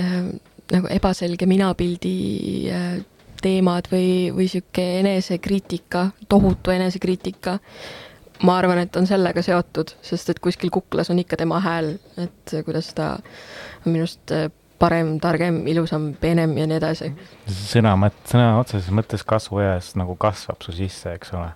äh, 0.00 0.20
nagu 0.72 0.90
ebaselge 0.92 1.48
minapildi 1.48 2.16
äh, 2.72 2.98
teemad 3.44 3.90
või, 3.92 4.32
või 4.34 4.48
sihuke 4.50 4.84
enesekriitika, 5.02 6.08
tohutu 6.28 6.74
enesekriitika. 6.74 7.58
ma 8.44 8.58
arvan, 8.58 8.80
et 8.82 8.96
on 8.98 9.06
sellega 9.06 9.42
seotud, 9.46 9.94
sest 10.04 10.32
et 10.32 10.40
kuskil 10.42 10.70
kuklas 10.74 11.08
on 11.10 11.20
ikka 11.22 11.36
tema 11.40 11.60
hääl, 11.64 11.94
et 12.20 12.56
kuidas 12.66 12.90
ta 12.94 13.14
on 13.86 13.92
minust 13.94 14.32
äh, 14.34 14.50
parem, 14.78 15.14
targem, 15.22 15.62
ilusam, 15.70 16.10
peenem 16.20 16.56
ja 16.58 16.66
nii 16.68 16.78
edasi. 16.80 17.10
sõna 17.48 17.94
mõt-, 18.00 18.24
sõna 18.30 18.54
otseses 18.60 18.90
mõttes 18.94 19.24
kasvueas 19.26 19.94
nagu 20.00 20.16
kasvab 20.20 20.64
su 20.66 20.74
sisse, 20.76 21.14
eks 21.14 21.32
ole. 21.36 21.52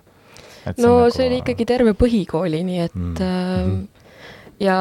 no 0.79 0.93
see 1.13 1.27
oli 1.27 1.41
ikkagi 1.43 1.67
terve 1.69 1.95
põhikooli, 1.97 2.63
nii 2.65 2.81
et 2.87 2.95
Mm. 2.95 3.13
-hmm. 3.19 3.87
ja, 4.59 4.79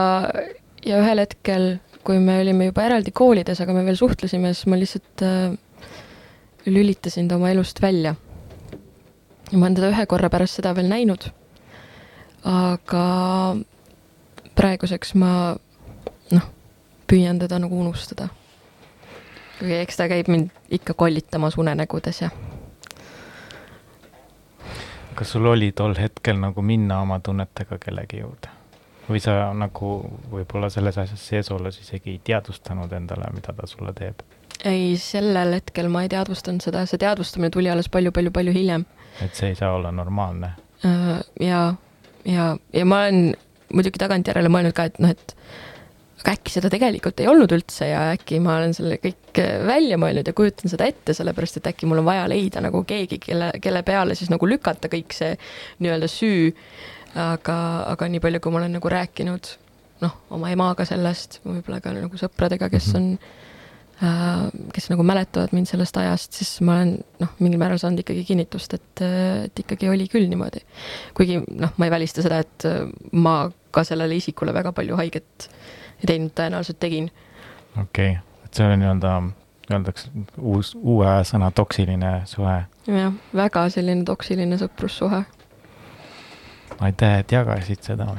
ja 0.86 1.02
ühel 1.02 1.24
hetkel, 1.24 1.78
kui 2.04 2.18
me 2.22 2.40
olime 2.40 2.70
juba 2.70 2.86
eraldi 2.88 3.12
koolides, 3.12 3.60
aga 3.60 3.74
me 3.76 3.84
veel 3.84 3.96
suhtlesime, 3.96 4.54
siis 4.54 4.66
ma 4.66 4.78
lihtsalt 4.78 5.24
äh, 5.26 5.58
lülitasin 6.74 7.28
ta 7.28 7.36
oma 7.36 7.50
elust 7.50 7.82
välja. 7.82 8.14
ja 9.52 9.58
ma 9.58 9.66
olen 9.66 9.74
teda 9.74 9.90
ühe 9.90 10.06
korra 10.06 10.30
pärast 10.30 10.60
seda 10.60 10.74
veel 10.76 10.88
näinud. 10.88 11.30
aga 12.44 13.04
praeguseks 14.54 15.14
ma 15.14 15.56
noh, 16.30 16.50
püüan 17.06 17.38
teda 17.38 17.58
nagu 17.58 17.80
unustada. 17.80 18.28
kuigi 19.58 19.80
eks 19.82 19.96
ta 19.96 20.08
käib 20.08 20.28
mind 20.28 20.50
ikka 20.70 20.94
kollitamas 20.94 21.58
unenägudes 21.58 22.22
ja 22.22 22.30
kas 25.18 25.32
sul 25.32 25.46
oli 25.50 25.72
tol 25.72 25.96
hetkel 25.98 26.38
nagu 26.38 26.62
minna 26.62 27.00
oma 27.02 27.18
tunnetega 27.20 27.78
kellegi 27.82 28.20
juurde? 28.20 28.54
või 29.08 29.20
sa 29.24 29.52
nagu 29.56 29.88
võib-olla 30.30 30.68
selles 30.70 30.98
asjas 31.00 31.22
sees 31.30 31.50
olles 31.50 31.78
isegi 31.80 32.12
ei 32.12 32.20
teadvustanud 32.24 32.92
endale, 32.92 33.30
mida 33.34 33.54
ta 33.56 33.66
sulle 33.66 33.94
teeb? 33.96 34.20
ei, 34.66 34.96
sellel 35.00 35.54
hetkel 35.58 35.90
ma 35.92 36.04
ei 36.04 36.10
teadvustanud 36.12 36.64
seda, 36.64 36.84
see 36.88 37.00
teadvustamine 37.00 37.50
tuli 37.54 37.70
alles 37.70 37.90
palju-palju-palju 37.92 38.54
hiljem. 38.54 38.86
et 39.22 39.34
see 39.34 39.52
ei 39.52 39.58
saa 39.58 39.74
olla 39.76 39.92
normaalne. 39.92 40.52
ja, 41.40 41.62
ja, 42.24 42.56
ja 42.72 42.84
ma 42.86 43.02
olen 43.04 43.34
muidugi 43.74 44.00
tagantjärele 44.00 44.50
mõelnud 44.52 44.74
ka, 44.76 44.88
et 44.88 44.98
noh, 45.02 45.12
et 45.12 45.34
aga 46.18 46.34
äkki 46.34 46.50
seda 46.50 46.70
tegelikult 46.72 47.20
ei 47.22 47.28
olnud 47.30 47.52
üldse 47.54 47.90
ja 47.92 48.08
äkki 48.16 48.40
ma 48.42 48.56
olen 48.58 48.74
selle 48.74 48.98
kõik 49.02 49.38
äh, 49.38 49.60
välja 49.66 49.98
mõelnud 50.00 50.26
ja 50.26 50.34
kujutan 50.34 50.70
seda 50.70 50.88
ette, 50.90 51.14
sellepärast 51.14 51.60
et 51.60 51.70
äkki 51.70 51.86
mul 51.86 52.02
on 52.02 52.08
vaja 52.08 52.26
leida 52.30 52.62
nagu 52.64 52.82
keegi, 52.86 53.20
kelle, 53.22 53.52
kelle 53.62 53.84
peale 53.86 54.18
siis 54.18 54.32
nagu 54.32 54.48
lükata 54.50 54.90
kõik 54.90 55.14
see 55.14 55.36
nii-öelda 55.78 56.10
süü. 56.10 56.52
aga, 57.18 57.54
aga 57.88 58.08
nii 58.10 58.20
palju, 58.20 58.40
kui 58.40 58.52
ma 58.52 58.58
olen 58.60 58.74
nagu 58.76 58.90
rääkinud 58.92 59.46
noh, 60.02 60.12
oma 60.30 60.50
emaga 60.52 60.84
sellest, 60.86 61.40
võib-olla 61.46 61.80
ka 61.82 61.94
nagu 61.94 62.18
sõpradega, 62.20 62.68
kes 62.70 62.90
on 62.94 63.14
äh,, 63.14 63.47
kes 63.98 64.90
nagu 64.92 65.02
mäletavad 65.02 65.50
mind 65.56 65.66
sellest 65.66 65.96
ajast, 65.98 66.36
siis 66.38 66.60
ma 66.62 66.76
olen 66.78 66.92
noh, 67.18 67.30
mingil 67.42 67.58
määral 67.58 67.80
saanud 67.82 68.04
ikkagi 68.04 68.22
kinnitust, 68.28 68.76
et, 68.76 69.02
et 69.48 69.62
ikkagi 69.64 69.88
oli 69.90 70.06
küll 70.10 70.28
niimoodi. 70.30 70.62
kuigi 71.18 71.40
noh, 71.42 71.72
ma 71.76 71.88
ei 71.88 71.90
välista 71.90 72.22
seda, 72.22 72.38
et 72.44 72.66
äh, 72.68 72.84
ma 73.12 73.40
ka 73.74 73.82
sellele 73.84 74.14
isikule 74.20 74.54
väga 74.54 74.70
palju 74.76 74.98
haiget 75.00 75.48
teinud 76.06 76.30
tõenäoliselt 76.38 76.78
tegin. 76.78 77.10
okei 77.74 78.12
okay., 78.14 78.44
et 78.44 78.54
see 78.54 78.68
on 78.68 78.78
nii-öelda, 78.78 79.14
öeldakse 79.72 80.12
uus, 80.38 80.70
uue 80.78 81.16
sõna 81.26 81.50
toksiline 81.50 82.12
suhe. 82.30 82.60
jah, 82.86 83.16
väga 83.34 83.64
selline 83.74 84.06
toksiline 84.06 84.60
sõprussuhe. 84.62 85.24
aitäh, 86.78 87.18
et 87.24 87.34
jagasid 87.34 87.82
seda. 87.82 88.12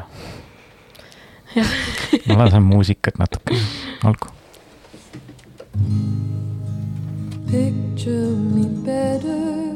Ma 2.27 2.35
lasen 2.43 2.67
muusikat 2.67 3.15
natuke, 3.17 3.55
olgu. 4.05 4.35
Picture 7.47 8.35
me 8.55 8.65
better. 8.85 9.69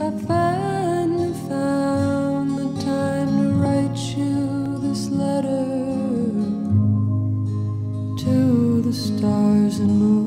I 0.00 0.10
finally 0.26 1.32
found 1.48 2.58
the 2.58 2.68
time 2.84 3.30
to 3.40 3.48
write 3.62 3.98
you 4.16 4.78
this 4.82 5.08
letter 5.08 5.66
to 8.24 8.82
the 8.82 8.92
stars 8.92 9.78
and 9.78 9.98
moon 10.00 10.21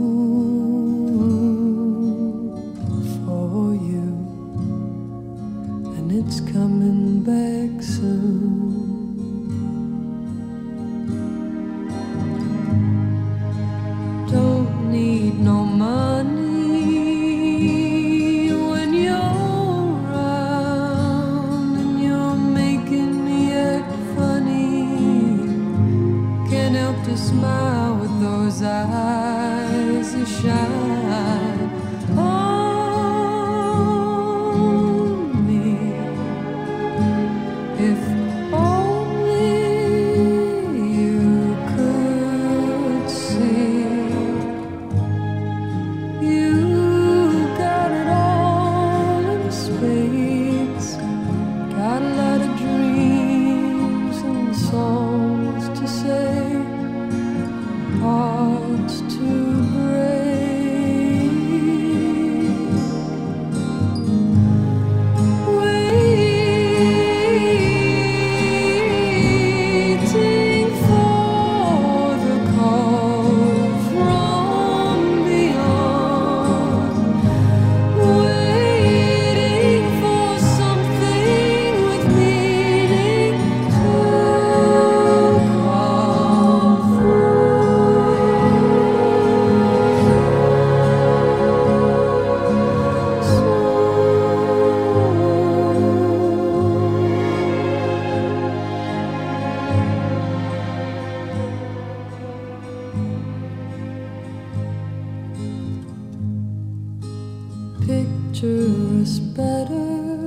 Picture 107.85 109.01
us 109.01 109.19
better. 109.19 110.17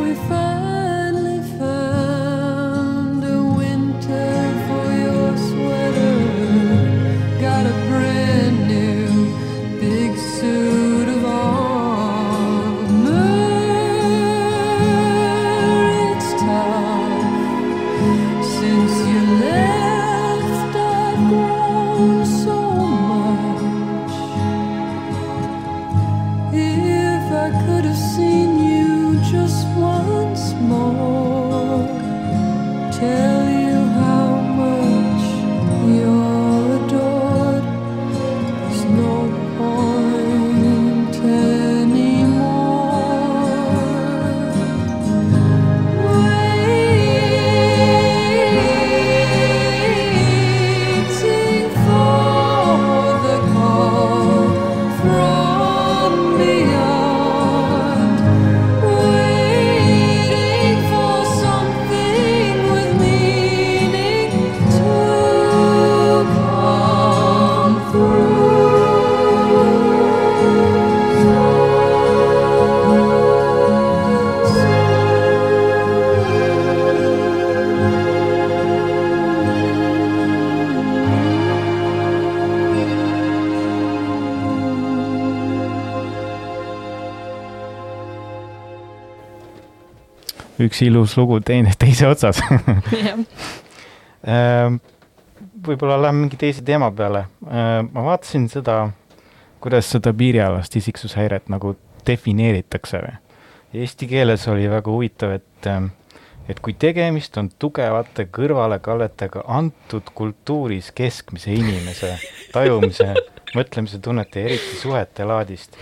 We 0.00 0.14
finally 0.26 0.73
üks 90.74 90.82
ilus 90.82 91.14
lugu 91.16 91.38
teine 91.40 91.70
teise 91.84 92.10
otsas 92.10 92.42
Ehm, 94.24 94.78
võib-olla 95.66 95.98
lähme 96.00 96.24
mingi 96.24 96.38
teise 96.40 96.62
teema 96.64 96.88
peale. 96.96 97.26
ma 97.44 98.04
vaatasin 98.06 98.46
seda, 98.48 98.88
kuidas 99.60 99.90
seda 99.92 100.14
piirialast 100.16 100.76
isiksushäiret 100.80 101.50
nagu 101.52 101.74
defineeritakse. 102.06 103.02
Eesti 103.74 104.08
keeles 104.08 104.48
oli 104.48 104.64
väga 104.70 104.90
huvitav, 104.90 105.34
et, 105.36 105.68
et 106.48 106.60
kui 106.64 106.72
tegemist 106.72 107.36
on 107.36 107.50
tugevate 107.58 108.30
kõrvalekalletega 108.32 109.44
antud 109.44 110.08
kultuuris 110.14 110.88
keskmise 110.96 111.52
inimese 111.52 112.14
tajumise, 112.54 113.12
mõtlemise 113.54 113.98
tunnete 114.02 114.42
ja 114.42 114.50
eriti 114.50 114.76
suhete 114.80 115.24
laadist, 115.28 115.76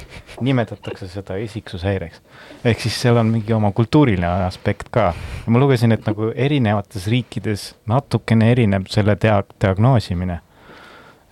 nimetatakse 0.45 1.09
seda 1.11 1.37
isiksushäireks. 1.43 2.21
ehk 2.65 2.81
siis 2.81 3.01
seal 3.01 3.17
on 3.21 3.33
mingi 3.33 3.53
oma 3.53 3.73
kultuuriline 3.73 4.47
aspekt 4.47 4.91
ka. 4.91 5.13
ma 5.47 5.59
lugesin, 5.63 5.93
et 5.93 6.07
nagu 6.07 6.33
erinevates 6.35 7.09
riikides 7.13 7.75
natukene 7.87 8.51
erineb 8.53 8.89
selle 8.93 9.17
dia-, 9.21 9.43
diagnoosimine. 9.65 10.41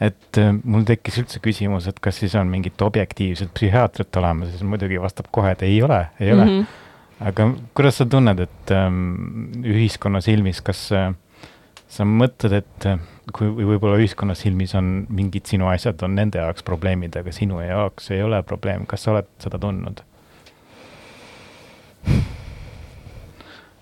et 0.01 0.39
äh, 0.39 0.53
mul 0.65 0.85
tekkis 0.89 1.21
üldse 1.23 1.41
küsimus, 1.45 1.89
et 1.89 2.01
kas 2.01 2.21
siis 2.23 2.35
on 2.35 2.49
mingit 2.49 2.83
objektiivset 2.83 3.53
psühhiaatrit 3.55 4.17
olemas, 4.17 4.53
siis 4.53 4.63
muidugi 4.63 5.01
vastab 5.01 5.29
kohe, 5.31 5.53
et 5.57 5.63
ei 5.63 5.83
ole, 5.83 6.07
ei 6.21 6.33
ole 6.33 6.45
mm. 6.45 6.61
-hmm. 6.61 7.27
aga 7.29 7.51
kuidas 7.75 7.99
sa 8.01 8.07
tunned, 8.07 8.41
et 8.41 8.71
ähm, 8.71 9.53
ühiskonna 9.65 10.21
silmis, 10.21 10.61
kas 10.61 10.89
äh, 10.93 11.13
sa 11.89 12.05
mõtled, 12.07 12.55
et 12.63 12.87
äh, 12.87 12.99
kui 13.37 13.49
või 13.55 13.67
võib-olla 13.73 13.99
ühiskonna 14.01 14.37
silmis 14.39 14.75
on 14.79 15.07
mingid 15.09 15.49
sinu 15.51 15.69
asjad 15.71 16.03
on 16.07 16.15
nende 16.19 16.41
jaoks 16.43 16.65
probleemid, 16.67 17.17
aga 17.21 17.33
sinu 17.35 17.61
jaoks 17.65 18.11
ei 18.15 18.23
ole 18.23 18.43
probleem, 18.47 18.87
kas 18.91 19.07
sa 19.07 19.15
oled 19.15 19.31
seda 19.43 19.61
tundnud? 19.63 20.05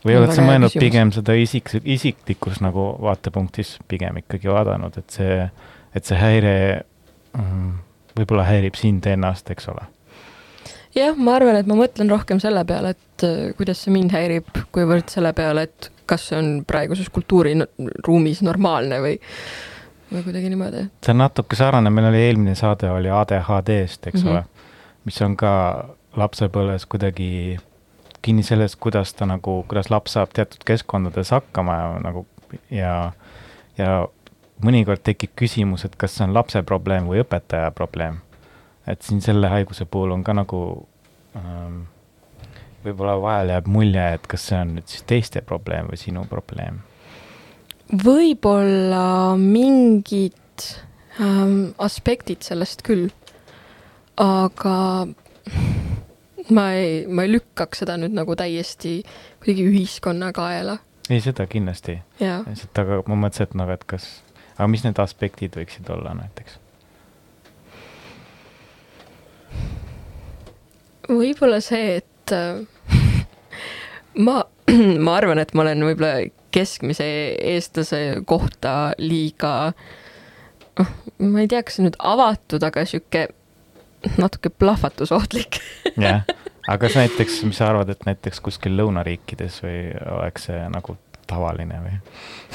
või 0.04 0.16
oled 0.18 0.32
sa 0.32 0.44
mõelnud 0.46 0.70
küsimus. 0.70 0.84
pigem 0.84 1.12
seda 1.14 1.34
isik, 1.38 1.70
isiklikus 1.84 2.62
nagu 2.64 2.90
vaatepunktis 3.02 3.76
pigem 3.90 4.20
ikkagi 4.22 4.50
vaadanud, 4.50 4.96
et 5.00 5.18
see, 5.18 5.42
et 5.96 6.08
see 6.08 6.18
häire 6.18 6.54
mm, 7.34 7.70
võib-olla 8.18 8.46
häirib 8.48 8.78
sind 8.78 9.06
ennast, 9.10 9.50
eks 9.52 9.68
ole? 9.72 9.84
jah, 10.96 11.14
ma 11.18 11.36
arvan, 11.38 11.58
et 11.60 11.68
ma 11.68 11.76
mõtlen 11.78 12.10
rohkem 12.10 12.40
selle 12.42 12.64
peale, 12.68 12.94
et 12.96 13.26
äh, 13.26 13.52
kuidas 13.58 13.84
see 13.84 13.94
mind 13.94 14.14
häirib, 14.14 14.48
kuivõrd 14.74 15.10
selle 15.12 15.32
peale, 15.36 15.68
et 15.68 15.90
kas 16.08 16.28
see 16.30 16.38
on 16.38 16.50
praeguses 16.66 17.10
kultuuriruumis 17.12 18.42
normaalne 18.46 19.00
või, 19.04 19.14
või 20.12 20.24
kuidagi 20.26 20.50
niimoodi. 20.52 20.88
see 21.04 21.14
on 21.14 21.22
natuke 21.24 21.58
sarnane, 21.58 21.92
meil 21.94 22.10
oli 22.10 22.24
eelmine 22.26 22.56
saade 22.58 22.90
oli 22.90 23.12
ADHD-st, 23.12 24.10
eks 24.10 24.24
mm. 24.24 24.28
-hmm. 24.28 24.32
ole, 24.32 24.44
mis 25.08 25.22
on 25.22 25.36
ka 25.36 25.52
lapsepõlves 26.16 26.86
kuidagi 26.86 27.58
kinni 28.22 28.42
selles, 28.42 28.76
kuidas 28.76 29.14
ta 29.14 29.26
nagu, 29.26 29.62
kuidas 29.68 29.90
laps 29.90 30.16
saab 30.16 30.32
teatud 30.34 30.64
keskkondades 30.66 31.30
hakkama 31.30 31.76
ja 31.76 31.90
nagu 32.02 32.26
ja, 32.70 32.94
ja 33.78 34.06
mõnikord 34.64 35.04
tekib 35.04 35.36
küsimus, 35.38 35.84
et 35.84 35.96
kas 35.96 36.16
see 36.16 36.26
on 36.26 36.34
lapse 36.34 36.62
probleem 36.66 37.06
või 37.10 37.22
õpetaja 37.22 37.70
probleem. 37.70 38.20
et 38.86 39.02
siin 39.02 39.20
selle 39.20 39.48
haiguse 39.52 39.84
puhul 39.84 40.14
on 40.16 40.24
ka 40.24 40.32
nagu 40.32 40.60
ähm, 41.36 41.82
võib-olla 42.88 43.16
vahel 43.22 43.54
jääb 43.54 43.70
mulje, 43.72 44.04
et 44.18 44.26
kas 44.30 44.48
see 44.50 44.58
on 44.58 44.76
nüüd 44.78 44.90
siis 44.90 45.04
teiste 45.08 45.42
probleem 45.46 45.90
või 45.92 46.00
sinu 46.00 46.24
probleem? 46.30 46.82
võib-olla 47.88 49.36
mingid 49.40 50.64
ähm, 51.22 51.70
aspektid 51.80 52.44
sellest 52.44 52.82
küll, 52.84 53.08
aga 54.20 54.76
ma 56.52 56.66
ei, 56.76 57.06
ma 57.08 57.24
ei 57.24 57.32
lükkaks 57.32 57.84
seda 57.84 57.96
nüüd 58.00 58.12
nagu 58.16 58.36
täiesti 58.36 59.00
kuidagi 59.40 59.66
ühiskonna 59.70 60.30
kaela. 60.36 60.78
ei, 61.08 61.20
seda 61.24 61.48
kindlasti. 61.48 61.98
lihtsalt, 62.20 62.84
aga 62.84 63.02
ma 63.08 63.20
mõtlesin, 63.24 63.48
et 63.48 63.58
noh, 63.58 63.72
et 63.72 63.84
kas, 63.88 64.08
aga 64.56 64.68
mis 64.68 64.84
need 64.84 65.00
aspektid 65.00 65.56
võiksid 65.56 65.88
olla 65.94 66.12
näiteks? 66.18 66.60
võib-olla 71.08 71.62
see, 71.64 72.02
et 72.02 72.36
äh, 72.36 72.60
ma, 74.24 74.42
ma 75.06 75.16
arvan, 75.16 75.40
et 75.42 75.54
ma 75.54 75.64
olen 75.66 75.86
võib-olla 75.90 76.28
keskmise 76.54 77.06
eestlase 77.54 78.02
kohta 78.28 78.92
liiga, 78.98 79.72
noh, 80.80 80.92
ma 81.28 81.44
ei 81.44 81.50
tea, 81.50 81.62
kas 81.66 81.80
nüüd 81.82 81.98
avatud, 81.98 82.64
aga 82.64 82.86
sihuke 82.88 83.28
natuke 84.18 84.50
plahvatusohtlik 84.54 85.60
jah, 86.06 86.22
aga 86.68 86.78
kas 86.84 86.98
näiteks, 86.98 87.40
mis 87.48 87.58
sa 87.60 87.72
arvad, 87.72 87.90
et 87.92 88.06
näiteks 88.08 88.42
kuskil 88.44 88.76
lõunariikides 88.78 89.62
või 89.64 89.80
oleks 90.18 90.48
see 90.50 90.60
nagu 90.72 90.96
tavaline 91.28 91.80
või? 91.84 91.96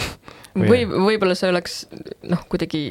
või 0.72 0.86
võib-olla 0.88 1.36
see 1.38 1.52
oleks 1.52 1.84
noh, 2.30 2.46
kuidagi 2.50 2.86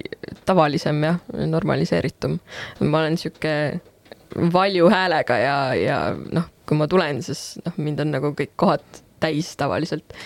tavalisem 0.48 1.02
ja 1.06 1.16
normaliseeritum. 1.32 2.38
ma 2.84 3.02
olen 3.02 3.18
sihuke 3.20 3.80
valju 4.52 4.88
häälega 4.92 5.38
ja, 5.38 5.56
ja 5.76 5.98
noh, 6.16 6.48
kui 6.68 6.78
ma 6.78 6.88
tulen, 6.90 7.22
siis 7.24 7.58
noh, 7.64 7.78
mind 7.82 8.02
on 8.04 8.14
nagu 8.16 8.32
kõik 8.38 8.54
kohad 8.60 8.84
täis 9.22 9.52
tavaliselt. 9.58 10.16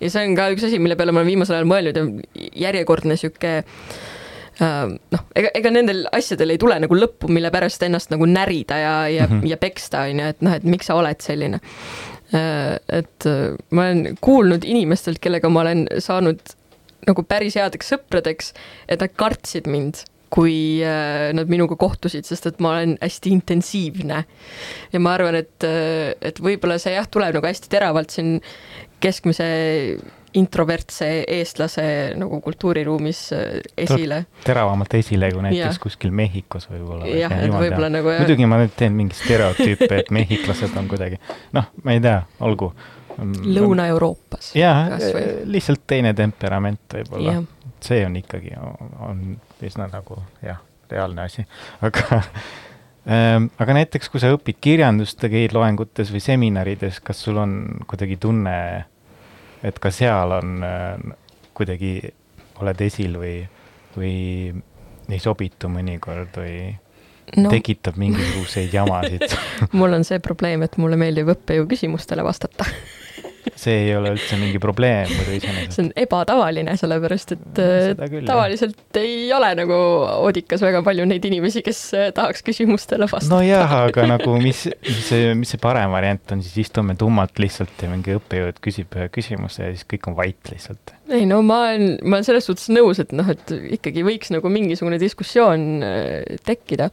ja 0.00 0.10
see 0.10 0.28
on 0.28 0.36
ka 0.38 0.50
üks 0.54 0.66
asi, 0.68 0.80
mille 0.82 0.98
peale 0.98 1.14
ma 1.14 1.22
olen 1.22 1.32
viimasel 1.32 1.58
ajal 1.58 1.70
mõelnud 1.70 1.98
ja 1.98 2.48
järjekordne 2.68 3.16
sihuke 3.20 3.52
äh, 3.60 4.80
noh, 4.88 5.26
ega, 5.38 5.52
ega 5.54 5.74
nendel 5.74 6.04
asjadel 6.14 6.54
ei 6.54 6.60
tule 6.62 6.78
nagu 6.82 6.98
lõppu, 6.98 7.30
mille 7.32 7.52
pärast 7.54 7.82
ennast 7.86 8.12
nagu 8.14 8.28
närida 8.30 8.80
ja, 8.80 8.96
ja 9.10 9.28
mm. 9.28 9.38
-hmm. 9.38 9.52
ja 9.52 9.60
peksta, 9.60 10.06
on 10.08 10.20
ju, 10.22 10.32
et 10.34 10.42
noh, 10.44 10.58
et 10.58 10.66
miks 10.66 10.90
sa 10.90 10.98
oled 10.98 11.20
selline. 11.24 11.60
et 12.34 13.26
äh, 13.30 13.54
ma 13.70 13.88
olen 13.88 14.18
kuulnud 14.20 14.64
inimestelt, 14.66 15.20
kellega 15.22 15.48
ma 15.48 15.60
olen 15.60 15.86
saanud 15.98 16.40
nagu 17.06 17.22
päris 17.28 17.54
headeks 17.60 17.92
sõpradeks, 17.92 18.52
et 18.88 19.02
nad 19.04 19.12
kartsid 19.16 19.68
mind, 19.70 20.04
kui 20.34 20.82
äh, 20.82 21.30
nad 21.36 21.50
minuga 21.50 21.78
kohtusid, 21.78 22.26
sest 22.26 22.50
et 22.50 22.60
ma 22.64 22.74
olen 22.74 22.96
hästi 22.98 23.32
intensiivne. 23.36 24.24
ja 24.92 25.02
ma 25.02 25.14
arvan, 25.14 25.38
et, 25.38 25.64
et 25.64 26.42
võib-olla 26.42 26.80
see 26.82 26.96
jah, 26.96 27.06
tuleb 27.10 27.36
nagu 27.38 27.46
hästi 27.46 27.70
teravalt 27.70 28.14
siin 28.14 28.36
keskmise 29.04 29.46
introvertse 30.34 31.06
eestlase 31.30 31.84
nagu 32.18 32.40
kultuuriruumis 32.42 33.20
äh, 33.36 33.60
esile. 33.78 34.24
teravamalt 34.44 34.94
esile 34.98 35.30
kui 35.30 35.44
näiteks 35.46 35.76
Jah. 35.76 35.80
kuskil 35.82 36.10
Mehhikos 36.10 36.66
võib-olla. 36.72 37.06
jah, 37.06 37.36
et 37.38 37.54
võib-olla 37.54 37.92
nagu 37.94 38.10
jah, 38.10 38.24
muidugi 38.24 38.50
ma 38.50 38.58
nüüd 38.64 38.74
teen 38.76 38.98
mingi 38.98 39.18
stereotüüpe, 39.18 39.92
et 40.02 40.12
mehhiklased 40.14 40.74
on 40.80 40.90
kuidagi, 40.90 41.22
noh, 41.54 41.70
ma 41.84 41.96
ei 41.96 42.02
tea, 42.04 42.20
olgu. 42.42 42.72
Lõuna-Euroopas. 43.14 44.56
jaa 44.58 44.96
lihtsalt 45.46 45.84
teine 45.86 46.10
temperament 46.18 46.96
võib-olla 46.96 47.44
see 47.84 48.06
on 48.06 48.16
ikkagi, 48.16 48.54
on 49.00 49.20
üsna 49.62 49.88
nagu 49.92 50.18
jah, 50.42 50.60
reaalne 50.90 51.26
asi, 51.28 51.44
aga 51.84 52.20
ähm, 53.14 53.48
aga 53.60 53.78
näiteks, 53.78 54.10
kui 54.12 54.22
sa 54.22 54.32
õpid 54.34 54.60
kirjandust 54.64 55.22
ja 55.22 55.30
käid 55.32 55.54
loengutes 55.56 56.12
või 56.14 56.22
seminarides, 56.24 57.00
kas 57.04 57.22
sul 57.26 57.40
on 57.42 57.58
kuidagi 57.90 58.18
tunne, 58.20 58.56
et 59.64 59.80
ka 59.80 59.92
seal 59.94 60.38
on 60.40 60.56
äh, 60.66 61.16
kuidagi, 61.54 61.96
oled 62.62 62.80
esil 62.86 63.18
või, 63.18 63.36
või 63.96 64.16
ei 65.10 65.20
sobitu 65.20 65.68
mõnikord 65.68 66.36
või 66.40 66.56
no 67.36 67.50
tekitab 67.52 67.96
mingisuguseid 68.00 68.74
jamasid? 68.74 69.24
mul 69.78 69.96
on 69.96 70.04
see 70.06 70.20
probleem, 70.22 70.64
et 70.66 70.76
mulle 70.80 70.98
meeldib 71.00 71.32
õppejõu 71.34 71.68
küsimustele 71.70 72.24
vastata. 72.26 72.66
See 73.58 73.74
ei 73.86 73.92
ole 73.96 74.14
üldse 74.14 74.36
mingi 74.40 74.60
probleem 74.62 75.10
muidu 75.10 75.36
iseenesest. 75.38 75.76
see 75.76 75.84
on 75.84 75.90
ebatavaline, 76.04 76.74
sellepärast 76.80 77.34
et 77.36 77.44
küll, 77.58 78.20
jah. 78.20 78.26
tavaliselt 78.28 78.98
ei 79.00 79.28
ole 79.36 79.50
nagu 79.58 79.78
Odikas 80.24 80.64
väga 80.64 80.82
palju 80.86 81.06
neid 81.08 81.24
inimesi, 81.28 81.62
kes 81.66 81.80
äh, 81.96 82.08
tahaks 82.16 82.44
küsimustele 82.46 83.08
vastata. 83.10 83.34
nojah, 83.36 83.76
aga 83.90 84.08
nagu 84.14 84.36
mis, 84.42 84.64
mis 84.86 85.00
see, 85.10 85.32
mis 85.38 85.54
see 85.54 85.62
parem 85.62 85.94
variant 85.94 86.34
on, 86.36 86.42
siis 86.44 86.66
istume 86.66 86.96
tummalt 87.00 87.40
lihtsalt 87.42 87.84
ja 87.84 87.92
mingi 87.92 88.16
õppejõud 88.18 88.60
küsib 88.64 88.98
ühe 88.98 89.08
küsimuse 89.14 89.68
ja 89.68 89.72
siis 89.74 89.86
kõik 89.90 90.10
on 90.10 90.18
vait 90.18 90.52
lihtsalt. 90.52 90.94
ei 91.12 91.28
no 91.30 91.40
ma 91.46 91.62
olen, 91.68 91.96
ma 92.02 92.18
olen 92.18 92.28
selles 92.28 92.48
suhtes 92.50 92.70
nõus, 92.72 93.02
et 93.02 93.14
noh, 93.16 93.28
et 93.30 93.54
ikkagi 93.78 94.06
võiks 94.06 94.32
nagu 94.34 94.52
mingisugune 94.52 95.00
diskussioon 95.02 95.70
äh, 95.84 96.38
tekkida. 96.46 96.90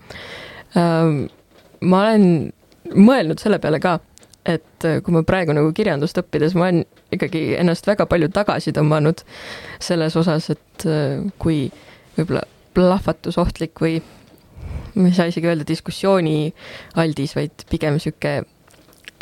ma 0.72 1.98
olen 2.06 2.52
mõelnud 2.96 3.42
selle 3.42 3.60
peale 3.62 3.80
ka, 3.84 3.98
et 4.46 4.88
äh, 4.88 5.02
kui 5.06 5.14
ma 5.16 5.24
praegu 5.28 5.54
nagu 5.56 5.74
kirjandust 5.76 6.18
õppides, 6.22 6.56
ma 6.58 6.70
olen 6.70 6.86
ikkagi 7.14 7.52
ennast 7.62 7.88
väga 7.90 8.08
palju 8.10 8.32
tagasi 8.34 8.74
tõmmanud 8.76 9.22
selles 9.84 10.18
osas, 10.20 10.50
et 10.54 10.88
äh, 10.90 11.20
kui 11.42 11.68
võib-olla 12.18 12.46
plahvatusohtlik 12.76 13.84
või 13.84 14.00
ma 14.96 15.08
ei 15.08 15.16
saa 15.16 15.30
isegi 15.32 15.48
öelda 15.48 15.68
diskussioonialdis, 15.68 17.36
vaid 17.38 17.64
pigem 17.72 18.00
sihuke 18.02 18.42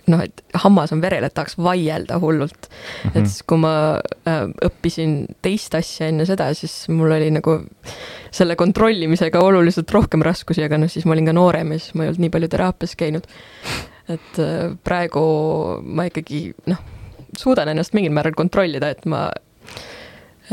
noh, 0.09 0.23
et 0.25 0.41
hammas 0.63 0.93
on 0.95 1.01
verel, 1.03 1.25
et 1.25 1.35
tahaks 1.35 1.57
vaielda 1.61 2.19
hullult. 2.21 2.69
Mhm. 3.05 3.11
et 3.13 3.27
siis, 3.27 3.43
kui 3.47 3.61
ma 3.61 3.73
äh, 4.29 4.47
õppisin 4.65 5.19
teist 5.45 5.75
asja 5.77 6.09
enne 6.09 6.25
seda, 6.29 6.49
siis 6.57 6.87
mul 6.93 7.13
oli 7.17 7.29
nagu 7.35 7.59
selle 8.35 8.57
kontrollimisega 8.59 9.41
oluliselt 9.43 9.91
rohkem 9.93 10.23
raskusi, 10.25 10.63
aga 10.65 10.79
noh, 10.81 10.91
siis 10.91 11.05
ma 11.05 11.15
olin 11.15 11.29
ka 11.29 11.35
noorem 11.37 11.75
ja 11.75 11.81
siis 11.81 11.95
ma 11.95 12.05
ei 12.05 12.13
olnud 12.13 12.25
nii 12.25 12.33
palju 12.35 12.51
teraapias 12.55 12.95
käinud. 12.99 13.29
Et 14.09 14.41
äh, 14.41 14.71
praegu 14.83 15.21
ma 15.83 16.07
ikkagi 16.09 16.49
noh, 16.69 16.81
suudan 17.37 17.71
ennast 17.71 17.95
mingil 17.97 18.13
määral 18.15 18.35
kontrollida, 18.37 18.89
et 18.93 19.05
ma 19.09 19.27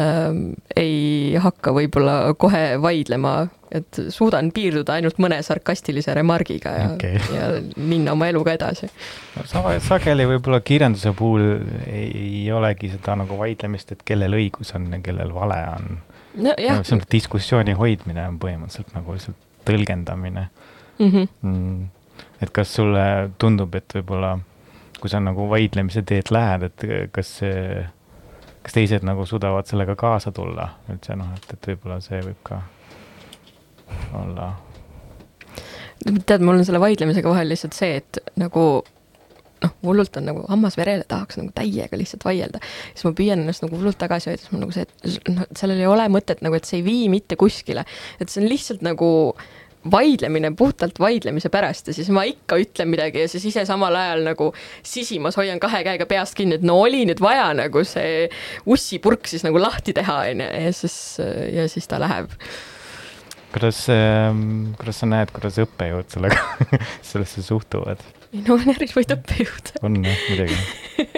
ähm, 0.00 0.57
ei 0.76 1.36
hakka 1.40 1.72
võib-olla 1.76 2.34
kohe 2.38 2.76
vaidlema, 2.82 3.36
et 3.74 4.00
suudan 4.14 4.50
piirduda 4.54 4.98
ainult 4.98 5.18
mõne 5.22 5.38
sarkastilise 5.44 6.14
remargiga 6.16 6.74
ja 6.76 6.90
okay., 6.92 7.22
ja 7.34 7.48
minna 7.76 8.14
oma 8.14 8.28
eluga 8.30 8.54
edasi. 8.57 8.90
Sa- 9.48 9.64
sageli 9.82 10.28
võib-olla 10.28 10.61
kirjanduse 10.64 11.12
puhul 11.16 11.48
ei, 11.86 12.07
ei 12.11 12.44
olegi 12.54 12.92
seda 12.94 13.16
nagu 13.22 13.40
vaidlemist, 13.40 13.96
et 13.96 14.04
kellel 14.07 14.36
õigus 14.38 14.74
on 14.78 14.90
ja 14.92 15.02
kellel 15.04 15.34
vale 15.34 15.59
on. 15.74 15.98
nojah 16.36 16.84
see 16.84 16.98
on 16.98 17.04
diskussiooni 17.12 17.76
hoidmine 17.76 18.28
on 18.28 18.40
põhimõtteliselt 18.40 18.92
nagu 18.92 19.16
lihtsalt 19.16 19.44
tõlgendamine 19.66 20.48
mm, 20.98 21.09
-hmm. 21.11 21.28
mm.. 21.42 21.86
Et 22.43 22.53
kas 22.53 22.74
sulle 22.78 23.30
tundub, 23.39 23.74
et 23.74 23.99
võib-olla 23.99 24.37
kui 25.01 25.12
sa 25.12 25.20
nagu 25.20 25.49
vaidlemise 25.51 26.03
teed 26.09 26.32
lähed, 26.32 26.66
et 26.70 26.87
kas 27.14 27.32
see, 27.41 27.84
kas 28.64 28.76
teised 28.76 29.05
nagu 29.07 29.26
suudavad 29.28 29.68
sellega 29.68 29.97
kaasa 29.99 30.32
tulla 30.34 30.70
üldse 30.93 31.16
noh, 31.18 31.32
et, 31.37 31.53
et 31.53 31.70
võib-olla 31.72 32.01
see 32.05 32.22
võib 32.24 32.41
ka 32.47 32.62
olla 34.16 34.51
tead, 36.05 36.43
mul 36.45 36.59
on 36.59 36.66
selle 36.66 36.80
vaidlemisega 36.82 37.30
vahel 37.30 37.51
lihtsalt 37.53 37.76
see, 37.76 38.01
et 38.01 38.20
nagu 38.41 38.64
noh, 39.62 39.74
hullult 39.84 40.16
on 40.20 40.28
nagu 40.28 40.45
hammas 40.51 40.76
verele, 40.78 41.07
tahaks 41.09 41.39
nagu 41.41 41.53
täiega 41.57 41.99
lihtsalt 41.99 42.24
vaielda. 42.26 42.61
siis 42.93 43.07
ma 43.09 43.12
püüan 43.16 43.43
ennast 43.43 43.64
nagu 43.64 43.78
hullult 43.78 43.99
tagasi 44.01 44.30
hoida, 44.30 44.43
siis 44.43 44.53
mul 44.53 44.64
nagu 44.66 44.76
see, 44.76 44.87
et 44.87 45.30
noh, 45.32 45.47
sellel 45.57 45.82
ei 45.82 45.91
ole 45.91 46.09
mõtet 46.12 46.43
nagu, 46.45 46.57
et 46.59 46.68
see 46.68 46.80
ei 46.80 46.87
vii 46.87 47.07
mitte 47.12 47.39
kuskile. 47.41 47.87
et 48.20 48.32
see 48.32 48.43
on 48.43 48.51
lihtsalt 48.51 48.84
nagu 48.87 49.11
vaidlemine 49.93 50.53
puhtalt 50.59 51.01
vaidlemise 51.03 51.51
pärast 51.53 51.91
ja 51.91 51.97
siis 51.97 52.11
ma 52.14 52.26
ikka 52.28 52.59
ütlen 52.62 52.91
midagi 52.93 53.24
ja 53.24 53.30
siis 53.32 53.49
ise 53.51 53.66
samal 53.68 53.95
ajal 53.97 54.24
nagu 54.26 54.53
sisimas 54.87 55.39
hoian 55.41 55.61
kahe 55.62 55.82
käega 55.87 56.07
peast 56.11 56.37
kinni, 56.39 56.59
et 56.61 56.66
no 56.66 56.78
oli 56.84 57.05
nüüd 57.09 57.22
vaja 57.22 57.51
nagu 57.57 57.84
see 57.87 58.26
ussipurk 58.66 59.28
siis 59.30 59.47
nagu 59.47 59.61
lahti 59.62 59.97
teha, 59.97 60.22
onju, 60.32 60.49
ja 60.66 60.72
siis, 60.76 60.97
ja 61.53 61.68
siis 61.70 61.91
ta 61.91 62.01
läheb 62.03 62.34
kuidas 63.57 63.87
ähm,, 63.89 64.74
kuidas 64.76 65.01
sa 65.01 65.09
näed, 65.09 65.30
kuidas 65.32 65.57
õppejõud 65.62 66.11
sellega, 66.12 66.43
sellesse 67.11 67.45
suhtuvad? 67.47 68.03
ei 68.34 68.43
no 68.45 68.59
on 68.59 68.68
erinevaid 68.74 69.14
õppejõude. 69.16 69.80
on 69.87 69.97
jah, 70.05 70.24
muidugi. 70.28 70.59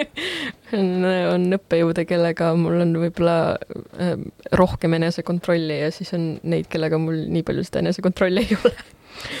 on, 0.77 1.07
on 1.33 1.57
õppejõude, 1.57 2.05
kellega 2.09 2.51
mul 2.57 2.83
on 2.83 2.93
võib-olla 3.01 3.39
äh, 3.55 4.15
rohkem 4.59 4.95
enesekontrolli 4.99 5.81
ja 5.81 5.91
siis 5.95 6.13
on 6.17 6.31
neid, 6.49 6.69
kellega 6.71 6.99
mul 7.01 7.25
nii 7.31 7.45
palju 7.47 7.65
seda 7.67 7.83
enesekontrolli 7.83 8.45
ei 8.45 8.57
ole. 8.59 8.73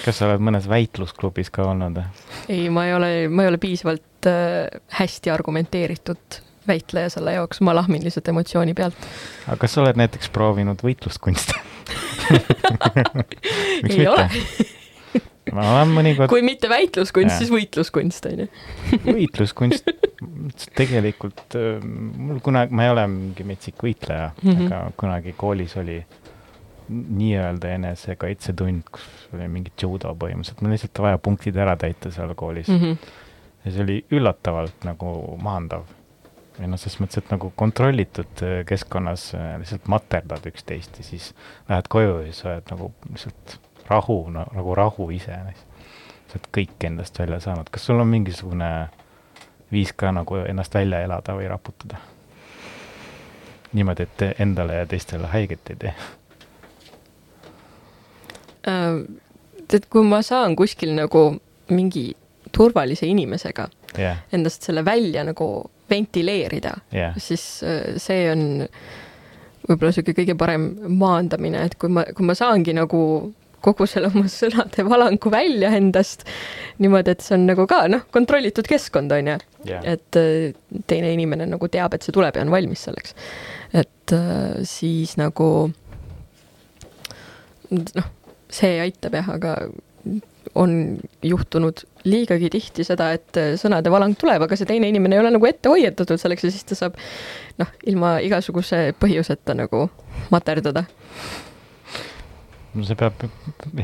kas 0.05 0.19
sa 0.19 0.29
oled 0.29 0.43
mõnes 0.49 0.69
väitlusklubis 0.71 1.51
ka 1.53 1.67
olnud? 1.69 2.01
ei, 2.49 2.67
ma 2.73 2.87
ei 2.89 2.95
ole, 2.97 3.11
ma 3.31 3.45
ei 3.45 3.53
ole 3.53 3.61
piisavalt 3.61 4.29
äh, 4.29 4.81
hästi 4.99 5.33
argumenteeritud 5.33 6.41
väitleja 6.69 7.09
selle 7.13 7.33
jaoks, 7.37 7.63
ma 7.65 7.73
lahmin 7.77 8.03
lihtsalt 8.05 8.29
emotsiooni 8.33 8.75
pealt. 8.77 9.07
aga 9.47 9.59
kas 9.61 9.75
sa 9.75 9.85
oled 9.85 9.99
näiteks 9.99 10.33
proovinud 10.35 10.83
võitluskunsti? 10.85 11.57
miks 13.83 13.95
ei 13.95 14.07
ole 14.07 14.27
mitte?, 14.33 14.78
ma 15.55 15.65
olen 15.75 15.93
mõnikord 15.95 16.31
kui 16.31 16.43
mitte 16.45 16.69
väitluskunst, 16.71 17.37
siis 17.41 17.51
võitluskunst 17.53 18.29
on 18.29 18.43
ju. 18.43 18.47
võitluskunst, 19.05 19.91
tegelikult 20.77 21.57
äh, 21.59 21.83
mul 21.83 22.41
kunagi, 22.45 22.75
ma 22.75 22.87
ei 22.87 22.93
ole 22.93 23.05
mingi 23.11 23.45
metsik 23.47 23.79
võitleja 23.85 24.31
mm. 24.35 24.49
-hmm. 24.49 24.67
aga 24.67 24.97
kunagi 24.99 25.35
koolis 25.37 25.77
oli 25.79 25.99
nii-öelda 26.89 27.75
enesekaitsetund, 27.77 28.89
kus 28.91 29.05
oli 29.35 29.47
mingi 29.51 29.71
judo 29.81 30.11
põhimõtteliselt, 30.17 30.63
mul 30.65 30.73
lihtsalt 30.73 31.01
vaja 31.05 31.21
punktid 31.21 31.57
ära 31.61 31.75
täita 31.79 32.11
seal 32.13 32.33
koolis 32.37 32.67
mm. 32.71 32.81
-hmm. 32.81 33.15
ja 33.65 33.71
see 33.71 33.85
oli 33.85 33.97
üllatavalt 34.11 34.87
nagu 34.89 35.15
maandav. 35.41 35.87
või 36.59 36.67
noh, 36.67 36.79
selles 36.81 36.99
mõttes, 36.99 37.21
et 37.21 37.29
nagu 37.31 37.53
kontrollitud 37.55 38.41
äh, 38.43 38.65
keskkonnas 38.67 39.29
äh, 39.37 39.53
lihtsalt 39.61 39.87
materdad 39.87 40.43
üksteist 40.49 40.97
ja 40.99 41.03
siis 41.07 41.33
lähed 41.69 41.87
koju 41.87 42.17
ja 42.19 42.25
siis 42.33 42.45
oled 42.45 42.73
nagu 42.73 42.91
lihtsalt 43.11 43.59
rahu 43.89 44.29
no,, 44.29 44.45
nagu 44.53 44.75
rahu 44.75 45.09
ise. 45.11 45.37
sa 46.29 46.37
oled 46.37 46.49
kõik 46.53 46.85
endast 46.85 47.19
välja 47.19 47.39
saanud, 47.39 47.69
kas 47.73 47.85
sul 47.85 47.99
on 47.99 48.07
mingisugune 48.07 48.89
viis 49.71 49.93
ka 49.93 50.11
nagu 50.11 50.43
ennast 50.45 50.73
välja 50.73 51.01
elada 51.05 51.35
või 51.37 51.49
raputada? 51.49 51.97
niimoodi, 53.73 54.03
et 54.03 54.41
endale 54.41 54.79
ja 54.79 54.85
teistele 54.89 55.27
haiget 55.29 55.69
ei 55.69 55.75
tee. 55.75 55.91
Äh, 58.67 58.95
tead, 59.67 59.85
kui 59.93 60.01
ma 60.03 60.23
saan 60.25 60.55
kuskil 60.57 60.95
nagu 60.97 61.21
mingi 61.69 62.07
turvalise 62.51 63.05
inimesega 63.05 63.67
jah, 63.97 64.23
endast 64.33 64.65
selle 64.65 64.81
välja 64.85 65.23
nagu 65.27 65.69
ventileerida, 65.89 66.73
jah, 66.93 67.17
siis 67.21 67.61
äh, 67.65 67.93
see 68.01 68.25
on 68.31 68.43
võib-olla 69.69 69.91
niisugune 69.91 70.17
kõige 70.17 70.35
parem 70.37 70.65
maandamine, 70.97 71.61
et 71.69 71.77
kui 71.77 71.93
ma, 71.93 72.07
kui 72.15 72.25
ma 72.25 72.35
saangi 72.37 72.73
nagu 72.73 73.01
kogu 73.63 73.87
selle 73.89 74.11
oma 74.11 74.27
sõnade 74.31 74.85
valangu 74.87 75.31
välja 75.33 75.71
endast 75.77 76.25
niimoodi, 76.79 77.15
et 77.15 77.25
see 77.25 77.35
on 77.37 77.47
nagu 77.49 77.65
ka 77.69 77.83
noh, 77.91 78.05
kontrollitud 78.13 78.67
keskkond 78.69 79.11
on 79.15 79.33
ju, 79.33 79.37
jah. 79.69 79.83
et 79.95 80.19
äh, 80.19 80.53
teine 80.87 81.13
inimene 81.15 81.49
nagu 81.49 81.71
teab, 81.71 81.95
et 81.95 82.05
see 82.05 82.15
tuleb 82.15 82.37
ja 82.37 82.45
on 82.45 82.53
valmis 82.53 82.87
selleks. 82.87 83.15
et 83.73 84.15
äh, 84.15 84.61
siis 84.67 85.17
nagu 85.19 85.49
noh, 87.69 88.09
see 88.49 88.79
aitab 88.81 89.19
jah, 89.19 89.29
aga 89.35 89.55
on 90.55 90.97
juhtunud 91.23 91.83
liigagi 92.03 92.49
tihti 92.49 92.83
seda, 92.87 93.11
et 93.15 93.37
äh, 93.37 93.51
sõnade 93.59 93.91
valang 93.93 94.15
tuleb, 94.19 94.43
aga 94.45 94.57
see 94.57 94.67
teine 94.69 94.89
inimene 94.89 95.17
ei 95.17 95.23
ole 95.23 95.33
nagu 95.35 95.49
ette 95.49 95.71
hoiatatud 95.71 96.21
selleks 96.21 96.47
ja 96.47 96.53
siis 96.53 96.65
ta 96.67 96.77
saab 96.79 96.97
noh, 97.61 97.75
ilma 97.89 98.17
igasuguse 98.25 98.89
põhjuseta 98.99 99.55
nagu 99.57 99.87
materdada. 100.33 100.85
No 102.73 102.85
see 102.85 102.95
peab 102.99 103.23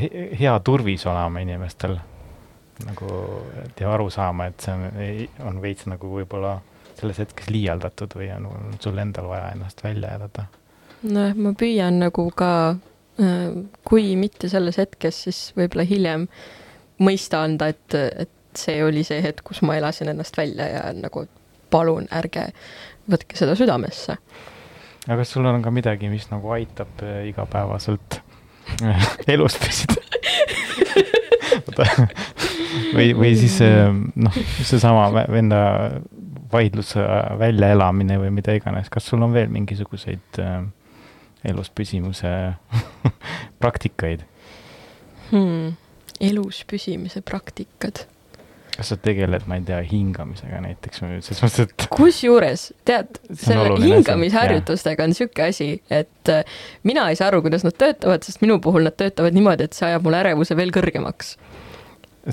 he- 0.00 0.28
hea 0.38 0.54
turvis 0.64 1.06
olema 1.06 1.42
inimestel 1.42 1.96
nagu 2.84 3.10
et 3.64 3.80
ja 3.80 3.92
aru 3.94 4.10
saama, 4.12 4.50
et 4.50 4.60
see 4.60 4.74
on, 4.74 5.48
on 5.48 5.62
veits 5.62 5.86
nagu 5.88 6.10
võib-olla 6.18 6.58
selles 6.96 7.20
hetkes 7.20 7.48
liialdatud 7.52 8.16
või 8.16 8.28
on, 8.34 8.48
on 8.50 8.76
sul 8.80 8.98
endal 9.00 9.28
vaja 9.30 9.50
ennast 9.54 9.82
välja 9.84 10.14
elada. 10.16 10.46
nojah, 11.02 11.36
ma 11.36 11.52
püüan 11.56 12.00
nagu 12.00 12.28
ka, 12.36 12.50
kui 13.84 14.16
mitte 14.16 14.48
selles 14.52 14.78
hetkes, 14.80 15.22
siis 15.26 15.40
võib-olla 15.56 15.86
hiljem 15.88 16.26
mõista 17.00 17.42
anda, 17.44 17.70
et, 17.72 17.96
et 17.96 18.32
see 18.56 18.80
oli 18.84 19.04
see 19.04 19.20
hetk, 19.24 19.44
kus 19.44 19.62
ma 19.64 19.76
elasin 19.76 20.12
ennast 20.12 20.36
välja 20.36 20.68
ja 20.72 20.84
nagu 20.96 21.26
palun 21.70 22.08
ärge 22.14 22.50
võtke 23.10 23.38
seda 23.38 23.56
südamesse. 23.58 24.16
aga 25.06 25.18
kas 25.20 25.32
sul 25.34 25.46
on 25.46 25.62
ka 25.62 25.70
midagi, 25.70 26.08
mis 26.12 26.28
nagu 26.30 26.50
aitab 26.56 27.02
äh, 27.04 27.26
igapäevaselt 27.30 28.20
elus 29.34 29.56
püsida? 29.60 30.02
või, 32.94 33.10
või 33.16 33.32
siis 33.38 33.58
äh, 33.64 33.90
noh, 33.92 34.38
seesama 34.62 35.08
vä- 35.14 35.26
enda 35.40 35.60
vaidluse 36.52 37.02
väljaelamine 37.40 38.18
või 38.22 38.30
mida 38.38 38.54
iganes, 38.56 38.90
kas 38.92 39.08
sul 39.10 39.22
on 39.26 39.34
veel 39.34 39.50
mingisuguseid 39.52 40.40
äh, 40.42 40.60
elus 41.46 41.70
püsimise 41.74 42.32
praktikaid? 43.62 44.24
Hmm. 45.32 45.74
elus 46.22 46.62
püsimise 46.70 47.20
praktikad. 47.26 48.04
Kas 48.76 48.92
sa 48.92 48.98
tegeled, 49.00 49.46
ma 49.48 49.56
ei 49.58 49.64
tea, 49.66 49.78
hingamisega 49.88 50.60
näiteks 50.64 51.02
või 51.02 51.20
selles 51.24 51.42
mõttes, 51.44 51.64
et 51.64 51.86
kusjuures 51.96 52.66
tead, 52.88 53.20
selle 53.40 53.78
hingamisharjutustega 53.80 55.06
on 55.06 55.14
niisugune 55.14 55.48
asi, 55.48 55.70
et 55.92 56.32
äh, 56.32 56.58
mina 56.88 57.06
ei 57.10 57.18
saa 57.18 57.30
aru, 57.32 57.40
kuidas 57.46 57.64
nad 57.66 57.76
töötavad, 57.80 58.26
sest 58.26 58.44
minu 58.44 58.58
puhul 58.62 58.84
nad 58.86 58.96
töötavad 58.98 59.36
niimoodi, 59.36 59.68
et 59.68 59.76
see 59.76 59.88
ajab 59.88 60.04
mul 60.06 60.18
ärevuse 60.18 60.58
veel 60.58 60.74
kõrgemaks. 60.76 61.36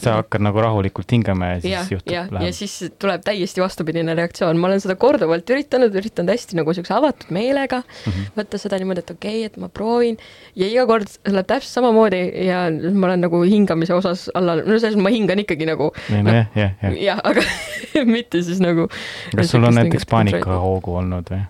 Sa 0.02 0.16
hakkad 0.20 0.42
nagu 0.42 0.62
rahulikult 0.64 1.12
hingama 1.14 1.52
ja 1.54 1.60
siis 1.62 1.74
jah, 1.74 1.92
juhtub 1.92 2.14
ja 2.14 2.24
läheb. 2.32 2.56
siis 2.58 2.94
tuleb 3.02 3.22
täiesti 3.26 3.62
vastupidine 3.62 4.16
reaktsioon, 4.18 4.58
ma 4.58 4.70
olen 4.72 4.82
seda 4.82 4.96
korduvalt 5.00 5.50
üritanud, 5.54 5.94
üritanud 6.00 6.34
hästi 6.34 6.58
nagu 6.58 6.74
siukse 6.74 6.96
avatud 6.96 7.30
meelega 7.36 7.84
Mhm. 7.84 8.34
võtta 8.38 8.60
seda 8.62 8.80
niimoodi, 8.82 9.04
et 9.06 9.14
okei 9.14 9.38
okay,, 9.38 9.46
et 9.52 9.58
ma 9.62 9.70
proovin 9.70 10.18
ja 10.60 10.68
iga 10.70 10.86
kord 10.90 11.12
läheb 11.28 11.50
täpselt 11.50 11.78
samamoodi 11.78 12.22
ja 12.48 12.66
ma 12.72 13.10
olen 13.12 13.26
nagu 13.28 13.44
hingamise 13.44 13.96
osas 13.96 14.28
alla, 14.34 14.58
no 14.62 14.78
selles 14.78 14.98
mõttes 14.98 15.04
ma 15.06 15.14
hingan 15.14 15.44
ikkagi 15.46 15.70
nagu 15.70 15.92
jah, 16.10 16.46
jah, 16.56 16.76
jah. 16.82 17.00
jah, 17.00 17.24
aga 17.24 17.46
mitte 18.16 18.44
siis 18.44 18.62
nagu. 18.64 18.90
kas 19.36 19.54
sul 19.54 19.64
on 19.64 19.78
näiteks 19.78 20.08
paanikahoogu 20.10 20.96
olnud 21.04 21.34
või? 21.34 21.44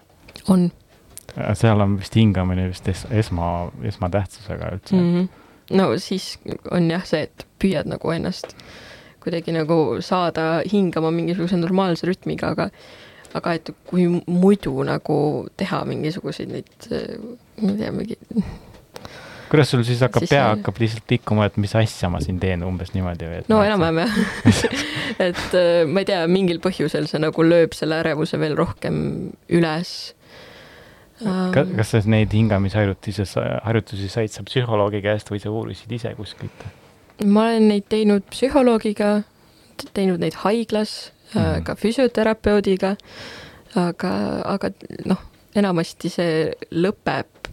on 0.53 0.71
seal 1.57 1.81
on 1.81 1.97
vist 1.99 2.15
hingamine 2.17 2.67
vist 2.69 2.87
es, 2.91 3.05
esma, 3.11 3.69
esmatähtsusega 3.87 4.73
üldse 4.75 4.95
mm.. 4.95 5.01
mm. 5.01 5.21
-hmm. 5.21 5.42
No 5.71 5.91
siis 6.01 6.37
on 6.71 6.89
jah 6.91 7.05
see, 7.07 7.23
et 7.29 7.45
püüad 7.61 7.87
nagu 7.87 8.11
ennast 8.11 8.55
kuidagi 9.23 9.53
nagu 9.55 10.01
saada 10.03 10.61
hingama 10.67 11.11
mingisuguse 11.15 11.55
normaalse 11.55 12.07
rütmiga, 12.09 12.51
aga 12.51 12.69
aga 13.33 13.53
et 13.57 13.71
kui 13.87 14.03
muidu 14.27 14.75
nagu 14.85 15.15
teha 15.57 15.79
mingisuguseid 15.89 16.51
neid, 16.53 16.89
ma 17.63 17.71
ei 17.71 17.77
tea, 17.79 17.91
mingi 17.95 18.17
kuidas 19.53 19.69
sul 19.69 19.83
siis 19.85 20.01
hakkab 20.01 20.23
pea 20.25 20.29
see- 20.29 20.49
hakkab 20.55 20.79
lihtsalt 20.81 21.11
liikuma, 21.13 21.45
et 21.45 21.57
mis 21.61 21.73
asja 21.77 22.09
ma 22.09 22.19
siin 22.23 22.39
teen 22.41 22.63
umbes 22.65 22.93
niimoodi 22.95 23.27
või? 23.29 23.41
no 23.53 23.61
enam-vähem 23.61 23.99
jah. 24.01 24.15
et 25.27 25.43
äh, 25.59 25.83
ma 25.85 26.01
ei 26.01 26.09
tea, 26.09 26.23
mingil 26.31 26.57
põhjusel 26.63 27.05
see 27.09 27.21
nagu 27.21 27.45
lööb 27.45 27.77
selle 27.77 27.99
ärevuse 28.01 28.39
veel 28.41 28.57
rohkem 28.57 28.97
üles. 29.53 30.13
kas, 31.53 31.67
kas 31.77 31.91
sa 31.93 32.01
neid 32.09 32.33
hingamisharjutusi, 32.33 33.25
harjutusi 33.63 34.09
said 34.09 34.33
sa 34.33 34.43
psühholoogi 34.47 35.03
käest 35.03 35.29
või 35.31 35.41
sa 35.43 35.51
uurisid 35.53 35.91
ise 35.91 36.15
kuskilt? 36.17 36.65
ma 37.23 37.47
olen 37.49 37.67
neid 37.69 37.85
teinud 37.89 38.25
psühholoogiga, 38.33 39.21
teinud 39.93 40.23
neid 40.23 40.39
haiglas 40.43 41.11
mm, 41.35 41.41
Mhm. 41.41 41.63
ka 41.63 41.75
füsioterapeudiga, 41.75 42.95
aga, 43.75 44.11
aga 44.45 44.69
noh, 45.05 45.21
enamasti 45.55 46.09
see 46.09 46.51
lõpeb 46.71 47.49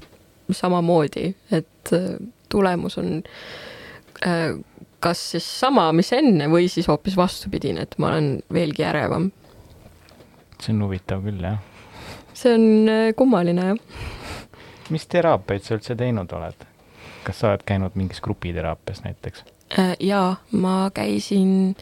samamoodi, 0.53 1.31
et 1.53 1.93
äh, 1.97 2.19
tulemus 2.49 2.99
on 2.99 3.23
äh, 4.27 4.57
kas 5.01 5.23
siis 5.33 5.47
sama, 5.61 5.87
mis 5.97 6.13
enne 6.13 6.49
või 6.53 6.69
siis 6.69 6.89
hoopis 6.91 7.17
vastupidine, 7.17 7.87
et 7.87 7.97
ma 7.99 8.11
olen 8.13 8.43
veelgi 8.53 8.85
ärevam. 8.85 9.31
see 10.61 10.75
on 10.75 10.83
huvitav 10.85 11.23
küll, 11.25 11.41
jah. 11.41 11.59
See 12.41 12.55
on 12.57 12.67
äh, 12.89 13.07
kummaline 13.17 13.67
jah. 13.71 13.81
mis 14.91 15.07
teraapiaid 15.07 15.67
sa 15.67 15.77
üldse 15.79 15.97
teinud 15.97 16.33
oled? 16.37 16.69
kas 17.25 17.43
sa 17.43 17.51
oled 17.51 17.67
käinud 17.69 17.99
mingis 18.01 18.23
grupiteraapias 18.25 19.05
näiteks? 19.05 19.45
Äh, 19.79 19.93
jaa, 20.01 20.37
ma 20.53 20.91
käisin 20.95 21.77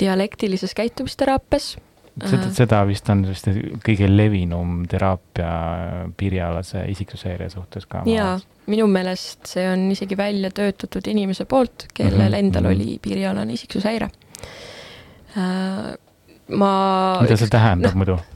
dialektilises 0.00 0.74
käitumisteraapias 0.74 1.74
seda 2.20 2.46
Äh., 2.46 2.52
seda 2.52 2.82
vist 2.88 3.08
on 3.12 3.22
vist 3.24 3.46
kõige 3.84 4.08
levinum 4.10 4.82
teraapia 4.90 5.52
piirialase 6.18 6.84
isiksuse 6.92 7.36
suhtes 7.52 7.86
ka. 7.88 8.02
jaa, 8.08 8.34
minu 8.68 8.86
meelest 8.92 9.48
see 9.54 9.64
on 9.70 9.86
isegi 9.94 10.18
välja 10.18 10.52
töötatud 10.52 11.08
inimese 11.08 11.46
poolt, 11.48 11.88
kellel 11.94 12.18
mm 12.18 12.26
-hmm. 12.28 12.38
endal 12.38 12.68
mhm. 12.68 12.72
oli 12.72 12.98
piirialane 13.02 13.52
isiksushäire. 13.52 14.10
ma. 16.48 16.72
mida 17.22 17.36
see 17.36 17.48
tähendab 17.48 17.94
muidu, 17.94 18.18
äh, 18.18 18.31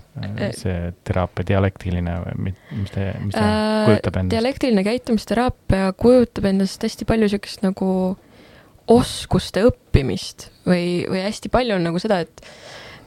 see 0.57 0.93
teraapia 1.05 1.47
dialektiline 1.53 2.15
või 2.25 2.37
mi- 2.49 2.55
mis 2.81 2.91
ta, 2.95 3.07
mis 3.21 3.35
ta 3.35 3.45
Äh, 3.47 3.87
kujutab 3.91 4.17
endast? 4.17 4.35
dialektiline 4.37 4.85
käitumisteraapia 4.87 5.93
kujutab 5.93 6.45
endast 6.53 6.83
hästi 6.83 7.05
palju 7.09 7.29
niisugust 7.29 7.63
nagu 7.67 7.91
oskuste 8.89 9.65
õppimist 9.67 10.51
või, 10.67 11.05
või 11.11 11.25
hästi 11.27 11.51
palju 11.53 11.75
on 11.79 11.89
nagu 11.91 12.03
seda, 12.03 12.21
et 12.27 12.45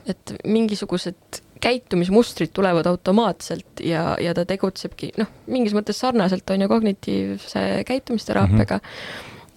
et 0.10 0.32
mingisugused 0.47 1.41
käitumismustrid 1.62 2.49
tulevad 2.55 2.88
automaatselt 2.89 3.82
ja, 3.84 4.16
ja 4.22 4.34
ta 4.34 4.45
tegutsebki 4.47 5.12
noh, 5.20 5.28
mingis 5.51 5.76
mõttes 5.76 5.99
sarnaselt 5.99 6.49
on 6.49 6.64
ju 6.64 6.70
kognitiivse 6.72 7.84
käitumisteraapiaga 7.86 8.80
mm, 8.80 8.88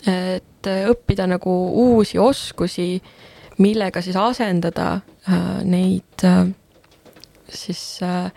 -hmm. 0.06 0.34
et 0.36 0.66
äh, 0.66 0.88
õppida 0.90 1.26
nagu 1.30 1.52
uusi 1.86 2.18
oskusi, 2.18 3.02
millega 3.58 4.02
siis 4.02 4.16
asendada 4.16 5.00
äh, 5.28 5.62
neid 5.64 6.24
äh, 6.26 6.48
siis 7.54 8.02
äh, 8.02 8.32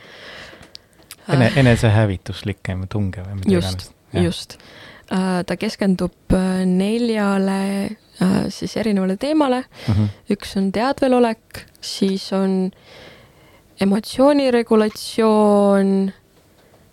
ene, 1.33 1.51
enesehävituslikke 1.61 2.75
või 2.81 2.87
tunge 2.91 3.21
või 3.25 3.35
mida 3.41 3.53
just, 3.57 3.79
just. 4.13 4.57
ta 5.09 5.57
keskendub 5.59 6.33
äh, 6.33 6.65
neljale 6.69 7.59
äh, 7.85 7.89
siis 8.53 8.77
erinevale 8.77 9.17
teemale, 9.21 9.61
mm. 9.65 9.93
-hmm. 9.93 10.07
üks 10.35 10.49
on 10.59 10.65
teadvelolek, 10.75 11.45
siis 11.81 12.33
on 12.33 12.71
emotsiooniregulatsioon, 13.81 16.11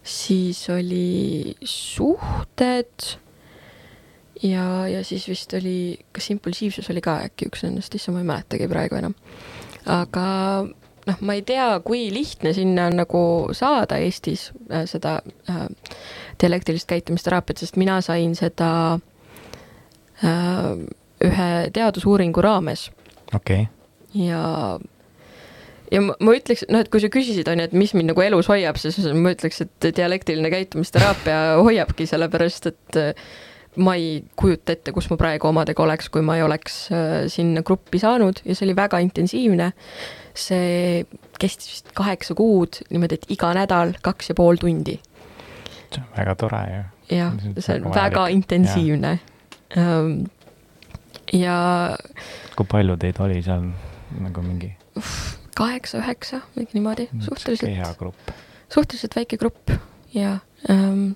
siis 0.03 0.71
oli 0.71 1.57
suhted 1.65 3.19
ja, 4.43 4.89
ja 4.89 5.05
siis 5.05 5.29
vist 5.29 5.55
oli, 5.55 5.99
kas 6.13 6.31
impulsiivsus 6.35 6.91
oli 6.91 7.01
ka 7.05 7.21
äkki 7.29 7.47
üks 7.51 7.63
nendest, 7.67 7.95
issand, 7.95 8.17
ma 8.17 8.21
ei 8.25 8.31
mäletagi 8.33 8.69
praegu 8.71 8.95
enam. 8.99 9.15
aga 9.87 10.27
noh, 11.07 11.21
ma 11.21 11.37
ei 11.39 11.43
tea, 11.47 11.67
kui 11.85 12.07
lihtne 12.15 12.53
sinna 12.57 12.87
on 12.91 12.99
nagu 13.03 13.25
saada 13.57 13.99
Eestis 14.03 14.51
äh, 14.71 14.87
seda 14.91 15.19
äh, 15.51 15.67
dialektilist 16.43 16.89
käitumisteraapiat, 16.91 17.63
sest 17.63 17.79
mina 17.81 18.01
sain 18.05 18.37
seda 18.39 18.73
äh, 20.23 20.73
ühe 21.23 21.53
teadusuuringu 21.75 22.43
raames 22.43 22.89
okei 23.35 23.67
okay. 23.67 24.27
ja 24.27 24.43
ja 25.93 26.01
ma, 26.01 26.17
ma 26.21 26.35
ütleks, 26.37 26.67
noh, 26.73 26.83
et 26.83 26.91
kui 26.93 27.03
sa 27.03 27.11
küsisid, 27.13 27.49
on 27.53 27.61
ju, 27.61 27.69
et 27.69 27.77
mis 27.77 27.93
mind 27.97 28.13
nagu 28.13 28.25
elus 28.25 28.49
hoiab, 28.51 28.79
siis 28.81 28.99
ma 29.13 29.35
ütleks, 29.35 29.63
et 29.67 29.89
dialektiline 29.97 30.51
käitumisteraapia 30.53 31.41
hoiabki, 31.67 32.09
sellepärast 32.11 32.71
et 32.73 33.01
äh, 33.01 33.27
ma 33.77 33.95
ei 33.97 34.21
kujuta 34.37 34.75
ette, 34.75 34.93
kus 34.93 35.09
ma 35.11 35.17
praegu 35.21 35.49
omadega 35.49 35.83
oleks, 35.85 36.11
kui 36.13 36.25
ma 36.25 36.37
ei 36.37 36.45
oleks 36.45 36.77
äh, 36.93 37.15
sinna 37.33 37.63
gruppi 37.65 38.01
saanud 38.03 38.43
ja 38.45 38.57
see 38.57 38.67
oli 38.69 38.77
väga 38.77 39.01
intensiivne. 39.05 39.73
see 40.35 41.05
kestis 41.41 41.69
vist 41.69 41.91
kaheksa 41.97 42.35
kuud, 42.35 42.79
niimoodi, 42.89 43.19
et 43.21 43.33
iga 43.35 43.51
nädal 43.57 43.93
kaks 44.05 44.33
ja 44.33 44.37
pool 44.37 44.61
tundi. 44.61 44.99
see 45.93 46.01
on 46.01 46.13
väga 46.17 46.37
tore 46.41 46.63
ju. 46.69 46.85
jah, 47.17 47.35
see 47.59 47.81
on 47.81 47.91
väga 47.95 48.27
intensiivne. 48.37 49.19
Ähm, 49.77 50.15
ja. 51.33 51.97
kui 52.57 52.69
palju 52.69 52.97
teid 53.01 53.21
oli 53.25 53.41
seal 53.43 53.71
nagu 54.21 54.45
mingi? 54.45 54.75
kaheksa-üheksa, 55.57 56.41
mingi 56.57 56.77
niimoodi, 56.77 57.09
suhteliselt. 57.21 57.77
hea 57.77 57.93
grupp. 57.99 58.33
suhteliselt 58.73 59.17
väike 59.17 59.41
grupp 59.41 59.73
ja 60.15 60.39
ähm, 60.71 61.13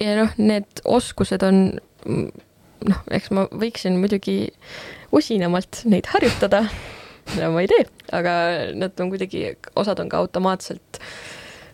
ja 0.00 0.14
noh, 0.22 0.36
need 0.40 0.84
oskused 0.88 1.42
on 1.46 1.64
noh, 2.06 3.02
eks 3.12 3.32
ma 3.36 3.46
võiksin 3.50 3.98
muidugi 4.00 4.38
usinamalt 5.16 5.82
neid 5.90 6.08
harjutada, 6.12 6.64
mida 7.34 7.50
ma 7.52 7.64
ei 7.64 7.68
tee, 7.70 7.84
aga 8.16 8.32
nad 8.78 9.02
on 9.02 9.12
kuidagi, 9.12 9.50
osad 9.78 10.00
on 10.02 10.10
ka 10.10 10.22
automaatselt 10.22 11.02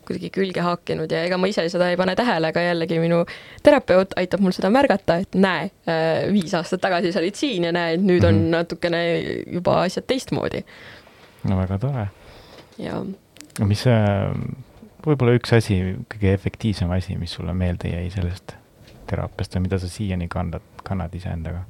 kuidagi 0.07 0.31
külge 0.31 0.63
haakinud 0.63 1.11
ja 1.11 1.25
ega 1.27 1.39
ma 1.39 1.49
ise 1.51 1.65
seda 1.71 1.89
ei 1.91 1.97
pane 1.99 2.15
tähele, 2.19 2.53
aga 2.53 2.63
jällegi 2.63 3.01
minu 3.03 3.25
terapeut 3.67 4.15
aitab 4.21 4.45
mul 4.45 4.55
seda 4.55 4.71
märgata, 4.71 5.19
et 5.25 5.35
näe, 5.35 5.71
viis 6.31 6.55
aastat 6.55 6.85
tagasi 6.85 7.11
sa 7.11 7.23
olid 7.23 7.39
siin 7.39 7.67
ja 7.67 7.73
näe, 7.75 7.97
nüüd 7.99 8.27
on 8.27 8.39
mhm. 8.39 8.53
natukene 8.55 9.03
juba 9.57 9.81
asjad 9.87 10.07
teistmoodi 10.07 10.63
no 11.47 11.59
väga 11.59 11.79
tore. 11.83 12.07
ja. 12.79 13.01
mis 13.67 13.83
see, 13.87 13.99
võib-olla 15.07 15.37
üks 15.39 15.53
asi, 15.57 15.79
kõige 16.13 16.33
efektiivsem 16.35 16.91
asi, 16.95 17.17
mis 17.21 17.35
sulle 17.37 17.55
meelde 17.57 17.93
jäi 17.93 18.09
sellest 18.15 18.57
teraapiast 19.07 19.55
või 19.57 19.67
mida 19.69 19.79
sa 19.79 19.91
siiani 19.91 20.29
kannad, 20.33 20.65
kannad 20.87 21.15
iseendaga? 21.15 21.65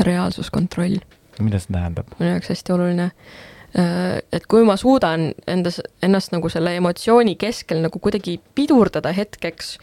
reaalsuskontroll. 0.00 1.00
mida 1.40 1.60
see 1.60 1.74
tähendab? 1.74 2.12
minu 2.18 2.34
jaoks 2.34 2.52
hästi 2.52 2.74
oluline 2.74 3.08
äh, 3.08 4.20
et 4.32 4.46
kui 4.50 4.64
ma 4.68 4.76
suudan 4.80 5.30
endas, 5.46 5.80
ennast 6.02 6.32
nagu 6.36 6.48
selle 6.52 6.76
emotsiooni 6.80 7.36
keskel 7.40 7.82
nagu 7.84 8.00
kuidagi 8.02 8.38
pidurdada 8.54 9.12
hetkeks 9.16 9.76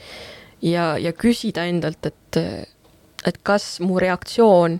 ja, 0.65 0.95
ja 0.97 1.13
küsida 1.13 1.65
endalt, 1.69 2.05
et, 2.05 2.41
et 3.25 3.41
kas 3.43 3.77
mu 3.85 3.99
reaktsioon 4.01 4.79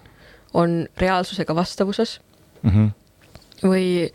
on 0.57 0.80
reaalsusega 0.97 1.55
vastavuses 1.55 2.19
mm. 2.63 2.69
-hmm 2.69 2.95
või 3.59 4.07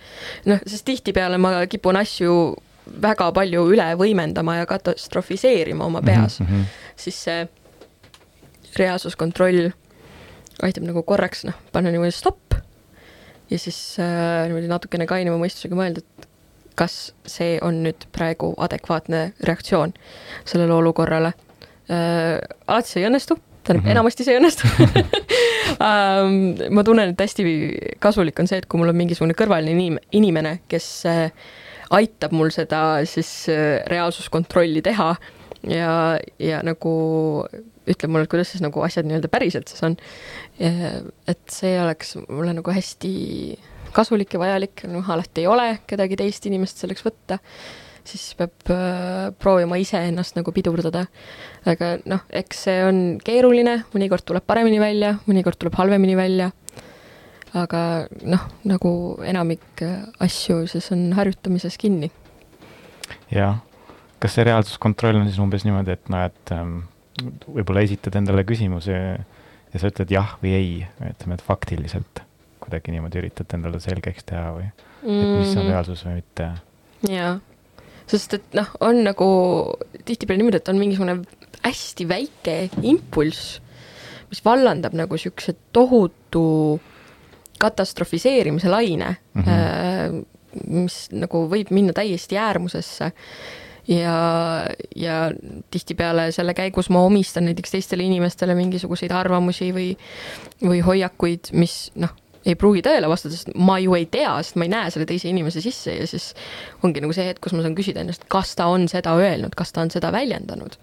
noh, 0.49 0.61
sest 0.65 0.87
tihtipeale 0.89 1.37
ma 1.37 1.67
kipun 1.69 1.99
asju 2.01 2.55
väga 3.03 3.31
palju 3.33 3.65
üle 3.73 3.87
võimendama 4.01 4.59
ja 4.61 4.67
katastrofiseerima 4.69 5.85
oma 5.85 6.03
peas 6.03 6.41
mm, 6.41 6.47
-hmm. 6.47 6.65
siis 6.97 7.23
see 7.25 7.49
reaalsuskontroll 8.79 9.71
aitab 10.63 10.85
nagu 10.87 11.03
korraks 11.03 11.45
noh, 11.49 11.57
panna 11.73 11.91
niimoodi 11.91 12.15
stopp 12.15 12.55
ja 13.51 13.59
siis 13.59 13.97
äh, 13.99 14.45
niimoodi 14.49 14.69
natukene 14.71 15.07
kainema 15.07 15.39
mõistusega 15.41 15.79
mõelda, 15.79 16.05
et 16.05 16.29
kas 16.79 17.15
see 17.27 17.59
on 17.63 17.83
nüüd 17.87 18.07
praegu 18.13 18.55
adekvaatne 18.59 19.33
reaktsioon 19.47 19.95
sellele 20.45 20.75
olukorrale 20.75 21.33
äh,. 21.91 22.39
alati 22.67 22.89
see 22.89 23.03
ei 23.03 23.11
õnnestu 23.11 23.39
tähendab 23.65 23.85
mm 23.85 23.89
-hmm. 23.89 23.91
enamasti 23.91 24.25
see 24.25 24.35
ei 24.35 24.41
õnnestu 24.41 24.69
um, 25.81 26.39
ma 26.77 26.85
tunnen, 26.85 27.15
et 27.15 27.21
hästi 27.21 27.45
kasulik 27.99 28.39
on 28.41 28.47
see, 28.51 28.59
et 28.59 28.67
kui 28.67 28.79
mul 28.81 28.93
on 28.93 28.97
mingisugune 28.97 29.35
kõrvaline 29.39 29.73
inim-, 29.73 30.01
inimene, 30.13 30.59
kes 30.69 31.07
äh, 31.07 31.31
aitab 31.91 32.35
mul 32.37 32.53
seda 32.55 33.05
siis 33.09 33.49
äh, 33.53 33.83
reaalsuskontrolli 33.91 34.83
teha 34.85 35.13
ja, 35.69 35.93
ja 36.39 36.65
nagu 36.67 36.95
ütleb 37.85 38.11
mulle, 38.11 38.25
et 38.25 38.33
kuidas 38.33 38.51
siis 38.53 38.65
nagu 38.65 38.81
asjad 38.85 39.05
nii-öelda 39.09 39.29
päriselt 39.29 39.69
siis 39.69 39.85
on. 39.85 39.97
et 40.57 41.43
see 41.53 41.75
oleks 41.81 42.15
mulle 42.23 42.55
nagu 42.57 42.73
hästi 42.73 43.15
kasulik 43.95 44.33
ja 44.35 44.41
vajalik, 44.41 44.87
noh 44.89 45.11
alati 45.13 45.45
ei 45.45 45.51
ole 45.51 45.67
kedagi 45.87 46.17
teist 46.19 46.47
inimest 46.49 46.81
selleks 46.81 47.05
võtta 47.05 47.39
siis 48.09 48.35
peab 48.39 48.73
äh, 48.73 49.31
proovima 49.41 49.79
iseennast 49.81 50.37
nagu 50.39 50.53
pidurdada. 50.55 51.07
aga 51.65 51.95
noh, 52.11 52.25
eks 52.29 52.67
see 52.67 52.83
on 52.85 53.01
keeruline, 53.25 53.79
mõnikord 53.95 54.27
tuleb 54.29 54.45
paremini 54.47 54.81
välja, 54.83 55.15
mõnikord 55.29 55.59
tuleb 55.61 55.79
halvemini 55.81 56.17
välja. 56.19 56.51
Aga 57.55 57.81
noh, 58.27 58.49
nagu 58.67 58.91
enamik 59.27 59.85
äh, 59.85 60.03
asju, 60.25 60.65
siis 60.71 60.91
on 60.95 61.07
harjutamises 61.17 61.79
kinni. 61.81 62.11
jah, 63.33 63.61
kas 64.23 64.37
see 64.37 64.47
reaalsuskontroll 64.49 65.21
on 65.21 65.31
siis 65.31 65.41
umbes 65.43 65.67
niimoodi, 65.67 65.97
et 65.97 66.13
noh, 66.13 66.27
et 66.27 66.55
ähm, 66.57 66.77
võib-olla 67.47 67.85
esitad 67.87 68.17
endale 68.19 68.45
küsimuse 68.49 68.95
ja 68.95 69.81
sa 69.81 69.91
ütled 69.91 70.11
jah 70.11 70.37
või 70.43 70.55
ei, 70.59 70.77
ütleme, 71.13 71.39
et 71.39 71.47
faktiliselt 71.47 72.25
kuidagi 72.65 72.95
niimoodi 72.95 73.21
üritad 73.21 73.51
endale 73.57 73.81
selgeks 73.83 74.27
teha 74.31 74.53
või 74.57 74.69
mm 74.69 74.93
et 75.05 75.33
mis 75.37 75.51
on 75.53 75.67
mhm. 75.67 75.69
reaalsus 75.69 76.07
või 76.07 76.15
mitte? 76.23 76.47
jaa 77.13 77.35
sest 78.11 78.37
et 78.39 78.57
noh, 78.57 78.71
on 78.85 79.03
nagu 79.05 79.29
tihtipeale 80.05 80.41
niimoodi, 80.41 80.61
et 80.61 80.71
on 80.73 80.81
mingisugune 80.81 81.19
hästi 81.65 82.07
väike 82.09 82.57
impulss, 82.85 83.59
mis 84.31 84.43
vallandab 84.45 84.97
nagu 84.97 85.17
niisuguse 85.17 85.57
tohutu 85.73 86.45
katastrofiseerimise 87.59 88.69
laine 88.69 89.17
mm, 89.35 89.43
-hmm. 89.43 90.25
mis 90.67 91.09
nagu 91.13 91.47
võib 91.51 91.71
minna 91.71 91.93
täiesti 91.93 92.39
äärmusesse 92.39 93.13
ja, 93.89 94.17
ja 94.97 95.31
tihtipeale 95.71 96.33
selle 96.33 96.55
käigus 96.55 96.91
ma 96.91 97.05
omistan 97.05 97.45
näiteks 97.45 97.71
teistele 97.71 98.03
inimestele 98.03 98.55
mingisuguseid 98.55 99.13
arvamusi 99.13 99.73
või, 99.75 99.89
või 100.63 100.81
hoiakuid, 100.85 101.53
mis 101.53 101.91
noh, 101.95 102.15
ei 102.45 102.57
pruugi 102.59 102.83
tõele 102.85 103.09
vastata, 103.11 103.35
sest 103.37 103.53
ma 103.57 103.79
ju 103.83 103.97
ei 103.97 104.07
tea, 104.11 104.37
sest 104.45 104.59
ma 104.61 104.67
ei 104.67 104.73
näe 104.73 104.93
selle 104.93 105.09
teise 105.09 105.31
inimese 105.31 105.63
sisse 105.65 105.97
ja 105.97 106.07
siis 106.09 106.33
ongi 106.85 107.03
nagu 107.05 107.17
see 107.17 107.27
hetk, 107.29 107.43
kus 107.45 107.55
ma 107.57 107.65
saan 107.65 107.77
küsida 107.79 108.05
ennast, 108.05 108.27
kas 108.33 108.55
ta 108.59 108.69
on 108.73 108.87
seda 108.91 109.15
öelnud, 109.21 109.57
kas 109.59 109.73
ta 109.75 109.85
on 109.85 109.93
seda 109.95 110.13
väljendanud. 110.15 110.79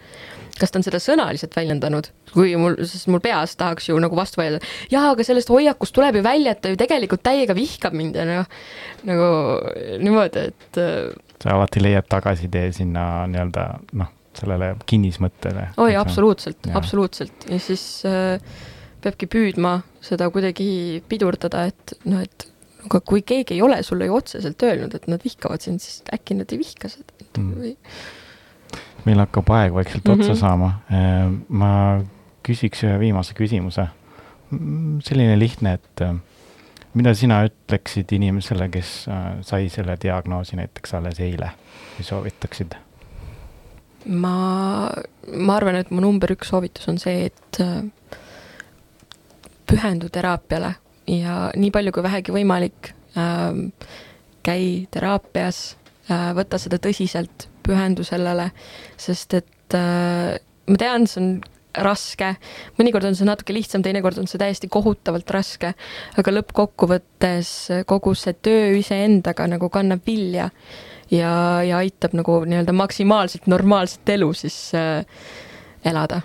kas 0.61 0.69
ta 0.69 0.77
on 0.77 0.83
seda 0.85 0.99
sõnaliselt 1.01 1.55
väljendanud, 1.57 2.11
kui 2.35 2.51
mul, 2.59 2.75
sest 2.85 3.07
mul 3.09 3.21
peas 3.23 3.55
tahaks 3.57 3.87
ju 3.87 3.95
nagu 4.03 4.17
vastu 4.17 4.41
vaielda, 4.41 4.59
jaa, 4.91 5.07
aga 5.15 5.23
sellest 5.25 5.49
hoiakust 5.49 5.95
tuleb 5.95 6.19
ju 6.19 6.23
välja, 6.25 6.53
et 6.53 6.61
ta 6.61 6.69
ju 6.69 6.77
tegelikult 6.77 7.23
täiega 7.25 7.55
vihkab 7.57 7.95
mind 7.97 8.19
ja 8.19 8.27
noh, 8.27 8.51
nagu 9.07 9.29
niimoodi, 10.03 10.43
et 10.51 10.81
äh, 10.81 11.15
sa 11.41 11.55
alati 11.55 11.81
leiad 11.81 12.05
tagasitee 12.11 12.67
sinna 12.75 13.25
nii-öelda 13.31 13.65
noh, 13.97 14.11
sellele 14.37 14.75
kinnismõttele. 14.85 15.71
oi, 15.81 15.95
absoluutselt, 15.99 16.69
absoluutselt 16.77 17.49
ja 17.49 17.59
siis 17.59 17.85
äh, 18.05 18.37
peabki 19.01 19.27
püüdma 19.31 19.81
seda 20.03 20.29
kuidagi 20.33 21.01
pidurdada, 21.09 21.65
et 21.71 21.93
noh, 22.05 22.21
et 22.23 22.47
aga 22.85 23.01
kui 23.05 23.23
keegi 23.27 23.55
ei 23.57 23.61
ole 23.65 23.81
sulle 23.85 24.07
ju 24.09 24.17
otseselt 24.17 24.63
öelnud, 24.65 24.95
et 24.97 25.07
nad 25.11 25.21
vihkavad 25.23 25.61
sind, 25.63 25.83
siis 25.83 26.01
äkki 26.13 26.37
nad 26.39 26.51
ei 26.53 26.61
vihka 26.61 26.89
seda 26.91 27.13
mm. 27.37 27.53
või? 27.59 27.75
meil 29.05 29.21
hakkab 29.23 29.49
aeg 29.57 29.73
vaikselt 29.73 30.05
mm 30.05 30.13
-hmm. 30.13 30.21
otsa 30.21 30.35
saama. 30.35 30.67
Äh, 30.93 31.31
ma 31.49 31.71
küsiks 32.45 32.83
ühe 32.85 32.99
viimase 32.99 33.33
küsimuse. 33.37 33.87
selline 35.03 35.39
lihtne, 35.39 35.73
et 35.73 36.01
äh, 36.01 36.15
mida 36.93 37.13
sina 37.15 37.45
ütleksid 37.47 38.11
inimesele, 38.11 38.67
kes 38.69 39.07
äh, 39.07 39.39
sai 39.41 39.69
selle 39.69 39.95
diagnoosi 40.01 40.55
näiteks 40.55 40.93
alles 40.93 41.19
eile 41.19 41.51
või 41.97 42.03
soovitaksid? 42.03 42.75
ma, 44.05 44.89
ma 45.37 45.55
arvan, 45.55 45.75
et 45.75 45.91
mu 45.91 46.01
number 46.01 46.31
üks 46.31 46.49
soovitus 46.49 46.87
on 46.89 46.97
see, 46.97 47.25
et 47.25 47.61
pühendu 49.69 50.09
teraapiale 50.13 50.75
ja 51.11 51.51
nii 51.55 51.71
palju 51.73 51.93
kui 51.95 52.03
vähegi 52.05 52.35
võimalik 52.35 52.91
äh,, 53.17 53.61
käi 54.45 54.67
teraapias 54.91 55.63
äh,, 56.09 56.31
võta 56.37 56.59
seda 56.61 56.79
tõsiselt, 56.81 57.47
pühendu 57.65 58.05
sellele, 58.07 58.51
sest 58.99 59.37
et 59.39 59.77
äh, 59.77 60.37
ma 60.67 60.79
tean, 60.81 61.07
see 61.09 61.21
on 61.23 61.33
raske, 61.71 62.33
mõnikord 62.79 63.07
on 63.07 63.15
see 63.15 63.27
natuke 63.27 63.53
lihtsam, 63.55 63.83
teinekord 63.85 64.19
on 64.19 64.27
see 64.27 64.39
täiesti 64.41 64.67
kohutavalt 64.71 65.29
raske, 65.31 65.73
aga 66.19 66.33
lõppkokkuvõttes 66.33 67.53
kogu 67.87 68.15
see 68.17 68.35
töö 68.43 68.73
iseendaga 68.81 69.47
nagu 69.47 69.69
kannab 69.71 70.03
vilja 70.07 70.49
ja, 71.11 71.31
ja 71.63 71.79
aitab 71.79 72.15
nagu 72.17 72.41
nii-öelda 72.47 72.75
maksimaalselt 72.75 73.47
normaalset 73.51 74.15
elu 74.17 74.33
siis 74.43 74.59
äh, 74.75 75.05
elada 75.87 76.21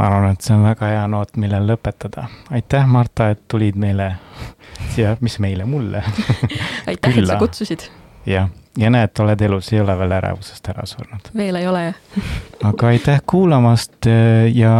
ma 0.00 0.06
arvan, 0.06 0.32
et 0.32 0.40
see 0.40 0.56
on 0.56 0.64
väga 0.64 0.88
hea 0.94 1.04
noot, 1.12 1.36
millel 1.42 1.66
lõpetada. 1.68 2.24
aitäh, 2.50 2.86
Marta, 2.88 3.30
et 3.34 3.42
tulid 3.48 3.76
meile 3.80 4.14
siia, 4.94 5.16
mis 5.20 5.38
meile, 5.44 5.68
mulle 5.68 6.02
aitäh, 6.90 7.18
et 7.18 7.28
sa 7.28 7.36
kutsusid. 7.40 7.84
jah, 8.26 8.48
ja 8.80 8.92
näed, 8.92 9.12
oled 9.20 9.48
elus, 9.48 9.72
ei 9.74 9.82
ole 9.84 9.96
veel 10.00 10.16
ärevusest 10.20 10.72
ära 10.72 10.86
surnud. 10.88 11.32
veel 11.36 11.60
ei 11.60 11.68
ole, 11.68 11.84
jah 11.90 12.70
aga 12.72 12.94
aitäh 12.94 13.20
kuulamast 13.26 14.08
ja 14.54 14.74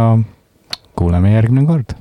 kuuleme 0.97 1.33
järgmine 1.33 1.69
kord 1.69 1.93